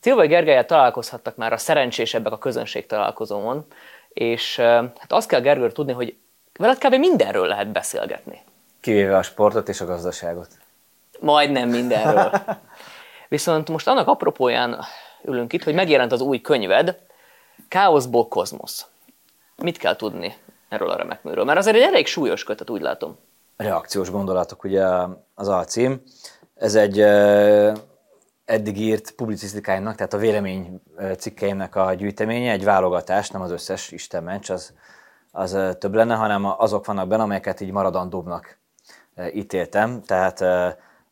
Szilvai 0.00 0.26
Gergelyel 0.26 0.66
találkozhattak 0.66 1.36
már 1.36 1.52
a 1.52 1.56
szerencsésebbek 1.56 2.32
a 2.32 2.38
közönség 2.38 2.86
találkozómon, 2.86 3.66
és 4.12 4.56
hát 4.56 5.12
azt 5.12 5.28
kell 5.28 5.40
Gergőről 5.40 5.72
tudni, 5.72 5.92
hogy 5.92 6.16
veled 6.58 6.78
kb. 6.78 6.94
mindenről 6.94 7.46
lehet 7.46 7.72
beszélgetni. 7.72 8.42
Kivéve 8.80 9.16
a 9.16 9.22
sportot 9.22 9.68
és 9.68 9.80
a 9.80 9.84
gazdaságot. 9.84 10.48
Majdnem 11.20 11.68
mindenről. 11.68 12.32
Viszont 13.28 13.68
most 13.68 13.88
annak 13.88 14.08
apropóján 14.08 14.84
ülünk 15.24 15.52
itt, 15.52 15.62
hogy 15.62 15.74
megjelent 15.74 16.12
az 16.12 16.20
új 16.20 16.40
könyved, 16.40 16.98
Káoszból 17.68 18.28
kozmosz. 18.28 18.86
Mit 19.56 19.78
kell 19.78 19.96
tudni 19.96 20.34
erről 20.68 20.90
a 20.90 20.96
remek 20.96 21.22
műről? 21.22 21.44
Mert 21.44 21.58
azért 21.58 21.76
egy 21.76 21.82
elég 21.82 22.06
súlyos 22.06 22.44
kötet, 22.44 22.70
úgy 22.70 22.80
látom. 22.80 23.18
Reakciós 23.56 24.10
gondolatok, 24.10 24.64
ugye 24.64 24.84
az 25.34 25.48
alcím. 25.48 26.02
Ez 26.54 26.74
egy 26.74 26.98
eddig 28.50 28.80
írt 28.80 29.10
publicisztikáimnak, 29.10 29.94
tehát 29.94 30.14
a 30.14 30.18
vélemény 30.18 30.80
cikkeimnek 31.18 31.76
a 31.76 31.94
gyűjteménye, 31.94 32.52
egy 32.52 32.64
válogatás, 32.64 33.30
nem 33.30 33.42
az 33.42 33.50
összes, 33.50 33.90
Isten 33.90 34.22
ments, 34.22 34.50
az, 34.50 34.72
az 35.32 35.58
több 35.78 35.94
lenne, 35.94 36.14
hanem 36.14 36.44
azok 36.44 36.86
vannak 36.86 37.08
benne, 37.08 37.22
amelyeket 37.22 37.60
így 37.60 37.70
maradandóbbnak 37.70 38.58
ítéltem, 39.32 40.02
tehát 40.02 40.44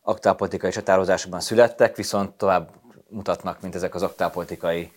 aktálpolitikai 0.01 0.71
csatározásokban 0.71 1.39
születtek, 1.39 1.95
viszont 1.95 2.33
tovább 2.33 2.69
mutatnak, 3.09 3.61
mint 3.61 3.75
ezek 3.75 3.95
az 3.95 4.03
aktálpolitikai 4.03 4.91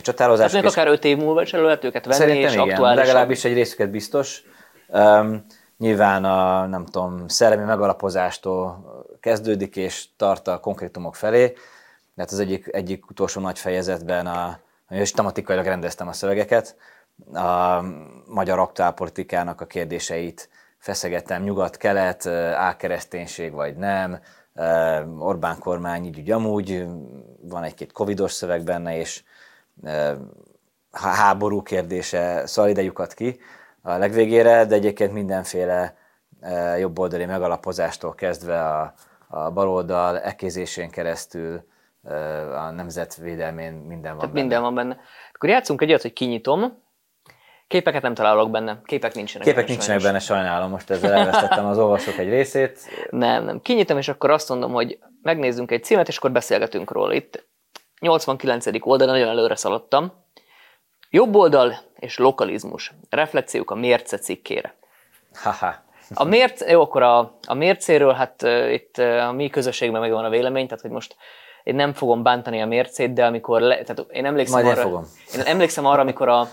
csatározások. 0.00 0.60
Tehát 0.60 0.70
akár 0.70 0.86
öt 0.86 1.04
év 1.04 1.16
múlva 1.16 1.42
is 1.42 1.52
elő 1.52 1.64
lehet 1.64 1.84
őket 1.84 2.04
venni, 2.04 2.18
Szerintem 2.18 2.66
és 2.66 2.72
igen, 2.72 2.94
legalábbis 2.94 3.44
egy 3.44 3.54
részüket 3.54 3.90
biztos. 3.90 4.42
Um, 4.88 5.44
nyilván 5.84 6.24
a, 6.24 6.66
nem 6.66 6.84
tudom, 6.86 7.28
szellemi 7.28 7.62
megalapozástól 7.62 8.84
kezdődik, 9.20 9.76
és 9.76 10.08
tart 10.16 10.48
a 10.48 10.60
konkrétumok 10.60 11.14
felé. 11.14 11.52
Tehát 12.14 12.30
az 12.30 12.38
egyik, 12.38 12.68
egyik 12.72 13.10
utolsó 13.10 13.40
nagy 13.40 13.58
fejezetben, 13.58 14.26
a, 14.26 14.58
és 14.88 15.10
tematikailag 15.10 15.64
rendeztem 15.64 16.08
a 16.08 16.12
szövegeket, 16.12 16.76
a 17.32 17.80
magyar 18.26 18.58
aktuálpolitikának 18.58 19.60
a 19.60 19.66
kérdéseit 19.66 20.48
feszegettem, 20.78 21.42
nyugat-kelet, 21.42 22.26
ákereszténység 22.56 23.52
vagy 23.52 23.76
nem, 23.76 24.20
Orbán 25.18 25.58
kormány 25.58 26.04
így 26.04 26.18
úgy 26.18 26.30
amúgy, 26.30 26.86
van 27.40 27.62
egy-két 27.62 27.92
covidos 27.92 28.32
szöveg 28.32 28.62
benne, 28.62 28.96
és 28.96 29.22
háború 30.90 31.62
kérdése 31.62 32.46
szalidejukat 32.46 33.14
ki 33.14 33.40
a 33.86 33.96
legvégére, 33.96 34.64
de 34.64 34.74
egyébként 34.74 35.12
mindenféle 35.12 35.96
jobboldali 36.78 37.24
megalapozástól 37.24 38.14
kezdve 38.14 38.60
a, 38.60 38.94
a 39.28 39.50
baloldal 39.50 40.20
ekézésén 40.20 40.90
keresztül 40.90 41.64
a 42.54 42.70
nemzetvédelmén 42.70 43.72
minden 43.72 44.10
van 44.10 44.18
Tehát 44.18 44.34
benne. 44.34 44.40
minden 44.40 44.62
van 44.62 44.74
benne. 44.74 44.98
Akkor 45.32 45.48
játszunk 45.48 45.82
egy 45.82 45.88
olyat, 45.88 46.02
hogy 46.02 46.12
kinyitom, 46.12 46.82
Képeket 47.66 48.02
nem 48.02 48.14
találok 48.14 48.50
benne, 48.50 48.80
képek 48.84 49.14
nincsenek 49.14 49.46
Képek 49.46 49.64
benne, 49.64 49.76
nincsenek 49.76 50.02
benne, 50.02 50.18
sajnálom, 50.18 50.70
most 50.70 50.90
ezzel 50.90 51.12
elvesztettem 51.12 51.66
az 51.66 51.78
olvasók 51.78 52.18
egy 52.18 52.28
részét. 52.28 52.78
Nem, 53.10 53.44
nem. 53.44 53.60
Kinyitom, 53.60 53.98
és 53.98 54.08
akkor 54.08 54.30
azt 54.30 54.48
mondom, 54.48 54.72
hogy 54.72 54.98
megnézzünk 55.22 55.70
egy 55.70 55.84
címet, 55.84 56.08
és 56.08 56.16
akkor 56.16 56.32
beszélgetünk 56.32 56.90
róla. 56.90 57.14
Itt 57.14 57.46
89. 58.00 58.66
oldalon 58.80 59.14
nagyon 59.14 59.28
előre 59.28 59.56
szaladtam. 59.56 60.23
Jobb 61.14 61.34
oldal 61.34 61.74
és 61.98 62.18
lokalizmus. 62.18 62.92
Reflexiók 63.10 63.70
a 63.70 63.74
mérce 63.74 64.18
cikkére. 64.18 64.74
Haha. 65.34 65.74
A 66.14 66.24
mérce, 66.24 66.70
jó, 66.70 66.80
akkor 66.80 67.02
a, 67.02 67.38
a 67.46 67.54
mércéről, 67.54 68.12
hát 68.12 68.42
uh, 68.42 68.72
itt 68.72 68.98
uh, 68.98 69.28
a 69.28 69.32
mi 69.32 69.48
közösségben 69.48 70.00
megvan 70.00 70.24
a 70.24 70.28
vélemény, 70.28 70.66
tehát 70.66 70.82
hogy 70.82 70.90
most 70.90 71.16
én 71.62 71.74
nem 71.74 71.92
fogom 71.92 72.22
bántani 72.22 72.62
a 72.62 72.66
mércét, 72.66 73.12
de 73.12 73.24
amikor, 73.24 73.60
le, 73.60 73.82
tehát 73.82 74.12
én 74.12 74.24
emlékszem 74.24 74.62
Majd 74.62 74.76
arra, 74.76 74.86
fogom. 74.86 75.04
én 75.36 75.40
emlékszem 75.40 75.86
arra, 75.86 76.00
amikor 76.00 76.28
a, 76.28 76.48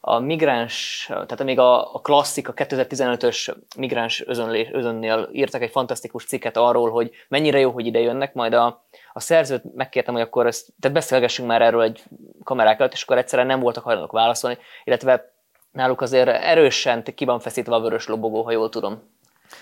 a 0.00 0.18
migráns, 0.18 1.04
tehát 1.08 1.44
még 1.44 1.58
a, 1.58 1.94
a 1.94 2.00
klasszik, 2.00 2.48
a 2.48 2.54
2015-ös 2.54 3.54
migráns 3.76 4.26
özönlé, 4.26 4.68
özönnél 4.72 5.28
írtak 5.32 5.62
egy 5.62 5.70
fantasztikus 5.70 6.24
cikket 6.24 6.56
arról, 6.56 6.90
hogy 6.90 7.10
mennyire 7.28 7.58
jó, 7.58 7.70
hogy 7.70 7.86
ide 7.86 7.98
jönnek, 7.98 8.34
majd 8.34 8.52
a, 8.52 8.84
a 9.12 9.20
szerzőt 9.20 9.74
megkértem, 9.74 10.14
hogy 10.14 10.22
akkor 10.22 10.46
ezt, 10.46 10.66
tehát 10.80 10.96
beszélgessünk 10.96 11.48
már 11.48 11.62
erről 11.62 11.82
egy 11.82 12.02
kamerák 12.44 12.80
előtt, 12.80 12.92
és 12.92 13.02
akkor 13.02 13.18
egyszerűen 13.18 13.48
nem 13.48 13.60
voltak 13.60 13.84
hajlandók 13.84 14.12
válaszolni, 14.12 14.58
illetve 14.84 15.32
náluk 15.72 16.00
azért 16.00 16.28
erősen 16.28 17.04
ki 17.14 17.24
van 17.24 17.40
feszítve 17.40 17.74
a 17.74 17.80
vörös 17.80 18.06
lobogó, 18.06 18.42
ha 18.42 18.50
jól 18.50 18.68
tudom. 18.68 19.02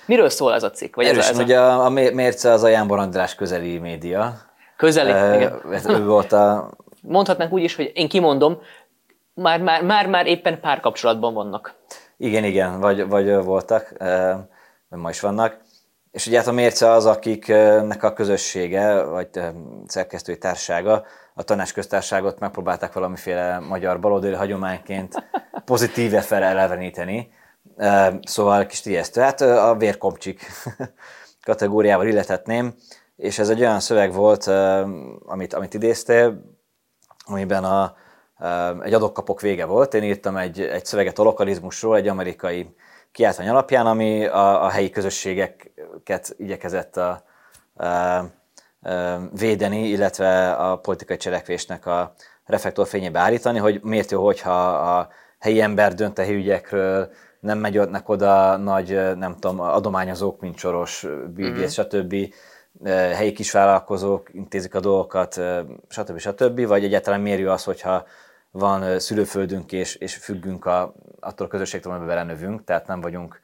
Miről 0.07 0.29
szól 0.29 0.55
ez 0.55 0.63
a 0.63 0.71
cikk? 0.71 0.95
Vagy 0.95 1.07
Erősen, 1.07 1.31
ez 1.31 1.39
a, 1.39 1.41
ez 1.41 1.47
ugye 1.47 1.61
a, 1.61 1.85
a 1.85 1.89
mérce 1.91 2.53
az 2.53 2.63
a 2.63 2.69
Jánbor 2.69 2.99
András 2.99 3.35
közeli 3.35 3.79
média. 3.79 4.35
Közeli, 4.77 5.11
uh, 5.11 5.35
igen. 5.35 6.01
Ő 6.01 6.05
volt 6.05 6.33
a... 6.33 6.71
Mondhatnánk 7.03 7.53
úgy 7.53 7.63
is, 7.63 7.77
hogy 7.77 7.91
én 7.95 8.09
kimondom, 8.09 8.61
már, 9.39 9.61
már, 9.61 9.85
már, 9.85 10.07
már 10.07 10.27
éppen 10.27 10.61
párkapcsolatban 10.61 11.35
vannak. 11.35 11.75
Igen, 12.17 12.45
igen, 12.45 12.81
vagy, 12.81 13.09
vagy 13.09 13.35
voltak, 13.35 13.97
ma 14.89 15.11
is 15.11 15.21
vannak. 15.21 15.57
És 16.11 16.27
ugye 16.27 16.39
hát 16.39 16.47
a 16.47 16.53
mérce 16.53 16.91
az, 16.91 17.07
akiknek 17.07 18.03
a 18.03 18.13
közössége, 18.13 19.03
vagy 19.03 19.29
szerkesztői 19.87 20.39
társasága 20.39 21.05
a 21.35 21.43
tanácsköztárságot 21.43 22.39
megpróbálták 22.39 22.93
valamiféle 22.93 23.59
magyar 23.59 24.01
baloldali 24.01 24.35
hagyományként 24.35 25.15
pozitíve 25.65 26.21
feleleveníteni. 26.21 27.33
Szóval 28.23 28.67
kis 28.67 28.87
ijesztő. 28.87 29.21
Hát 29.21 29.41
a 29.41 29.75
vérkomcsik 29.79 30.47
kategóriával 31.45 32.07
illethetném, 32.07 32.75
és 33.17 33.39
ez 33.39 33.49
egy 33.49 33.61
olyan 33.61 33.81
szöveg 33.81 34.13
volt, 34.13 34.47
amit, 35.27 35.55
amit 35.55 35.75
idéztél, 35.75 36.41
amiben 37.27 37.65
a, 37.65 37.97
egy 38.83 38.95
adok-kapok 38.95 39.41
vége 39.41 39.65
volt. 39.65 39.95
Én 39.95 40.03
írtam 40.03 40.37
egy, 40.37 40.61
egy 40.61 40.85
szöveget 40.85 41.19
a 41.19 41.23
lokalizmusról, 41.23 41.97
egy 41.97 42.09
amerikai 42.09 42.75
kiáltvány 43.13 43.49
alapján, 43.49 43.87
ami 43.87 44.27
a, 44.27 44.65
a 44.65 44.69
helyi 44.69 44.91
közösségeket 44.91 46.35
igyekezett 46.37 46.97
a, 46.97 47.25
a, 47.75 47.85
a, 47.85 48.27
védeni, 49.39 49.89
illetve 49.89 50.53
a 50.53 50.77
politikai 50.77 51.17
cselekvésnek 51.17 51.87
a 51.87 52.13
reflektorfényébe 52.45 53.19
állítani, 53.19 53.59
hogy 53.59 53.81
miért 53.83 54.11
jó, 54.11 54.25
hogyha 54.25 54.69
a 54.69 55.09
helyi 55.39 55.61
ember 55.61 55.95
dönt 55.95 56.19
a 56.19 56.23
helyi 56.23 56.37
ügyekről, 56.37 57.11
nem 57.41 57.59
megy 57.59 57.81
oda 58.05 58.57
nagy, 58.57 59.17
nem 59.17 59.37
tudom, 59.39 59.61
adományozók, 59.61 60.41
mint 60.41 60.59
Soros, 60.59 61.07
Bill 61.35 61.51
Gates, 61.51 61.81
mm-hmm. 61.81 61.89
stb 61.89 62.35
helyi 63.15 63.33
kisvállalkozók 63.33 64.29
intézik 64.33 64.75
a 64.75 64.81
dolgokat, 64.81 65.41
stb. 65.89 66.19
stb. 66.19 66.67
Vagy 66.67 66.85
egyáltalán 66.85 67.21
mérjük 67.21 67.49
az, 67.49 67.65
hogyha 67.65 68.05
van 68.51 68.99
szülőföldünk 68.99 69.73
és, 69.73 69.95
és 69.95 70.17
függünk 70.17 70.65
a, 70.65 70.95
attól 71.21 71.47
a 71.47 71.51
közösségtől, 71.51 71.93
amiben 71.93 72.09
belenövünk, 72.09 72.65
tehát 72.65 72.87
nem 72.87 73.01
vagyunk 73.01 73.41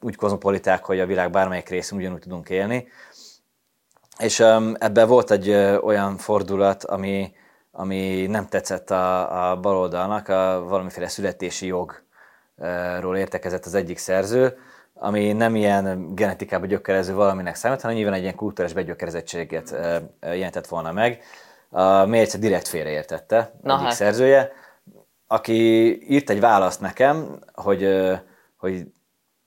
úgy 0.00 0.16
kozmopoliták, 0.16 0.84
hogy 0.84 1.00
a 1.00 1.06
világ 1.06 1.30
bármelyik 1.30 1.68
részén 1.68 1.98
ugyanúgy 1.98 2.20
tudunk 2.20 2.48
élni. 2.48 2.88
És 4.18 4.40
ebben 4.78 5.08
volt 5.08 5.30
egy 5.30 5.50
olyan 5.82 6.16
fordulat, 6.16 6.84
ami, 6.84 7.32
ami 7.70 8.26
nem 8.26 8.48
tetszett 8.48 8.90
a, 8.90 9.50
a 9.50 9.60
baloldalnak, 9.60 10.28
a 10.28 10.64
valamiféle 10.68 11.08
születési 11.08 11.66
jogról 11.66 13.16
értekezett 13.16 13.64
az 13.64 13.74
egyik 13.74 13.98
szerző, 13.98 14.58
ami 14.94 15.32
nem 15.32 15.56
ilyen 15.56 16.14
genetikába 16.14 16.66
gyökerező 16.66 17.14
valaminek 17.14 17.54
számít, 17.54 17.80
hanem 17.80 17.96
nyilván 17.96 18.14
egy 18.14 18.22
ilyen 18.22 18.34
kulturális 18.34 18.74
begyökerezettséget 18.74 19.74
jelentett 20.20 20.66
volna 20.66 20.92
meg. 20.92 21.22
A 21.76 22.04
Mérce 22.04 22.38
direkt 22.38 22.68
félreértette, 22.68 23.54
Na 23.62 23.72
egyik 23.74 23.86
hát. 23.86 23.94
szerzője, 23.94 24.52
aki 25.26 25.52
írt 26.12 26.30
egy 26.30 26.40
választ 26.40 26.80
nekem, 26.80 27.38
hogy, 27.52 27.88
hogy, 28.56 28.86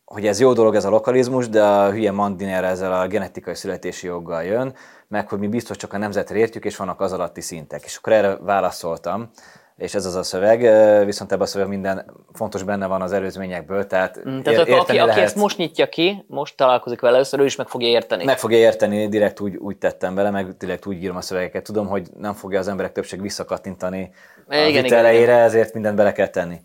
hogy 0.05 0.27
ez 0.27 0.39
jó 0.39 0.53
dolog 0.53 0.75
ez 0.75 0.85
a 0.85 0.89
lokalizmus, 0.89 1.49
de 1.49 1.63
a 1.63 1.91
hülye 1.91 2.11
Mandiner 2.11 2.63
ezzel 2.63 2.93
a 2.93 3.07
genetikai 3.07 3.55
születési 3.55 4.07
joggal 4.07 4.43
jön, 4.43 4.75
meg 5.07 5.29
hogy 5.29 5.39
mi 5.39 5.47
biztos 5.47 5.77
csak 5.77 5.93
a 5.93 5.97
nemzetre 5.97 6.37
értjük, 6.37 6.65
és 6.65 6.77
vannak 6.77 7.01
az 7.01 7.13
alatti 7.13 7.41
szintek. 7.41 7.83
És 7.83 7.95
akkor 7.95 8.13
erre 8.13 8.35
válaszoltam, 8.35 9.29
és 9.77 9.95
ez 9.95 10.05
az 10.05 10.15
a 10.15 10.23
szöveg, 10.23 10.59
viszont 11.05 11.31
ebben 11.31 11.43
a 11.43 11.47
szöveg 11.47 11.67
minden 11.67 12.05
fontos 12.33 12.63
benne 12.63 12.85
van 12.87 13.01
az 13.01 13.11
előzményekből, 13.11 13.87
tehát, 13.87 14.19
mm, 14.29 14.39
tehát 14.39 14.59
aki, 14.59 14.71
aki 14.71 14.95
lehet, 14.95 15.17
ezt 15.17 15.35
most 15.35 15.57
nyitja 15.57 15.89
ki, 15.89 16.25
most 16.27 16.57
találkozik 16.57 16.99
vele 16.99 17.15
először, 17.15 17.39
ő 17.39 17.45
is 17.45 17.55
meg 17.55 17.67
fogja 17.67 17.87
érteni. 17.87 18.23
Meg 18.23 18.37
fogja 18.37 18.57
érteni, 18.57 19.07
direkt 19.07 19.39
úgy, 19.39 19.55
úgy 19.55 19.77
tettem 19.77 20.15
bele, 20.15 20.29
meg 20.29 20.57
direkt 20.57 20.85
úgy 20.85 21.03
írom 21.03 21.15
a 21.15 21.21
szövegeket. 21.21 21.63
Tudom, 21.63 21.87
hogy 21.87 22.07
nem 22.19 22.33
fogja 22.33 22.59
az 22.59 22.67
emberek 22.67 22.91
többség 22.91 23.21
visszakattintani 23.21 24.11
a 24.47 24.55
igen, 24.55 24.83
vita 24.83 24.95
elejére, 24.95 25.35
ezért 25.35 25.73
mindent 25.73 25.95
bele 25.95 26.11
kell 26.11 26.27
tenni. 26.27 26.61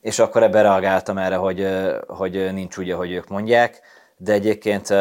És 0.00 0.18
akkor 0.18 0.42
ebben 0.42 0.62
reagáltam 0.62 1.18
erre, 1.18 1.36
hogy, 1.36 1.68
hogy 2.06 2.52
nincs 2.52 2.76
úgy, 2.76 2.90
ahogy 2.90 3.12
ők 3.12 3.28
mondják, 3.28 3.80
de 4.16 4.32
egyébként 4.32 4.94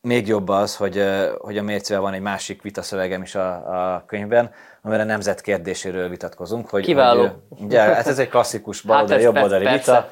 még 0.00 0.26
jobb 0.26 0.48
az, 0.48 0.76
hogy, 0.76 1.04
hogy 1.38 1.58
a 1.58 1.62
mércével 1.62 2.02
van 2.02 2.12
egy 2.12 2.20
másik 2.20 2.62
vitaszövegem 2.62 3.22
is 3.22 3.34
a, 3.34 3.48
a 3.94 4.04
könyvben, 4.06 4.50
amire 4.82 5.04
nemzet 5.04 5.40
kérdéséről 5.40 6.08
vitatkozunk. 6.08 6.68
Hogy, 6.68 6.84
Kiváló. 6.84 7.20
Hogy, 7.20 7.32
ugye, 7.64 7.80
hát 7.80 8.06
ez 8.06 8.18
egy 8.18 8.28
klasszikus 8.28 8.80
baloldali, 8.80 9.22
hát 9.24 9.32
jobboldali 9.32 9.66
vita. 9.66 10.08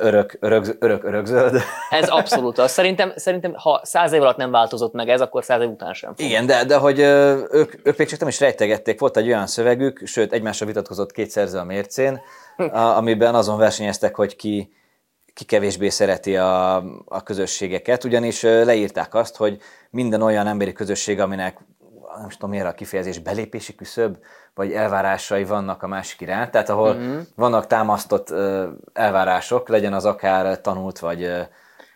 Örök, 0.00 0.36
örök, 0.40 0.76
örök, 0.78 1.04
örök 1.04 1.26
zöld. 1.26 1.60
Ez 1.90 2.08
abszolút 2.08 2.58
az. 2.58 2.70
Szerintem, 2.70 3.12
szerintem, 3.16 3.54
ha 3.54 3.80
száz 3.82 4.12
év 4.12 4.20
alatt 4.20 4.36
nem 4.36 4.50
változott 4.50 4.92
meg 4.92 5.08
ez, 5.08 5.20
akkor 5.20 5.44
száz 5.44 5.60
év 5.60 5.68
után 5.68 5.92
sem. 5.92 6.14
Fog. 6.14 6.26
Igen, 6.26 6.46
de, 6.46 6.64
de 6.64 6.76
hogy 6.76 6.98
ők, 6.98 7.74
ők 7.82 7.96
még 7.96 8.08
csak 8.08 8.18
nem 8.18 8.28
is 8.28 8.40
rejtegették, 8.40 9.00
volt 9.00 9.16
egy 9.16 9.26
olyan 9.26 9.46
szövegük, 9.46 10.02
sőt 10.04 10.32
egymásra 10.32 10.66
vitatkozott 10.66 11.12
két 11.12 11.30
szerző 11.30 11.58
a 11.58 11.64
mércén, 11.64 12.20
a, 12.56 12.78
amiben 12.78 13.34
azon 13.34 13.58
versenyeztek, 13.58 14.14
hogy 14.16 14.36
ki, 14.36 14.72
ki 15.34 15.44
kevésbé 15.44 15.88
szereti 15.88 16.36
a, 16.36 16.76
a 17.04 17.22
közösségeket, 17.22 18.04
ugyanis 18.04 18.42
leírták 18.42 19.14
azt, 19.14 19.36
hogy 19.36 19.58
minden 19.90 20.22
olyan 20.22 20.46
emberi 20.46 20.72
közösség, 20.72 21.20
aminek 21.20 21.58
nem 22.18 22.28
tudom 22.28 22.50
miért 22.50 22.66
a 22.66 22.72
kifejezés, 22.72 23.18
belépési 23.18 23.74
küszöb, 23.74 24.16
vagy 24.54 24.72
elvárásai 24.72 25.44
vannak 25.44 25.82
a 25.82 25.86
másik 25.86 26.20
iránt, 26.20 26.50
tehát 26.50 26.68
ahol 26.68 26.94
mm-hmm. 26.94 27.18
vannak 27.36 27.66
támasztott 27.66 28.34
elvárások, 28.92 29.68
legyen 29.68 29.92
az 29.92 30.04
akár 30.04 30.60
tanult, 30.60 30.98
vagy 30.98 31.48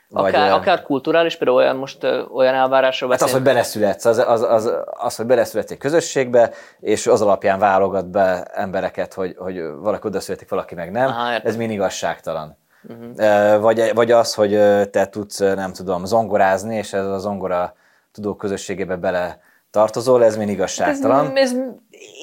vagy, 0.08 0.34
akár, 0.34 0.52
akár 0.52 0.82
kulturális, 0.82 1.36
például 1.36 1.58
olyan 1.58 1.76
most 1.76 2.04
olyan 2.34 2.54
elvárásról 2.54 3.10
Hát 3.10 3.22
az, 3.22 3.32
hogy 3.32 3.42
beleszületsz, 3.42 4.04
az, 4.04 4.18
az, 4.18 4.42
az, 4.42 4.72
az, 4.86 5.16
hogy 5.16 5.26
beleszületsz 5.26 5.70
egy 5.70 5.78
közösségbe, 5.78 6.50
és 6.80 7.06
az 7.06 7.22
alapján 7.22 7.58
válogat 7.58 8.10
be 8.10 8.42
embereket, 8.42 9.14
hogy, 9.14 9.34
hogy 9.38 9.62
valaki 9.78 10.06
oda 10.06 10.20
születik, 10.20 10.48
valaki 10.48 10.74
meg 10.74 10.90
nem, 10.90 11.08
Aha, 11.08 11.30
ez 11.30 11.56
mind 11.56 11.70
igazságtalan. 11.70 12.56
Uh-huh. 12.88 13.60
Vagy, 13.60 13.94
vagy 13.94 14.10
az, 14.10 14.34
hogy 14.34 14.50
te 14.90 15.06
tudsz, 15.06 15.38
nem 15.38 15.72
tudom, 15.72 16.04
zongorázni, 16.04 16.76
és 16.76 16.92
ez 16.92 17.06
a 17.06 17.18
zongora 17.18 17.74
tudó 18.12 18.36
közösségébe 18.36 18.96
bele 18.96 19.40
tartozol, 19.76 20.24
ez 20.24 20.36
mind 20.36 20.48
igazságtalan. 20.48 21.36
Ez, 21.36 21.52
ez, 21.52 21.58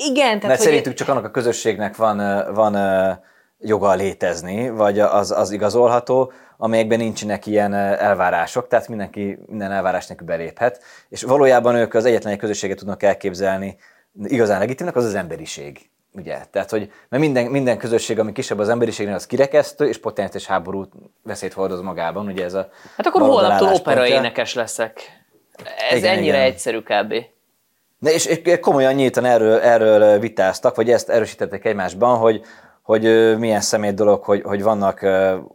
igen. 0.10 0.39
Tehát, 0.39 0.44
Mert 0.44 0.62
szerintük 0.62 0.94
csak 0.94 1.10
annak 1.10 1.26
a 1.26 1.32
közösségnek 1.32 1.96
van, 1.96 2.18
van 2.54 2.78
joga 3.60 3.94
létezni, 3.94 4.70
vagy 4.70 5.00
az, 5.00 5.32
az 5.32 5.52
igazolható, 5.52 6.32
amelyekben 6.58 6.98
nincsenek 6.98 7.46
ilyen 7.46 7.74
elvárások, 7.74 8.68
tehát 8.68 8.88
mindenki 8.88 9.38
minden 9.48 9.72
elvárás 9.72 10.08
nélkül 10.08 10.28
beléphet, 10.28 10.84
és 11.10 11.24
valójában 11.24 11.76
ők 11.76 11.94
az 11.94 12.06
egyetlen 12.06 12.34
egy 12.34 12.39
közösséget 12.39 12.78
tudnak 12.78 13.04
elképzelni, 13.04 13.78
igazán 14.24 14.60
legitimnek, 14.60 14.96
az 14.96 15.06
az 15.06 15.16
emberiség. 15.16 15.89
Ugye? 16.16 16.38
Tehát, 16.52 16.70
hogy 16.70 16.92
mert 17.10 17.24
minden, 17.24 17.46
minden 17.46 17.78
közösség, 17.78 18.20
ami 18.20 18.32
kisebb 18.32 18.60
az 18.60 18.70
emberiségnél, 18.70 19.16
az 19.16 19.26
kirekesztő, 19.26 19.88
és 19.88 19.98
potenciális 19.98 20.48
háború 20.48 20.86
veszélyt 21.24 21.54
hordoz 21.54 21.82
magában. 21.82 22.28
Ugye 22.28 22.44
ez 22.44 22.54
a 22.54 22.70
hát 22.98 23.06
akkor 23.06 23.22
holnaptól 23.22 23.74
opera 23.74 24.08
énekes 24.08 24.54
leszek. 24.54 25.02
Ez 25.89 25.98
igen, 25.98 26.18
ennyire 26.18 26.38
igen. 26.38 26.52
egyszerű 26.52 26.80
kb. 26.80 27.13
De 28.04 28.12
és, 28.13 28.26
és 28.26 28.60
komolyan 28.60 28.94
nyíltan 28.94 29.26
erről, 29.26 29.60
erről 29.60 30.20
vitáztak, 30.20 30.76
vagy 30.76 30.92
ezt 30.92 31.10
erősítettek 31.10 31.66
egymásban, 31.66 32.18
hogy, 32.18 32.42
hogy 32.82 33.02
milyen 33.38 33.62
szemét 33.62 33.96
dolog, 33.96 34.24
hogy, 34.24 34.42
hogy 34.42 34.63
vannak 34.63 35.02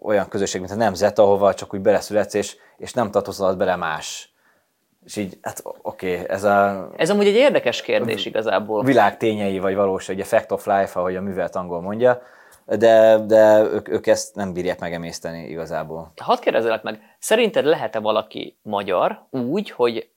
olyan 0.00 0.28
közösségek, 0.28 0.68
mint 0.68 0.80
a 0.80 0.84
nemzet, 0.84 1.18
ahova 1.18 1.54
csak 1.54 1.74
úgy 1.74 1.80
beleszületsz, 1.80 2.34
és, 2.34 2.56
és 2.76 2.92
nem 2.92 3.10
tartozhat 3.10 3.56
bele 3.56 3.76
más. 3.76 4.32
És 5.04 5.16
így, 5.16 5.38
hát 5.42 5.62
oké, 5.82 6.14
okay, 6.14 6.28
ez 6.28 6.44
a... 6.44 6.88
Ez 6.96 7.10
amúgy 7.10 7.26
egy 7.26 7.34
érdekes 7.34 7.82
kérdés 7.82 8.26
igazából. 8.26 8.84
Világ 8.84 9.16
tényei, 9.16 9.58
vagy 9.58 9.74
valóság, 9.74 10.16
ugye 10.16 10.24
fact 10.24 10.52
of 10.52 10.66
life, 10.66 11.00
ahogy 11.00 11.16
a 11.16 11.20
művelt 11.20 11.56
angol 11.56 11.80
mondja, 11.80 12.22
de, 12.66 13.18
de 13.26 13.60
ők, 13.60 13.88
ők 13.88 14.06
ezt 14.06 14.34
nem 14.34 14.52
bírják 14.52 14.80
megemészteni 14.80 15.48
igazából. 15.48 16.12
Hadd 16.16 16.40
kérdezzelek 16.40 16.82
meg, 16.82 17.00
szerinted 17.18 17.64
lehet-e 17.64 17.98
valaki 17.98 18.58
magyar 18.62 19.22
úgy, 19.30 19.70
hogy 19.70 20.08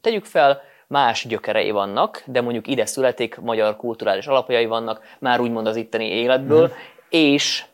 tegyük 0.00 0.24
fel, 0.24 0.60
más 0.88 1.26
gyökerei 1.26 1.70
vannak, 1.70 2.22
de 2.26 2.40
mondjuk 2.40 2.66
ide 2.66 2.86
születik, 2.86 3.36
magyar 3.36 3.76
kulturális 3.76 4.26
alapjai 4.26 4.66
vannak, 4.66 5.00
már 5.18 5.40
úgymond 5.40 5.66
az 5.66 5.76
itteni 5.76 6.04
életből, 6.04 6.66
mm. 6.66 6.70
és 7.10 7.64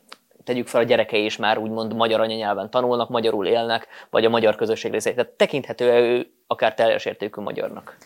tegyük 0.45 0.67
fel 0.67 0.81
a 0.81 0.85
gyerekei 0.85 1.25
is 1.25 1.37
már 1.37 1.59
úgymond 1.59 1.95
magyar 1.95 2.21
anyanyelven 2.21 2.71
tanulnak, 2.71 3.09
magyarul 3.09 3.47
élnek, 3.47 3.87
vagy 4.11 4.25
a 4.25 4.29
magyar 4.29 4.57
közösség 4.57 4.93
részét. 4.93 5.15
Tehát 5.15 5.31
tekinthető 5.31 5.91
-e 5.91 5.99
ő 5.99 6.27
akár 6.47 6.75
teljes 6.75 7.05
értékű 7.05 7.41
magyarnak? 7.41 7.97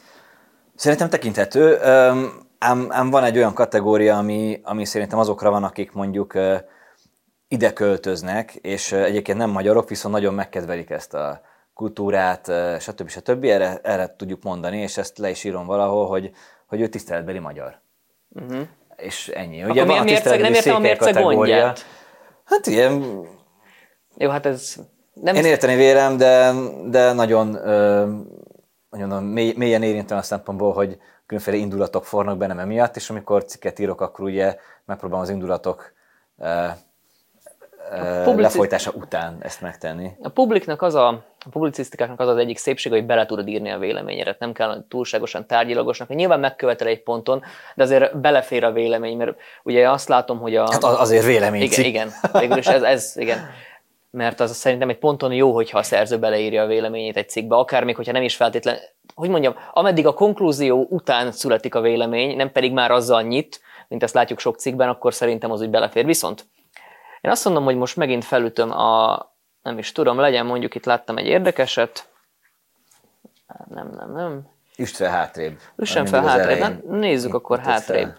Szerintem 0.75 1.09
tekinthető. 1.09 1.79
Ám, 2.59 2.87
ám 2.88 3.11
van 3.11 3.25
egy 3.25 3.37
olyan 3.37 3.55
kategória, 3.55 4.16
ami, 4.16 4.61
ami 4.62 4.85
szerintem 4.85 5.18
azokra 5.18 5.51
van, 5.51 5.64
akik 5.64 5.92
mondjuk 5.92 6.38
ide 7.49 7.73
költöznek, 7.73 8.55
és 8.55 8.92
egyébként 8.92 9.38
nem 9.38 9.51
magyarok, 9.51 9.88
viszont 9.88 10.14
nagyon 10.14 10.35
megkedvelik 10.35 10.90
ezt 10.90 11.14
a 11.14 11.40
kultúrát, 11.79 12.53
stb. 12.81 13.09
stb. 13.09 13.45
Erre, 13.45 13.81
erre 13.83 14.14
tudjuk 14.17 14.43
mondani, 14.43 14.79
és 14.79 14.97
ezt 14.97 15.19
le 15.19 15.31
is 15.31 15.45
írom 15.45 15.67
valahol, 15.67 16.07
hogy, 16.07 16.31
hogy 16.67 16.81
ő 16.81 16.87
tiszteletbeli 16.87 17.38
magyar. 17.38 17.81
Uh-huh. 18.29 18.67
És 18.97 19.29
ennyi. 19.29 19.64
Ugye 19.64 19.81
Akkor 19.83 19.87
van 19.87 19.99
a 19.99 20.03
mérceg, 20.03 20.41
nem 20.41 20.53
értem 20.53 20.75
a 20.75 20.79
mérceg 20.79 21.23
gondját. 21.23 21.85
Hát 22.45 22.67
igen. 22.67 23.23
Jó, 24.17 24.31
hát 24.31 24.47
ez 24.47 24.77
nem... 25.12 25.35
Én 25.35 25.45
érteni 25.45 25.75
vélem, 25.75 26.17
de, 26.17 26.53
de 26.85 27.12
nagyon, 27.12 27.49
nagyon 28.91 29.23
mély, 29.25 29.53
mélyen 29.57 29.83
érintem 29.83 30.19
a 30.19 30.23
szempontból, 30.23 30.73
hogy 30.73 30.99
különféle 31.27 31.57
indulatok 31.57 32.05
fornak 32.05 32.38
bennem 32.38 32.59
emiatt, 32.59 32.97
és 32.97 33.11
amikor 33.11 33.45
cikket 33.45 33.79
írok, 33.79 34.01
akkor 34.01 34.25
ugye 34.25 34.57
megpróbálom 34.85 35.25
az 35.25 35.31
indulatok 35.31 35.93
publici... 38.24 38.42
lefolytása 38.42 38.90
után 38.94 39.37
ezt 39.40 39.61
megtenni. 39.61 40.11
A 40.22 40.29
publiknak 40.29 40.83
az 40.83 40.94
a, 40.94 41.09
a 41.09 41.48
publicisztikáknak 41.51 42.20
az 42.20 42.29
az 42.29 42.37
egyik 42.37 42.59
szépsége, 42.59 42.94
hogy 42.94 43.07
bele 43.07 43.27
tudod 43.27 43.48
írni 43.48 43.70
a 43.70 43.79
véleményedet, 43.79 44.38
nem 44.38 44.53
kell 44.53 44.85
túlságosan 44.88 45.46
tárgyilagosnak, 45.46 46.09
nyilván 46.09 46.40
megkövetel 46.40 46.87
egy 46.87 47.03
ponton, 47.03 47.42
de 47.74 47.83
azért 47.83 48.18
belefér 48.20 48.64
a 48.64 48.72
vélemény, 48.72 49.16
mert 49.16 49.37
ugye 49.62 49.90
azt 49.90 50.09
látom, 50.09 50.38
hogy 50.38 50.57
a... 50.57 50.70
Hát 50.70 50.85
azért 50.85 51.24
vélemény. 51.24 51.62
Igen, 51.62 51.85
igen, 51.85 52.11
végül 52.33 52.57
is 52.57 52.66
ez, 52.66 52.83
ez, 52.83 53.12
igen. 53.16 53.38
Mert 54.11 54.40
az 54.40 54.57
szerintem 54.57 54.88
egy 54.88 54.98
ponton 54.98 55.33
jó, 55.33 55.55
hogyha 55.55 55.79
a 55.79 55.83
szerző 55.83 56.18
beleírja 56.18 56.62
a 56.62 56.66
véleményét 56.66 57.16
egy 57.16 57.29
cikkbe, 57.29 57.57
akár 57.57 57.85
még, 57.85 57.96
hogyha 57.96 58.12
nem 58.12 58.22
is 58.22 58.37
feltétlen, 58.37 58.77
hogy 59.14 59.29
mondjam, 59.29 59.55
ameddig 59.72 60.07
a 60.07 60.14
konklúzió 60.14 60.87
után 60.90 61.33
születik 61.33 61.74
a 61.74 61.81
vélemény, 61.81 62.37
nem 62.37 62.53
pedig 62.53 62.72
már 62.72 62.90
azzal 62.90 63.22
nyit, 63.22 63.61
mint 63.88 64.03
ezt 64.03 64.14
látjuk 64.14 64.38
sok 64.38 64.57
cikkben, 64.57 64.88
akkor 64.88 65.14
szerintem 65.14 65.51
az 65.51 65.61
úgy 65.61 65.70
belefér. 65.70 66.05
Viszont 66.05 66.46
én 67.20 67.31
azt 67.31 67.44
mondom, 67.44 67.64
hogy 67.64 67.76
most 67.76 67.96
megint 67.96 68.24
felütöm 68.24 68.70
a, 68.70 69.16
nem 69.62 69.78
is 69.78 69.92
tudom, 69.92 70.18
legyen 70.18 70.46
mondjuk 70.46 70.74
itt 70.74 70.85
láttam 70.85 71.16
egy 71.16 71.26
érdekeset. 71.26 72.09
Nem, 73.68 73.90
nem, 73.90 74.12
nem. 74.12 74.48
Üst 74.76 74.96
fel 74.96 75.11
hátrébb. 75.11 75.61
Üssen 75.76 76.07
fel 76.07 76.22
hátrébb. 76.22 76.59
Na, 76.59 76.96
nézzük 76.96 77.35
akkor 77.35 77.59
hátrébb. 77.59 78.07
Fel. 78.09 78.18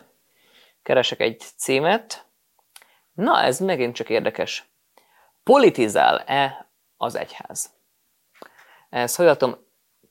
Keresek 0.83 1.19
egy 1.19 1.43
címet. 1.57 2.25
Na, 3.13 3.41
ez 3.41 3.59
megint 3.59 3.95
csak 3.95 4.09
érdekes. 4.09 4.69
Politizál-e 5.43 6.69
az 6.97 7.15
egyház? 7.15 7.69
Ez, 8.89 9.15
hogy 9.15 9.25
látom, 9.25 9.57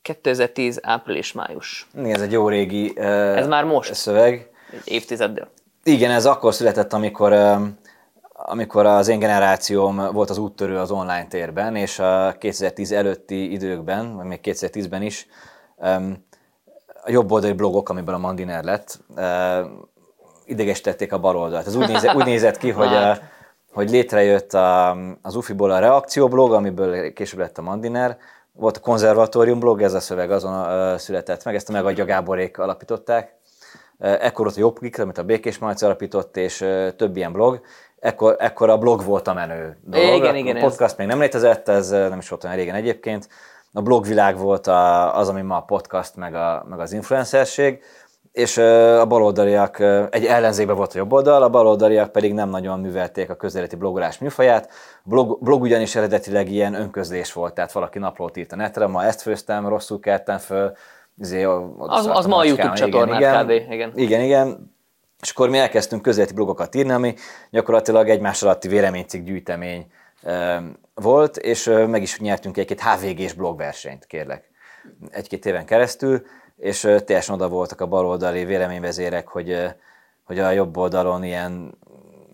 2010 0.02 0.78
április-május. 0.82 1.86
Ez 2.04 2.20
egy 2.20 2.32
jó 2.32 2.48
régi 2.48 2.92
uh, 2.96 3.36
Ez 3.36 3.46
már 3.46 3.64
most. 3.64 3.94
Szöveg. 3.94 4.50
Évtizeddel. 4.84 5.50
Igen, 5.82 6.10
ez 6.10 6.26
akkor 6.26 6.54
született, 6.54 6.92
amikor 6.92 7.32
uh, 7.32 7.66
amikor 8.48 8.86
az 8.86 9.08
én 9.08 9.18
generációm 9.18 9.96
volt 10.12 10.30
az 10.30 10.38
úttörő 10.38 10.78
az 10.78 10.90
online 10.90 11.26
térben, 11.26 11.76
és 11.76 11.98
a 11.98 12.34
2010 12.38 12.92
előtti 12.92 13.52
időkben, 13.52 14.16
vagy 14.16 14.26
még 14.26 14.40
2010-ben 14.42 15.02
is, 15.02 15.26
a 17.02 17.10
jobb 17.10 17.32
oldali 17.32 17.52
blogok, 17.52 17.88
amiből 17.88 18.14
a 18.14 18.18
Mandiner 18.18 18.64
lett, 18.64 18.98
idegesítették 20.44 21.12
a 21.12 21.18
baloldalt. 21.18 21.66
Ez 21.66 21.74
úgy 21.74 21.88
nézett, 21.88 22.14
úgy 22.14 22.24
nézett 22.24 22.56
ki, 22.56 22.70
hogy, 22.70 22.94
a, 22.94 23.18
hogy 23.72 23.90
létrejött 23.90 24.54
a, 24.54 24.96
az 25.22 25.34
UFI-ból 25.34 25.70
a 25.70 25.78
reakcióblog, 25.78 26.52
amiből 26.52 27.12
később 27.12 27.40
lett 27.40 27.58
a 27.58 27.62
Mandiner, 27.62 28.16
volt 28.52 28.76
a 28.76 28.80
konzervatórium 28.80 29.58
blog, 29.58 29.82
ez 29.82 29.94
a 29.94 30.00
szöveg 30.00 30.30
azon 30.30 30.98
született 30.98 31.44
meg, 31.44 31.54
ezt 31.54 31.68
a 31.68 31.72
Megadja 31.72 32.04
Gáborék 32.04 32.58
alapították. 32.58 33.36
Ekkor 33.98 34.44
volt 34.44 34.56
a 34.56 34.60
Jobbik, 34.60 34.98
amit 34.98 35.18
a 35.18 35.22
Békés 35.22 35.58
Marci 35.58 35.84
alapított, 35.84 36.36
és 36.36 36.56
több 36.96 37.16
ilyen 37.16 37.32
blog, 37.32 37.60
ekkor, 38.00 38.36
ekkor 38.38 38.70
a 38.70 38.78
blog 38.78 39.04
volt 39.04 39.28
a 39.28 39.32
menő 39.32 39.78
dolog. 39.84 40.14
Igen, 40.14 40.36
igen, 40.36 40.56
a 40.56 40.60
podcast 40.60 40.80
ez... 40.92 40.96
még 40.96 41.06
nem 41.06 41.20
létezett, 41.20 41.68
ez 41.68 41.90
nem 41.90 42.18
is 42.18 42.28
volt 42.28 42.44
olyan 42.44 42.56
régen 42.56 42.74
egyébként. 42.74 43.28
A 43.72 43.82
blogvilág 43.82 44.38
volt 44.38 44.66
a, 44.66 45.16
az, 45.16 45.28
ami 45.28 45.40
ma 45.40 45.56
a 45.56 45.60
podcast, 45.60 46.16
meg, 46.16 46.34
a, 46.34 46.66
meg 46.68 46.80
az 46.80 46.92
influencerség, 46.92 47.82
és 48.32 48.56
a 48.56 49.06
baloldaliak, 49.06 49.80
egy 50.10 50.24
ellenzékben 50.24 50.76
volt 50.76 50.94
a 50.94 50.98
jobb 50.98 51.12
oldal, 51.12 51.42
a 51.42 51.48
baloldaliak 51.48 52.12
pedig 52.12 52.34
nem 52.34 52.48
nagyon 52.48 52.80
művelték 52.80 53.30
a 53.30 53.34
közéleti 53.34 53.76
blogolás 53.76 54.18
műfaját. 54.18 54.68
A 55.04 55.08
blog, 55.08 55.38
blog 55.40 55.62
ugyanis 55.62 55.96
eredetileg 55.96 56.50
ilyen 56.50 56.74
önközlés 56.74 57.32
volt, 57.32 57.54
tehát 57.54 57.72
valaki 57.72 57.98
naplót 57.98 58.36
írt 58.36 58.52
a 58.52 58.56
netre, 58.56 58.86
ma 58.86 59.04
ezt 59.04 59.22
főztem, 59.22 59.68
rosszul 59.68 60.00
keltem 60.00 60.38
föl, 60.38 60.72
Izé, 61.20 61.42
az, 61.78 62.06
az 62.06 62.26
ma 62.26 62.36
a 62.36 62.44
YouTube 62.44 62.72
csatornát 62.72 63.20
igen, 63.20 63.44
kb. 63.44 63.50
Igen. 63.50 63.92
igen, 63.94 64.20
igen. 64.20 64.76
És 65.20 65.30
akkor 65.30 65.48
mi 65.48 65.58
elkezdtünk 65.58 66.02
közéleti 66.02 66.34
blogokat 66.34 66.74
írni, 66.74 66.92
ami 66.92 67.14
gyakorlatilag 67.50 68.08
egymás 68.08 68.42
alatti 68.42 68.68
véleménycikk 68.68 69.24
gyűjtemény 69.24 69.86
volt, 70.94 71.36
és 71.36 71.64
meg 71.64 72.02
is 72.02 72.18
nyertünk 72.18 72.56
egy-két 72.56 72.80
HVG-s 72.80 73.32
blogversenyt, 73.32 74.06
kérlek, 74.06 74.50
egy-két 75.10 75.46
éven 75.46 75.64
keresztül, 75.64 76.22
és 76.56 76.80
teljesen 76.80 77.34
oda 77.34 77.48
voltak 77.48 77.80
a 77.80 77.86
baloldali 77.86 78.44
véleményvezérek, 78.44 79.28
hogy, 79.28 79.74
hogy 80.24 80.38
a 80.38 80.50
jobb 80.50 80.76
oldalon 80.76 81.24
ilyen 81.24 81.78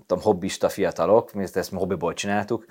tudom, 0.07 0.23
hobbista 0.23 0.69
fiatalok, 0.69 1.33
mi 1.33 1.43
ezt 1.53 1.71
hobbiból 1.75 2.15
csináltuk, 2.15 2.65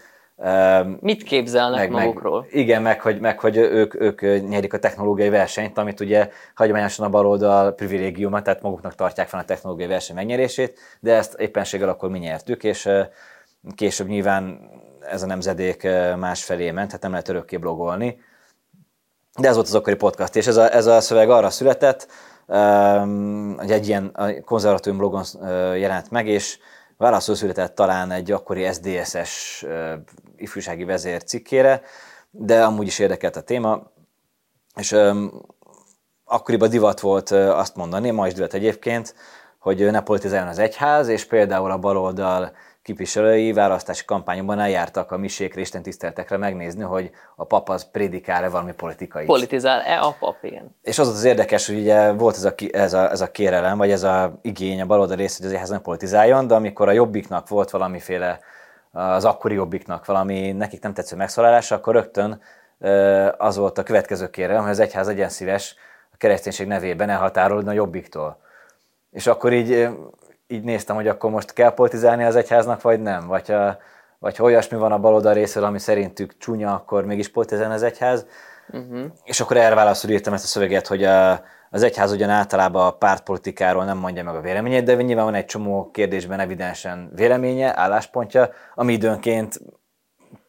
Mit 0.99 1.23
képzelnek 1.23 1.79
meg, 1.79 1.91
magukról? 1.91 2.39
Meg, 2.39 2.55
igen, 2.55 2.81
meg 2.81 3.01
hogy, 3.01 3.19
meg, 3.19 3.39
hogy 3.39 3.57
ők, 3.57 4.01
ők 4.01 4.21
nyerik 4.49 4.73
a 4.73 4.79
technológiai 4.79 5.29
versenyt, 5.29 5.77
amit 5.77 5.99
ugye 5.99 6.29
hagyományosan 6.55 7.05
a 7.05 7.09
baloldal 7.09 7.71
privilégiuma, 7.71 8.41
tehát 8.41 8.61
maguknak 8.61 8.95
tartják 8.95 9.27
fel 9.27 9.39
a 9.39 9.45
technológiai 9.45 9.87
verseny 9.87 10.15
megnyerését, 10.15 10.79
de 10.99 11.15
ezt 11.15 11.33
éppenséggel 11.33 11.89
akkor 11.89 12.09
mi 12.09 12.19
nyertük, 12.19 12.63
és 12.63 12.89
később 13.75 14.07
nyilván 14.07 14.69
ez 14.99 15.23
a 15.23 15.25
nemzedék 15.25 15.87
másfelé 16.17 16.71
ment, 16.71 16.91
hát 16.91 17.01
nem 17.01 17.11
lehet 17.11 17.29
örökké 17.29 17.57
blogolni. 17.57 18.21
De 19.39 19.47
ez 19.47 19.55
volt 19.55 19.67
az 19.67 19.75
akkori 19.75 19.95
podcast, 19.95 20.35
és 20.35 20.47
ez 20.47 20.57
a, 20.57 20.73
ez 20.73 20.85
a 20.85 21.01
szöveg 21.01 21.29
arra 21.29 21.49
született, 21.49 22.07
hogy 23.57 23.71
egy 23.71 23.87
ilyen 23.87 24.17
konzervatív 24.45 24.95
blogon 24.95 25.23
jelent 25.75 26.11
meg, 26.11 26.27
és 26.27 26.57
válaszol 27.03 27.35
született 27.35 27.75
talán 27.75 28.11
egy 28.11 28.31
akkori 28.31 28.73
SDSS 28.73 29.65
ifjúsági 30.35 30.83
vezér 30.83 31.23
cikkére, 31.23 31.81
de 32.29 32.63
amúgy 32.63 32.87
is 32.87 32.99
érdekelt 32.99 33.35
a 33.35 33.41
téma, 33.41 33.91
és 34.75 34.95
akkoriban 36.25 36.69
divat 36.69 36.99
volt 36.99 37.31
azt 37.31 37.75
mondani, 37.75 38.11
ma 38.11 38.27
is 38.27 38.33
divat 38.33 38.53
egyébként, 38.53 39.15
hogy 39.59 39.91
ne 39.91 40.01
politizáljon 40.01 40.47
az 40.47 40.59
egyház, 40.59 41.07
és 41.07 41.25
például 41.25 41.71
a 41.71 41.77
baloldal 41.77 42.55
képviselői 42.83 43.53
választási 43.53 44.05
kampányokban 44.05 44.59
eljártak 44.59 45.11
a 45.11 45.17
misékre, 45.17 45.61
Isten 45.61 45.81
tiszteltekre 45.81 46.37
megnézni, 46.37 46.83
hogy 46.83 47.11
a 47.35 47.43
pap 47.45 47.69
az 47.69 47.89
prédikál-e 47.91 48.49
valami 48.49 48.73
politikai. 48.73 49.25
Politizál-e 49.25 49.99
a 49.99 50.15
pap, 50.19 50.35
igen. 50.41 50.75
És 50.81 50.99
az 50.99 51.07
az 51.07 51.23
érdekes, 51.23 51.67
hogy 51.67 51.77
ugye 51.77 52.11
volt 52.11 52.35
ez 52.35 52.45
a, 52.45 52.53
ez 52.71 52.93
a, 52.93 53.11
ez 53.11 53.21
a 53.21 53.31
kérelem, 53.31 53.77
vagy 53.77 53.91
ez 53.91 54.03
a 54.03 54.39
igény 54.41 54.81
a 54.81 54.85
baloldal 54.85 55.15
rész, 55.15 55.37
hogy 55.37 55.45
az 55.45 55.51
egyház 55.51 55.69
nem 55.69 55.81
politizáljon, 55.81 56.47
de 56.47 56.55
amikor 56.55 56.87
a 56.87 56.91
jobbiknak 56.91 57.47
volt 57.47 57.69
valamiféle, 57.69 58.39
az 58.91 59.25
akkori 59.25 59.53
jobbiknak 59.53 60.05
valami 60.05 60.51
nekik 60.51 60.81
nem 60.81 60.93
tetsző 60.93 61.15
megszólalása, 61.15 61.75
akkor 61.75 61.93
rögtön 61.93 62.41
az 63.37 63.57
volt 63.57 63.77
a 63.77 63.83
következő 63.83 64.29
kérelem, 64.29 64.61
hogy 64.61 64.71
az 64.71 64.79
egyház 64.79 65.07
legyen 65.07 65.29
szíves 65.29 65.75
a 66.11 66.17
kereszténység 66.17 66.67
nevében 66.67 67.09
elhatárolódni 67.09 67.69
a 67.69 67.73
jobbiktól. 67.73 68.37
És 69.11 69.27
akkor 69.27 69.53
így 69.53 69.89
így 70.47 70.63
néztem, 70.63 70.95
hogy 70.95 71.07
akkor 71.07 71.31
most 71.31 71.53
kell 71.53 71.73
politizálni 71.73 72.23
az 72.23 72.35
egyháznak, 72.35 72.81
vagy 72.81 73.01
nem, 73.01 73.27
vagy 73.27 73.47
ha, 73.47 73.77
vagy 74.19 74.37
ha 74.37 74.43
olyasmi 74.43 74.77
van 74.77 74.91
a 74.91 74.99
baloldal 74.99 75.33
részéről, 75.33 75.67
ami 75.67 75.79
szerintük 75.79 76.37
csúnya, 76.37 76.73
akkor 76.73 77.05
mégis 77.05 77.31
politizálni 77.31 77.73
az 77.73 77.83
egyház. 77.83 78.25
Uh-huh. 78.71 79.05
És 79.23 79.39
akkor 79.39 79.57
erre 79.57 79.75
válaszul 79.75 80.09
írtam 80.09 80.33
ezt 80.33 80.43
a 80.43 80.47
szöveget, 80.47 80.87
hogy 80.87 81.03
a, 81.03 81.41
az 81.69 81.83
egyház 81.83 82.11
ugyan 82.11 82.29
általában 82.29 82.85
a 82.85 82.91
pártpolitikáról 82.91 83.85
nem 83.85 83.97
mondja 83.97 84.23
meg 84.23 84.35
a 84.35 84.41
véleményét, 84.41 84.83
de 84.83 84.95
nyilván 84.95 85.25
van 85.25 85.35
egy 85.35 85.45
csomó 85.45 85.89
kérdésben 85.91 86.39
evidensen 86.39 87.11
véleménye, 87.15 87.79
álláspontja, 87.79 88.49
ami 88.75 88.93
időnként 88.93 89.59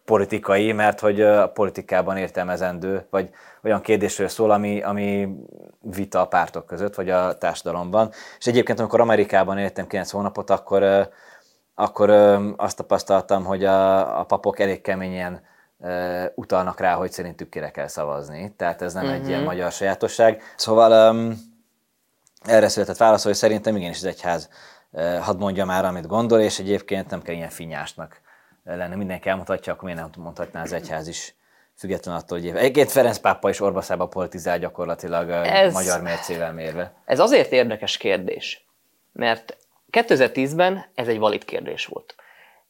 politikai, 0.04 0.72
mert 0.72 1.00
hogy 1.00 1.20
a 1.20 1.48
politikában 1.48 2.16
értelmezendő, 2.16 3.06
vagy 3.10 3.30
olyan 3.62 3.80
kérdésről 3.80 4.28
szól, 4.28 4.50
ami, 4.50 4.82
ami 4.82 5.28
vita 5.80 6.20
a 6.20 6.26
pártok 6.26 6.66
között, 6.66 6.94
vagy 6.94 7.10
a 7.10 7.38
társadalomban. 7.38 8.10
És 8.38 8.46
egyébként, 8.46 8.78
amikor 8.78 9.00
Amerikában 9.00 9.58
éltem 9.58 9.86
9 9.86 10.10
hónapot, 10.10 10.50
akkor, 10.50 11.10
akkor 11.74 12.10
azt 12.56 12.76
tapasztaltam, 12.76 13.44
hogy 13.44 13.64
a, 13.64 14.18
a 14.20 14.24
papok 14.24 14.58
elég 14.58 14.80
keményen 14.80 15.42
utalnak 16.34 16.80
rá, 16.80 16.94
hogy 16.94 17.12
szerintük 17.12 17.48
kire 17.48 17.70
kell 17.70 17.88
szavazni. 17.88 18.54
Tehát 18.56 18.82
ez 18.82 18.92
nem 18.94 19.04
uh-huh. 19.04 19.18
egy 19.18 19.26
ilyen 19.26 19.40
mhm. 19.40 19.48
magyar 19.48 19.72
sajátosság. 19.72 20.42
Szóval 20.56 21.14
um, 21.14 21.52
erre 22.42 22.68
született 22.68 22.96
válasz, 22.96 23.24
hogy 23.24 23.34
szerintem 23.34 23.76
igenis 23.76 23.96
az 23.96 24.04
egyház 24.04 24.48
hadd 25.20 25.38
mondja 25.38 25.64
már, 25.64 25.84
amit 25.84 26.06
gondol, 26.06 26.40
és 26.40 26.58
egyébként 26.58 27.10
nem 27.10 27.22
kell 27.22 27.34
ilyen 27.34 27.48
finnyásnak 27.48 28.20
lenne. 28.64 28.96
Mindenki 28.96 29.28
elmutatja, 29.28 29.72
akkor 29.72 29.84
miért 29.84 30.00
nem 30.00 30.22
mondhatná 30.24 30.62
az 30.62 30.72
egyház 30.72 31.08
is 31.08 31.34
független 31.76 32.14
attól, 32.14 32.38
hogy 32.38 32.48
egyébként 32.48 32.90
Ferenc 32.90 33.18
pápa 33.18 33.48
is 33.48 33.60
Orbaszába 33.60 34.06
politizál 34.06 34.58
gyakorlatilag 34.58 35.30
ez, 35.30 35.72
magyar 35.72 36.00
mércével 36.00 36.52
mérve. 36.52 36.94
Ez 37.04 37.20
azért 37.20 37.52
érdekes 37.52 37.96
kérdés, 37.96 38.66
mert 39.12 39.56
2010-ben 39.90 40.84
ez 40.94 41.08
egy 41.08 41.18
valid 41.18 41.44
kérdés 41.44 41.86
volt, 41.86 42.14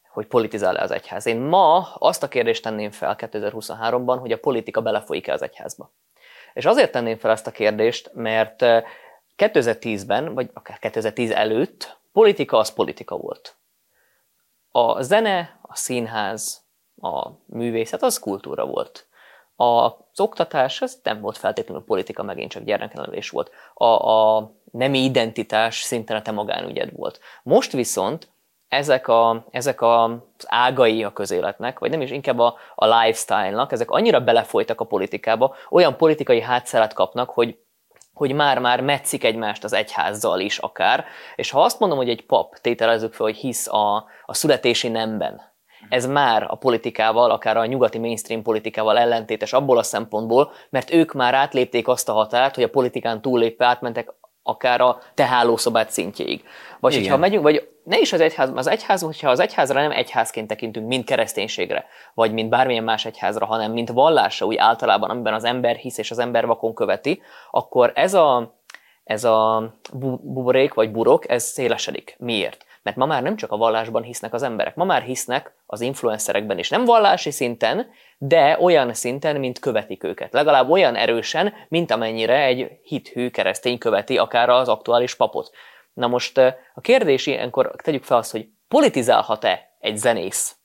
hogy 0.08 0.26
politizál-e 0.26 0.82
az 0.82 0.90
egyház. 0.90 1.26
Én 1.26 1.40
ma 1.40 1.92
azt 1.94 2.22
a 2.22 2.28
kérdést 2.28 2.62
tenném 2.62 2.90
fel 2.90 3.16
2023-ban, 3.18 4.16
hogy 4.20 4.32
a 4.32 4.38
politika 4.38 4.80
belefolyik-e 4.80 5.32
az 5.32 5.42
egyházba. 5.42 5.90
És 6.54 6.64
azért 6.64 6.92
tenném 6.92 7.18
fel 7.18 7.30
ezt 7.30 7.46
a 7.46 7.50
kérdést, 7.50 8.10
mert 8.14 8.64
2010-ben, 9.36 10.34
vagy 10.34 10.50
akár 10.52 10.78
2010 10.78 11.30
előtt 11.30 11.98
politika 12.12 12.58
az 12.58 12.72
politika 12.72 13.16
volt. 13.16 13.56
A 14.76 15.02
zene, 15.02 15.58
a 15.62 15.76
színház, 15.76 16.62
a 17.00 17.28
művészet 17.46 18.02
az 18.02 18.18
kultúra 18.18 18.66
volt. 18.66 19.06
Az 19.56 20.20
oktatás 20.20 20.82
az 20.82 21.00
nem 21.02 21.20
volt 21.20 21.38
feltétlenül 21.38 21.84
politika, 21.84 22.22
megint 22.22 22.50
csak 22.50 22.62
gyermeknevelés 22.62 23.30
volt. 23.30 23.50
A, 23.74 23.84
a 23.84 24.50
nemi 24.72 24.98
identitás 24.98 25.80
szintén 25.82 26.16
a 26.16 26.22
te 26.22 26.30
magánügyed 26.30 26.92
volt. 26.96 27.20
Most 27.42 27.72
viszont 27.72 28.28
ezek, 28.68 29.08
a, 29.08 29.46
ezek 29.50 29.80
a, 29.80 30.04
az 30.04 30.46
ágai 30.46 31.04
a 31.04 31.12
közéletnek, 31.12 31.78
vagy 31.78 31.90
nem 31.90 32.00
is 32.00 32.10
inkább 32.10 32.38
a, 32.38 32.56
a 32.74 32.86
lifestyle-nak, 32.86 33.72
ezek 33.72 33.90
annyira 33.90 34.20
belefolytak 34.20 34.80
a 34.80 34.84
politikába, 34.84 35.54
olyan 35.70 35.96
politikai 35.96 36.40
hátszelet 36.40 36.92
kapnak, 36.92 37.30
hogy 37.30 37.58
hogy 38.14 38.32
már-már 38.32 38.80
metszik 38.80 39.24
egymást 39.24 39.64
az 39.64 39.72
egyházzal 39.72 40.40
is 40.40 40.58
akár, 40.58 41.04
és 41.36 41.50
ha 41.50 41.62
azt 41.62 41.78
mondom, 41.78 41.98
hogy 41.98 42.08
egy 42.08 42.26
pap, 42.26 42.58
tételezzük 42.60 43.12
fel, 43.12 43.26
hogy 43.26 43.36
hisz 43.36 43.68
a, 43.68 44.04
a 44.24 44.34
születési 44.34 44.88
nemben, 44.88 45.52
ez 45.88 46.06
már 46.06 46.46
a 46.48 46.54
politikával, 46.54 47.30
akár 47.30 47.56
a 47.56 47.66
nyugati 47.66 47.98
mainstream 47.98 48.42
politikával 48.42 48.98
ellentétes 48.98 49.52
abból 49.52 49.78
a 49.78 49.82
szempontból, 49.82 50.52
mert 50.70 50.92
ők 50.92 51.12
már 51.12 51.34
átlépték 51.34 51.88
azt 51.88 52.08
a 52.08 52.12
határt, 52.12 52.54
hogy 52.54 52.64
a 52.64 52.70
politikán 52.70 53.20
túllépve 53.20 53.66
átmentek 53.66 54.12
akár 54.46 54.80
a 54.80 54.98
te 55.14 55.24
hálószobát 55.24 55.90
szintjéig. 55.90 56.44
Vagy 56.80 56.92
Igen. 56.92 57.04
hogyha 57.04 57.18
megyünk, 57.18 57.42
vagy 57.42 57.68
ne 57.84 57.98
is 57.98 58.12
az 58.12 58.20
egyház, 58.20 58.50
az 58.54 58.66
egyház, 58.66 59.02
hogyha 59.02 59.30
az 59.30 59.40
egyházra 59.40 59.80
nem 59.80 59.90
egyházként 59.90 60.48
tekintünk, 60.48 60.86
mint 60.86 61.04
kereszténységre, 61.04 61.86
vagy 62.14 62.32
mint 62.32 62.48
bármilyen 62.48 62.84
más 62.84 63.04
egyházra, 63.04 63.46
hanem 63.46 63.72
mint 63.72 63.90
vallásra, 63.90 64.46
úgy 64.46 64.56
általában, 64.56 65.10
amiben 65.10 65.34
az 65.34 65.44
ember 65.44 65.76
hisz 65.76 65.98
és 65.98 66.10
az 66.10 66.18
ember 66.18 66.46
vakon 66.46 66.74
követi, 66.74 67.22
akkor 67.50 67.92
ez 67.94 68.14
a, 68.14 68.54
ez 69.04 69.24
a 69.24 69.68
buborék 69.92 70.74
vagy 70.74 70.90
burok, 70.90 71.30
ez 71.30 71.44
szélesedik. 71.44 72.16
Miért? 72.18 72.64
Mert 72.84 72.96
ma 72.96 73.06
már 73.06 73.22
nem 73.22 73.36
csak 73.36 73.52
a 73.52 73.56
vallásban 73.56 74.02
hisznek 74.02 74.32
az 74.32 74.42
emberek, 74.42 74.74
ma 74.74 74.84
már 74.84 75.02
hisznek 75.02 75.54
az 75.66 75.80
influencerekben 75.80 76.58
is. 76.58 76.68
Nem 76.68 76.84
vallási 76.84 77.30
szinten, 77.30 77.90
de 78.18 78.58
olyan 78.60 78.94
szinten, 78.94 79.36
mint 79.36 79.58
követik 79.58 80.04
őket. 80.04 80.32
Legalább 80.32 80.70
olyan 80.70 80.96
erősen, 80.96 81.52
mint 81.68 81.90
amennyire 81.90 82.44
egy 82.44 82.78
hithű 82.82 83.30
keresztény 83.30 83.78
követi 83.78 84.18
akár 84.18 84.48
az 84.48 84.68
aktuális 84.68 85.14
papot. 85.14 85.50
Na 85.92 86.06
most 86.06 86.38
a 86.74 86.80
kérdés 86.80 87.26
ilyenkor 87.26 87.74
tegyük 87.82 88.04
fel 88.04 88.16
azt, 88.16 88.30
hogy 88.30 88.48
politizálhat-e 88.68 89.76
egy 89.80 89.96
zenész, 89.96 90.56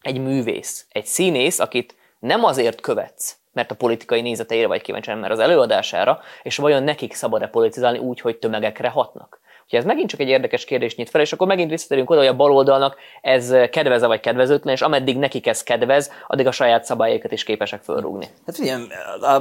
egy 0.00 0.20
művész, 0.20 0.86
egy 0.90 1.06
színész, 1.06 1.58
akit 1.58 1.96
nem 2.18 2.44
azért 2.44 2.80
követsz, 2.80 3.36
mert 3.52 3.70
a 3.70 3.74
politikai 3.74 4.20
nézeteire 4.20 4.66
vagy 4.66 4.82
kíváncsi, 4.82 5.12
mert 5.12 5.32
az 5.32 5.38
előadására, 5.38 6.20
és 6.42 6.56
vajon 6.56 6.82
nekik 6.82 7.14
szabad-e 7.14 7.46
politizálni 7.46 7.98
úgy, 7.98 8.20
hogy 8.20 8.36
tömegekre 8.36 8.88
hatnak? 8.88 9.40
Ugye 9.68 9.78
ez 9.78 9.84
megint 9.84 10.08
csak 10.08 10.20
egy 10.20 10.28
érdekes 10.28 10.64
kérdés 10.64 10.96
nyit 10.96 11.10
fel, 11.10 11.20
és 11.20 11.32
akkor 11.32 11.46
megint 11.46 11.70
visszatérünk 11.70 12.10
oda, 12.10 12.20
hogy 12.20 12.28
a 12.28 12.36
baloldalnak 12.36 12.96
ez 13.20 13.54
kedveze 13.70 14.06
vagy 14.06 14.20
kedvezőtlen, 14.20 14.74
és 14.74 14.80
ameddig 14.80 15.18
nekik 15.18 15.46
ez 15.46 15.62
kedvez, 15.62 16.10
addig 16.26 16.46
a 16.46 16.50
saját 16.50 16.84
szabályokat 16.84 17.32
is 17.32 17.44
képesek 17.44 17.82
fölrúgni. 17.82 18.28
Hát 18.46 18.58
ugye 18.58 18.76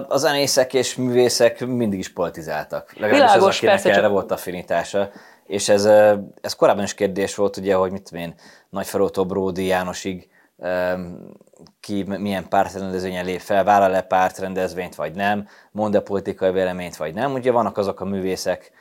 a 0.07 0.17
zenészek 0.17 0.73
és 0.73 0.95
művészek 0.95 1.65
mindig 1.65 1.99
is 1.99 2.13
politizáltak. 2.13 2.93
Legalábbis 2.93 3.19
Világos, 3.19 3.47
az, 3.47 3.55
akinek 3.55 3.73
persze, 3.73 3.89
erre 3.89 4.01
csak... 4.01 4.11
volt 4.11 4.31
affinitása. 4.31 5.09
És 5.45 5.69
ez, 5.69 5.85
ez 6.41 6.53
korábban 6.55 6.83
is 6.83 6.93
kérdés 6.93 7.35
volt, 7.35 7.57
ugye, 7.57 7.73
hogy 7.73 7.91
mit 7.91 8.09
én, 8.11 8.33
Nagyfarótól 8.69 9.25
Bródi 9.25 9.65
Jánosig 9.65 10.29
ki 11.79 12.03
milyen 12.03 12.47
pártrendezvényen 12.49 13.25
lép 13.25 13.39
fel, 13.39 13.63
vállal-e 13.63 14.01
pártrendezvényt, 14.01 14.95
vagy 14.95 15.13
nem, 15.13 15.47
mond-e 15.71 15.99
politikai 15.99 16.51
véleményt, 16.51 16.95
vagy 16.95 17.13
nem. 17.13 17.33
Ugye 17.33 17.51
vannak 17.51 17.77
azok 17.77 17.99
a 17.99 18.05
művészek, 18.05 18.71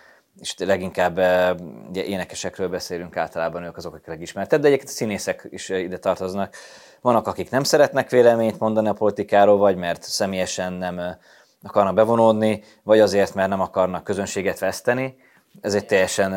és 0.40 0.54
leginkább 0.58 1.18
eh, 1.18 1.54
ugye, 1.88 2.04
énekesekről 2.04 2.68
beszélünk 2.68 3.16
általában, 3.16 3.62
ők 3.62 3.76
azok, 3.76 3.94
akik 3.94 4.06
legismertebb, 4.06 4.60
de 4.60 4.66
egyébként 4.66 4.90
a 4.90 4.94
színészek 4.94 5.46
is 5.50 5.70
eh, 5.70 5.80
ide 5.80 5.98
tartoznak. 5.98 6.54
Vannak, 7.00 7.26
akik 7.26 7.50
nem 7.50 7.62
szeretnek 7.62 8.10
véleményt 8.10 8.58
mondani 8.58 8.88
a 8.88 8.92
politikáról, 8.92 9.56
vagy 9.56 9.76
mert 9.76 10.02
személyesen 10.02 10.72
nem 10.72 10.98
eh, 10.98 11.16
akarnak 11.62 11.94
bevonódni, 11.94 12.62
vagy 12.82 13.00
azért, 13.00 13.34
mert 13.34 13.48
nem 13.48 13.60
akarnak 13.60 14.04
közönséget 14.04 14.58
veszteni. 14.58 15.16
Ez 15.60 15.74
egy 15.74 15.86
teljesen 15.86 16.30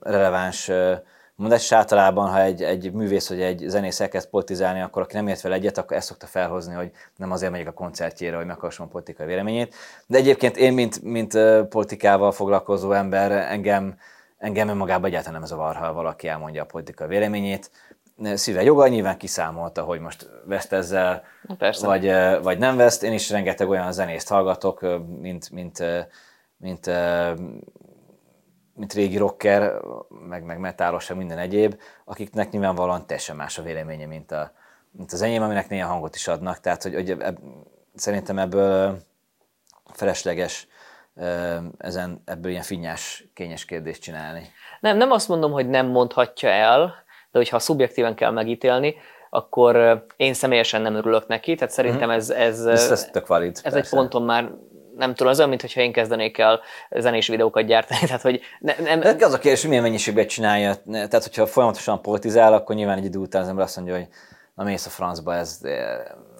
releváns 0.00 0.70
mondás, 1.38 1.72
általában, 1.72 2.30
ha 2.30 2.42
egy, 2.42 2.62
egy 2.62 2.92
művész 2.92 3.28
vagy 3.28 3.40
egy 3.40 3.64
zenész 3.66 4.00
elkezd 4.00 4.28
politizálni, 4.28 4.80
akkor 4.80 5.02
aki 5.02 5.14
nem 5.14 5.28
ért 5.28 5.40
fel 5.40 5.52
egyet, 5.52 5.78
akkor 5.78 5.96
ezt 5.96 6.06
szokta 6.06 6.26
felhozni, 6.26 6.74
hogy 6.74 6.90
nem 7.16 7.30
azért 7.30 7.52
megyek 7.52 7.66
a 7.66 7.72
koncertjére, 7.72 8.36
hogy 8.36 8.46
meghallgassam 8.46 8.86
a 8.86 8.90
politikai 8.90 9.26
véleményét. 9.26 9.74
De 10.06 10.18
egyébként 10.18 10.56
én, 10.56 10.72
mint, 10.72 11.02
mint 11.02 11.38
politikával 11.68 12.32
foglalkozó 12.32 12.92
ember, 12.92 13.32
engem, 13.32 13.98
engem 14.38 14.68
önmagában 14.68 15.08
egyáltalán 15.08 15.38
nem 15.38 15.48
zavar, 15.48 15.76
ha 15.76 15.92
valaki 15.92 16.28
elmondja 16.28 16.62
a 16.62 16.66
politikai 16.66 17.08
véleményét. 17.08 17.70
Szíve 18.34 18.62
joga, 18.62 18.88
nyilván 18.88 19.16
kiszámolta, 19.18 19.82
hogy 19.82 20.00
most 20.00 20.30
veszt 20.44 20.72
ezzel, 20.72 21.22
vagy, 21.80 22.12
vagy 22.42 22.58
nem 22.58 22.76
veszt. 22.76 23.02
Én 23.02 23.12
is 23.12 23.30
rengeteg 23.30 23.68
olyan 23.68 23.92
zenészt 23.92 24.28
hallgatok, 24.28 24.80
mint, 25.20 25.50
mint, 25.50 25.82
mint, 26.56 26.90
mint 28.78 28.92
régi 28.92 29.16
rocker, 29.16 29.72
meg, 30.28 30.44
meg 30.44 30.58
metálos, 30.58 31.12
minden 31.12 31.38
egyéb, 31.38 31.80
akiknek 32.04 32.50
nyilvánvalóan 32.50 33.06
teljesen 33.06 33.36
más 33.36 33.58
a 33.58 33.62
véleménye, 33.62 34.06
mint 34.06 34.32
a, 34.32 34.52
mint 34.90 35.12
az 35.12 35.22
enyém, 35.22 35.42
aminek 35.42 35.68
néha 35.68 35.88
hangot 35.88 36.14
is 36.14 36.28
adnak. 36.28 36.60
Tehát, 36.60 36.82
hogy, 36.82 36.94
hogy 36.94 37.10
ebb, 37.10 37.38
szerintem 37.94 38.38
ebből 38.38 38.98
felesleges 39.92 40.68
ezen, 41.78 42.22
ebből 42.24 42.50
ilyen 42.50 42.62
finnyás, 42.62 43.28
kényes 43.34 43.64
kérdést 43.64 44.02
csinálni. 44.02 44.50
Nem, 44.80 44.96
nem 44.96 45.10
azt 45.10 45.28
mondom, 45.28 45.52
hogy 45.52 45.68
nem 45.68 45.86
mondhatja 45.86 46.48
el, 46.48 46.94
de 47.30 47.38
hogyha 47.38 47.58
szubjektíven 47.58 48.14
kell 48.14 48.30
megítélni, 48.30 48.94
akkor 49.30 50.04
én 50.16 50.34
személyesen 50.34 50.82
nem 50.82 50.94
örülök 50.94 51.26
neki, 51.26 51.54
tehát 51.54 51.72
szerintem 51.72 52.10
ez, 52.10 52.30
ez, 52.30 52.64
ez, 52.64 52.90
ez, 52.90 53.10
tök 53.10 53.26
valid, 53.26 53.58
ez 53.62 53.74
egy 53.74 53.88
ponton 53.88 54.22
már 54.22 54.50
nem 54.98 55.14
tudom, 55.14 55.32
az 55.32 55.38
olyan, 55.38 55.50
mintha 55.50 55.80
én 55.80 55.92
kezdenék 55.92 56.38
el 56.38 56.60
zenés 56.90 57.28
videókat 57.28 57.66
gyártani. 57.66 58.00
Tehát, 58.06 58.22
hogy 58.22 58.40
ne, 58.58 58.74
nem... 58.78 59.00
De 59.00 59.24
az 59.24 59.32
a 59.32 59.38
kérdés, 59.38 59.60
hogy 59.60 59.68
milyen 59.68 59.84
mennyiségben 59.84 60.26
csinálja. 60.26 60.74
Tehát, 60.84 61.22
hogyha 61.22 61.46
folyamatosan 61.46 62.02
politizál, 62.02 62.52
akkor 62.52 62.76
nyilván 62.76 62.98
egy 62.98 63.04
idő 63.04 63.18
után 63.18 63.42
az 63.42 63.48
ember 63.48 63.64
azt 63.64 63.76
mondja, 63.76 63.94
hogy 63.94 64.06
na 64.54 64.64
mész 64.64 64.86
a 64.86 64.90
francba, 64.90 65.34
ez... 65.34 65.60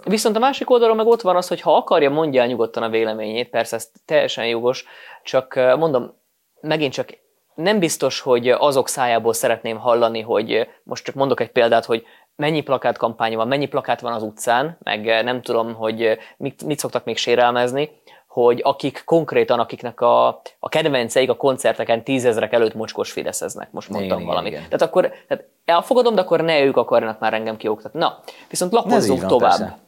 Viszont 0.05 0.37
a 0.37 0.39
másik 0.39 0.71
oldalon 0.71 0.97
meg 0.97 1.07
ott 1.07 1.21
van 1.21 1.37
az, 1.37 1.49
hogy 1.49 1.61
ha 1.61 1.77
akarja, 1.77 2.11
mondja 2.11 2.41
el 2.41 2.47
nyugodtan 2.47 2.83
a 2.83 2.89
véleményét, 2.89 3.51
persze 3.51 3.77
ez 3.77 3.91
teljesen 4.05 4.47
jogos, 4.47 4.85
csak 5.23 5.55
mondom, 5.55 6.15
megint 6.61 6.93
csak 6.93 7.09
nem 7.55 7.79
biztos, 7.79 8.21
hogy 8.21 8.49
azok 8.49 8.89
szájából 8.89 9.33
szeretném 9.33 9.79
hallani, 9.79 10.21
hogy 10.21 10.69
most 10.83 11.05
csak 11.05 11.15
mondok 11.15 11.41
egy 11.41 11.51
példát, 11.51 11.85
hogy 11.85 12.07
mennyi 12.37 12.61
plakátkampány 12.61 13.37
van, 13.37 13.49
mennyi 13.49 13.67
plakát 13.67 14.01
van 14.01 14.13
az 14.13 14.23
utcán, 14.23 14.79
meg 14.83 15.25
nem 15.25 15.43
tudom, 15.43 15.75
hogy 15.75 16.19
mit, 16.37 16.65
mit 16.65 16.79
szoktak 16.79 17.05
még 17.05 17.17
sérelmezni, 17.17 17.98
hogy 18.29 18.61
akik 18.65 19.03
konkrétan, 19.05 19.59
akiknek 19.59 20.01
a, 20.01 20.27
a 20.59 20.69
kedvenceik 20.69 21.31
a 21.31 21.37
koncerteken 21.37 22.05
tízezrek 22.05 22.53
előtt 22.53 22.75
mocskos 22.75 23.13
fideszeznek, 23.13 23.71
most 23.71 23.89
mondtam 23.89 24.19
igen, 24.19 24.29
valamit. 24.29 24.51
Igen, 24.53 24.65
igen. 24.65 24.79
Tehát 24.79 24.95
akkor 24.95 25.13
tehát 25.29 25.45
elfogadom, 25.65 26.15
de 26.15 26.21
akkor 26.21 26.41
ne 26.41 26.61
ők 26.61 26.77
akarnak 26.77 27.19
már 27.19 27.35
engem 27.35 27.57
kioktatni. 27.57 27.99
Na, 27.99 28.21
viszont 28.49 28.73
lapozzunk 28.73 29.21
van, 29.21 29.29
tovább. 29.29 29.59
Persze. 29.59 29.79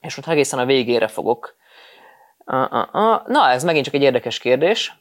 És 0.00 0.16
ott 0.16 0.26
egészen 0.26 0.58
a 0.58 0.64
végére 0.64 1.08
fogok. 1.08 1.54
Na, 3.26 3.50
ez 3.50 3.64
megint 3.64 3.84
csak 3.84 3.94
egy 3.94 4.02
érdekes 4.02 4.38
kérdés. 4.38 4.96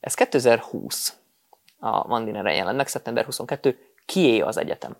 Ez 0.00 0.14
2020. 0.14 1.16
A 1.78 2.06
Mandinere 2.06 2.54
jelennek, 2.54 2.86
szeptember 2.86 3.24
22. 3.24 3.78
Kié 4.06 4.40
az 4.40 4.56
egyetem? 4.56 4.96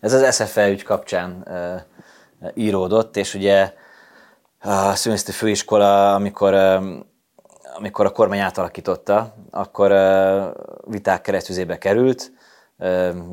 Ez 0.00 0.12
az 0.12 0.34
SFE 0.34 0.68
ügy 0.68 0.82
kapcsán 0.82 1.44
uh, 1.46 2.50
íródott, 2.54 3.16
és 3.16 3.34
ugye 3.34 3.72
a 4.64 4.94
szülészeti 4.94 5.32
főiskola, 5.32 6.14
amikor, 6.14 6.54
amikor 7.76 8.06
a 8.06 8.10
kormány 8.10 8.38
átalakította, 8.38 9.34
akkor 9.50 9.90
viták 10.84 11.20
keresztüzébe 11.20 11.78
került, 11.78 12.32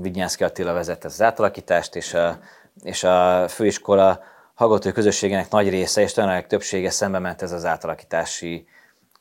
Vignyánszki 0.01 0.43
Attila 0.43 0.73
vezette 0.73 1.07
az 1.07 1.21
átalakítást, 1.21 1.95
és 1.95 2.13
a, 2.13 2.39
és 2.83 3.03
a 3.03 3.45
főiskola 3.47 4.19
hallgatói 4.53 4.91
közösségének 4.91 5.49
nagy 5.49 5.69
része 5.69 6.01
és 6.01 6.13
tanárik 6.13 6.47
többsége 6.47 6.89
szembe 6.89 7.19
ment 7.19 7.41
ez 7.41 7.51
az 7.51 7.65
átalakítási 7.65 8.67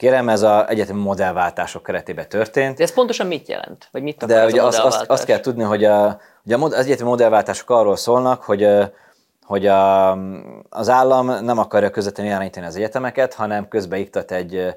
Kérem, 0.00 0.28
ez 0.28 0.42
az 0.42 0.64
egyetemi 0.68 1.00
modellváltások 1.00 1.82
keretében 1.82 2.28
történt. 2.28 2.76
De 2.76 2.82
ez 2.82 2.92
pontosan 2.92 3.26
mit 3.26 3.48
jelent? 3.48 3.88
Vagy 3.92 4.02
mit 4.02 4.26
De 4.26 4.44
ugye 4.44 4.62
azt, 4.62 4.78
azt, 4.78 5.04
azt 5.06 5.24
kell 5.24 5.40
tudni, 5.40 5.62
hogy 5.62 5.84
a, 5.84 6.20
ugye 6.44 6.56
az 6.56 6.72
egyetemi 6.72 7.08
modellváltások 7.08 7.70
arról 7.70 7.96
szólnak, 7.96 8.42
hogy 8.42 8.68
hogy 9.50 9.66
a, 9.66 10.10
az 10.68 10.88
állam 10.88 11.44
nem 11.44 11.58
akarja 11.58 11.90
közvetlenül 11.90 12.32
irányítani 12.32 12.66
az 12.66 12.76
egyetemeket, 12.76 13.34
hanem 13.34 13.68
közbe 13.68 13.98
iktat 13.98 14.32
egy, 14.32 14.74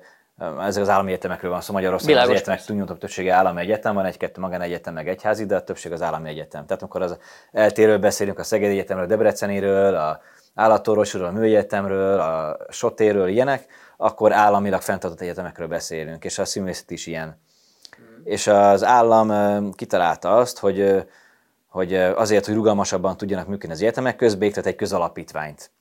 ezek 0.59 0.81
az 0.81 0.89
állami 0.89 1.11
egyetemekről 1.11 1.51
van 1.51 1.59
szó, 1.59 1.65
szóval 1.65 1.81
Magyarországon 1.81 2.21
az 2.21 2.29
egyetemek 2.29 2.63
túlnyújtó 2.63 2.93
többsége 2.93 3.33
állami 3.33 3.61
egyetem, 3.61 3.93
van 3.93 4.05
egy-kettő 4.05 4.41
magánegyetem, 4.41 4.93
meg 4.93 5.07
egyházi, 5.07 5.45
de 5.45 5.55
a 5.55 5.63
többség 5.63 5.91
az 5.91 6.01
állami 6.01 6.29
egyetem. 6.29 6.65
Tehát 6.65 6.81
amikor 6.81 7.01
az 7.01 7.17
eltérről 7.51 7.97
beszélünk 7.97 8.39
a 8.39 8.43
Szegedi 8.43 8.73
Egyetemről, 8.73 9.05
a 9.05 9.07
Debreceniről, 9.07 9.95
a 9.95 10.19
Állatorvosról, 10.55 11.25
a 11.25 11.31
Műegyetemről, 11.31 12.19
a 12.19 12.57
Sotéről, 12.69 13.27
ilyenek, 13.27 13.65
akkor 13.97 14.31
államilag 14.31 14.81
fenntartott 14.81 15.21
egyetemekről 15.21 15.67
beszélünk, 15.67 16.23
és 16.23 16.39
a 16.39 16.45
színvészet 16.45 16.91
is 16.91 17.07
ilyen. 17.07 17.27
Mm. 17.27 18.21
És 18.23 18.47
az 18.47 18.83
állam 18.83 19.71
kitalálta 19.71 20.35
azt, 20.35 20.59
hogy 20.59 21.05
hogy 21.73 21.93
azért, 21.95 22.45
hogy 22.45 22.55
rugalmasabban 22.55 23.17
tudjanak 23.17 23.47
működni 23.47 23.73
az 23.73 23.81
egyetemek, 23.81 24.21
égtet 24.39 24.65
egy 24.65 24.75
közalapítványt. 24.75 25.71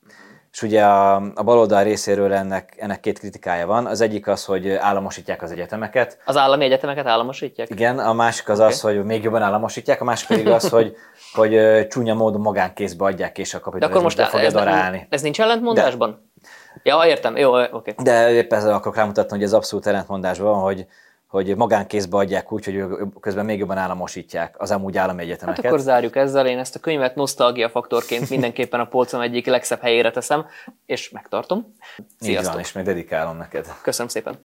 És 0.51 0.61
ugye 0.61 0.85
a, 0.85 1.15
a 1.15 1.43
baloldal 1.43 1.83
részéről 1.83 2.33
ennek, 2.33 2.73
ennek 2.77 2.99
két 2.99 3.19
kritikája 3.19 3.65
van. 3.65 3.85
Az 3.85 4.01
egyik 4.01 4.27
az, 4.27 4.45
hogy 4.45 4.71
államosítják 4.71 5.41
az 5.41 5.51
egyetemeket. 5.51 6.17
Az 6.25 6.37
állami 6.37 6.65
egyetemeket 6.65 7.05
államosítják? 7.05 7.69
Igen, 7.69 7.99
a 7.99 8.13
másik 8.13 8.49
az 8.49 8.59
okay. 8.59 8.71
az, 8.71 8.81
hogy 8.81 9.03
még 9.03 9.23
jobban 9.23 9.41
államosítják, 9.41 10.01
a 10.01 10.03
másik 10.03 10.27
pedig 10.27 10.47
az, 10.47 10.69
hogy, 10.69 10.95
hogy 11.39 11.87
csúnya 11.87 12.13
módon 12.13 12.41
magánkézbe 12.41 13.05
adják, 13.05 13.37
és 13.37 13.53
a 13.53 13.59
kapitalizmus 13.59 14.15
De 14.15 14.23
akkor 14.23 14.41
most 14.41 14.53
fogja 14.53 14.91
ez, 14.91 15.01
ez 15.09 15.21
nincs 15.21 15.41
ellentmondásban? 15.41 16.29
De. 16.41 16.47
Ja, 16.83 17.05
értem, 17.05 17.37
jó, 17.37 17.53
oké. 17.53 17.71
Okay. 17.71 17.93
De 18.03 18.31
éppen 18.31 18.59
ezzel 18.59 18.73
akarok 18.73 18.95
rámutatni, 18.95 19.35
hogy 19.35 19.45
ez 19.45 19.53
abszolút 19.53 19.87
ellentmondásban 19.87 20.51
van, 20.51 20.61
hogy, 20.61 20.85
hogy 21.33 21.55
magánkézbe 21.55 22.17
adják 22.17 22.51
úgy, 22.51 22.65
hogy 22.65 22.83
közben 23.19 23.45
még 23.45 23.59
jobban 23.59 23.77
államosítják 23.77 24.55
az 24.61 24.71
amúgy 24.71 24.97
állami 24.97 25.21
egyetemeket. 25.21 25.63
Hát 25.63 25.71
akkor 25.71 25.83
zárjuk 25.83 26.15
ezzel, 26.15 26.47
én 26.47 26.57
ezt 26.57 26.75
a 26.75 26.79
könyvet 26.79 27.15
nosztalgia 27.15 27.69
faktorként 27.69 28.29
mindenképpen 28.29 28.79
a 28.79 28.85
polcom 28.85 29.21
egyik 29.21 29.45
legszebb 29.45 29.81
helyére 29.81 30.11
teszem, 30.11 30.45
és 30.85 31.09
megtartom. 31.09 31.73
Sziasztok. 32.19 32.45
Így 32.45 32.51
van, 32.51 32.59
és 32.59 32.71
még 32.71 32.83
dedikálom 32.83 33.37
neked. 33.37 33.67
Köszönöm 33.81 34.07
szépen. 34.07 34.37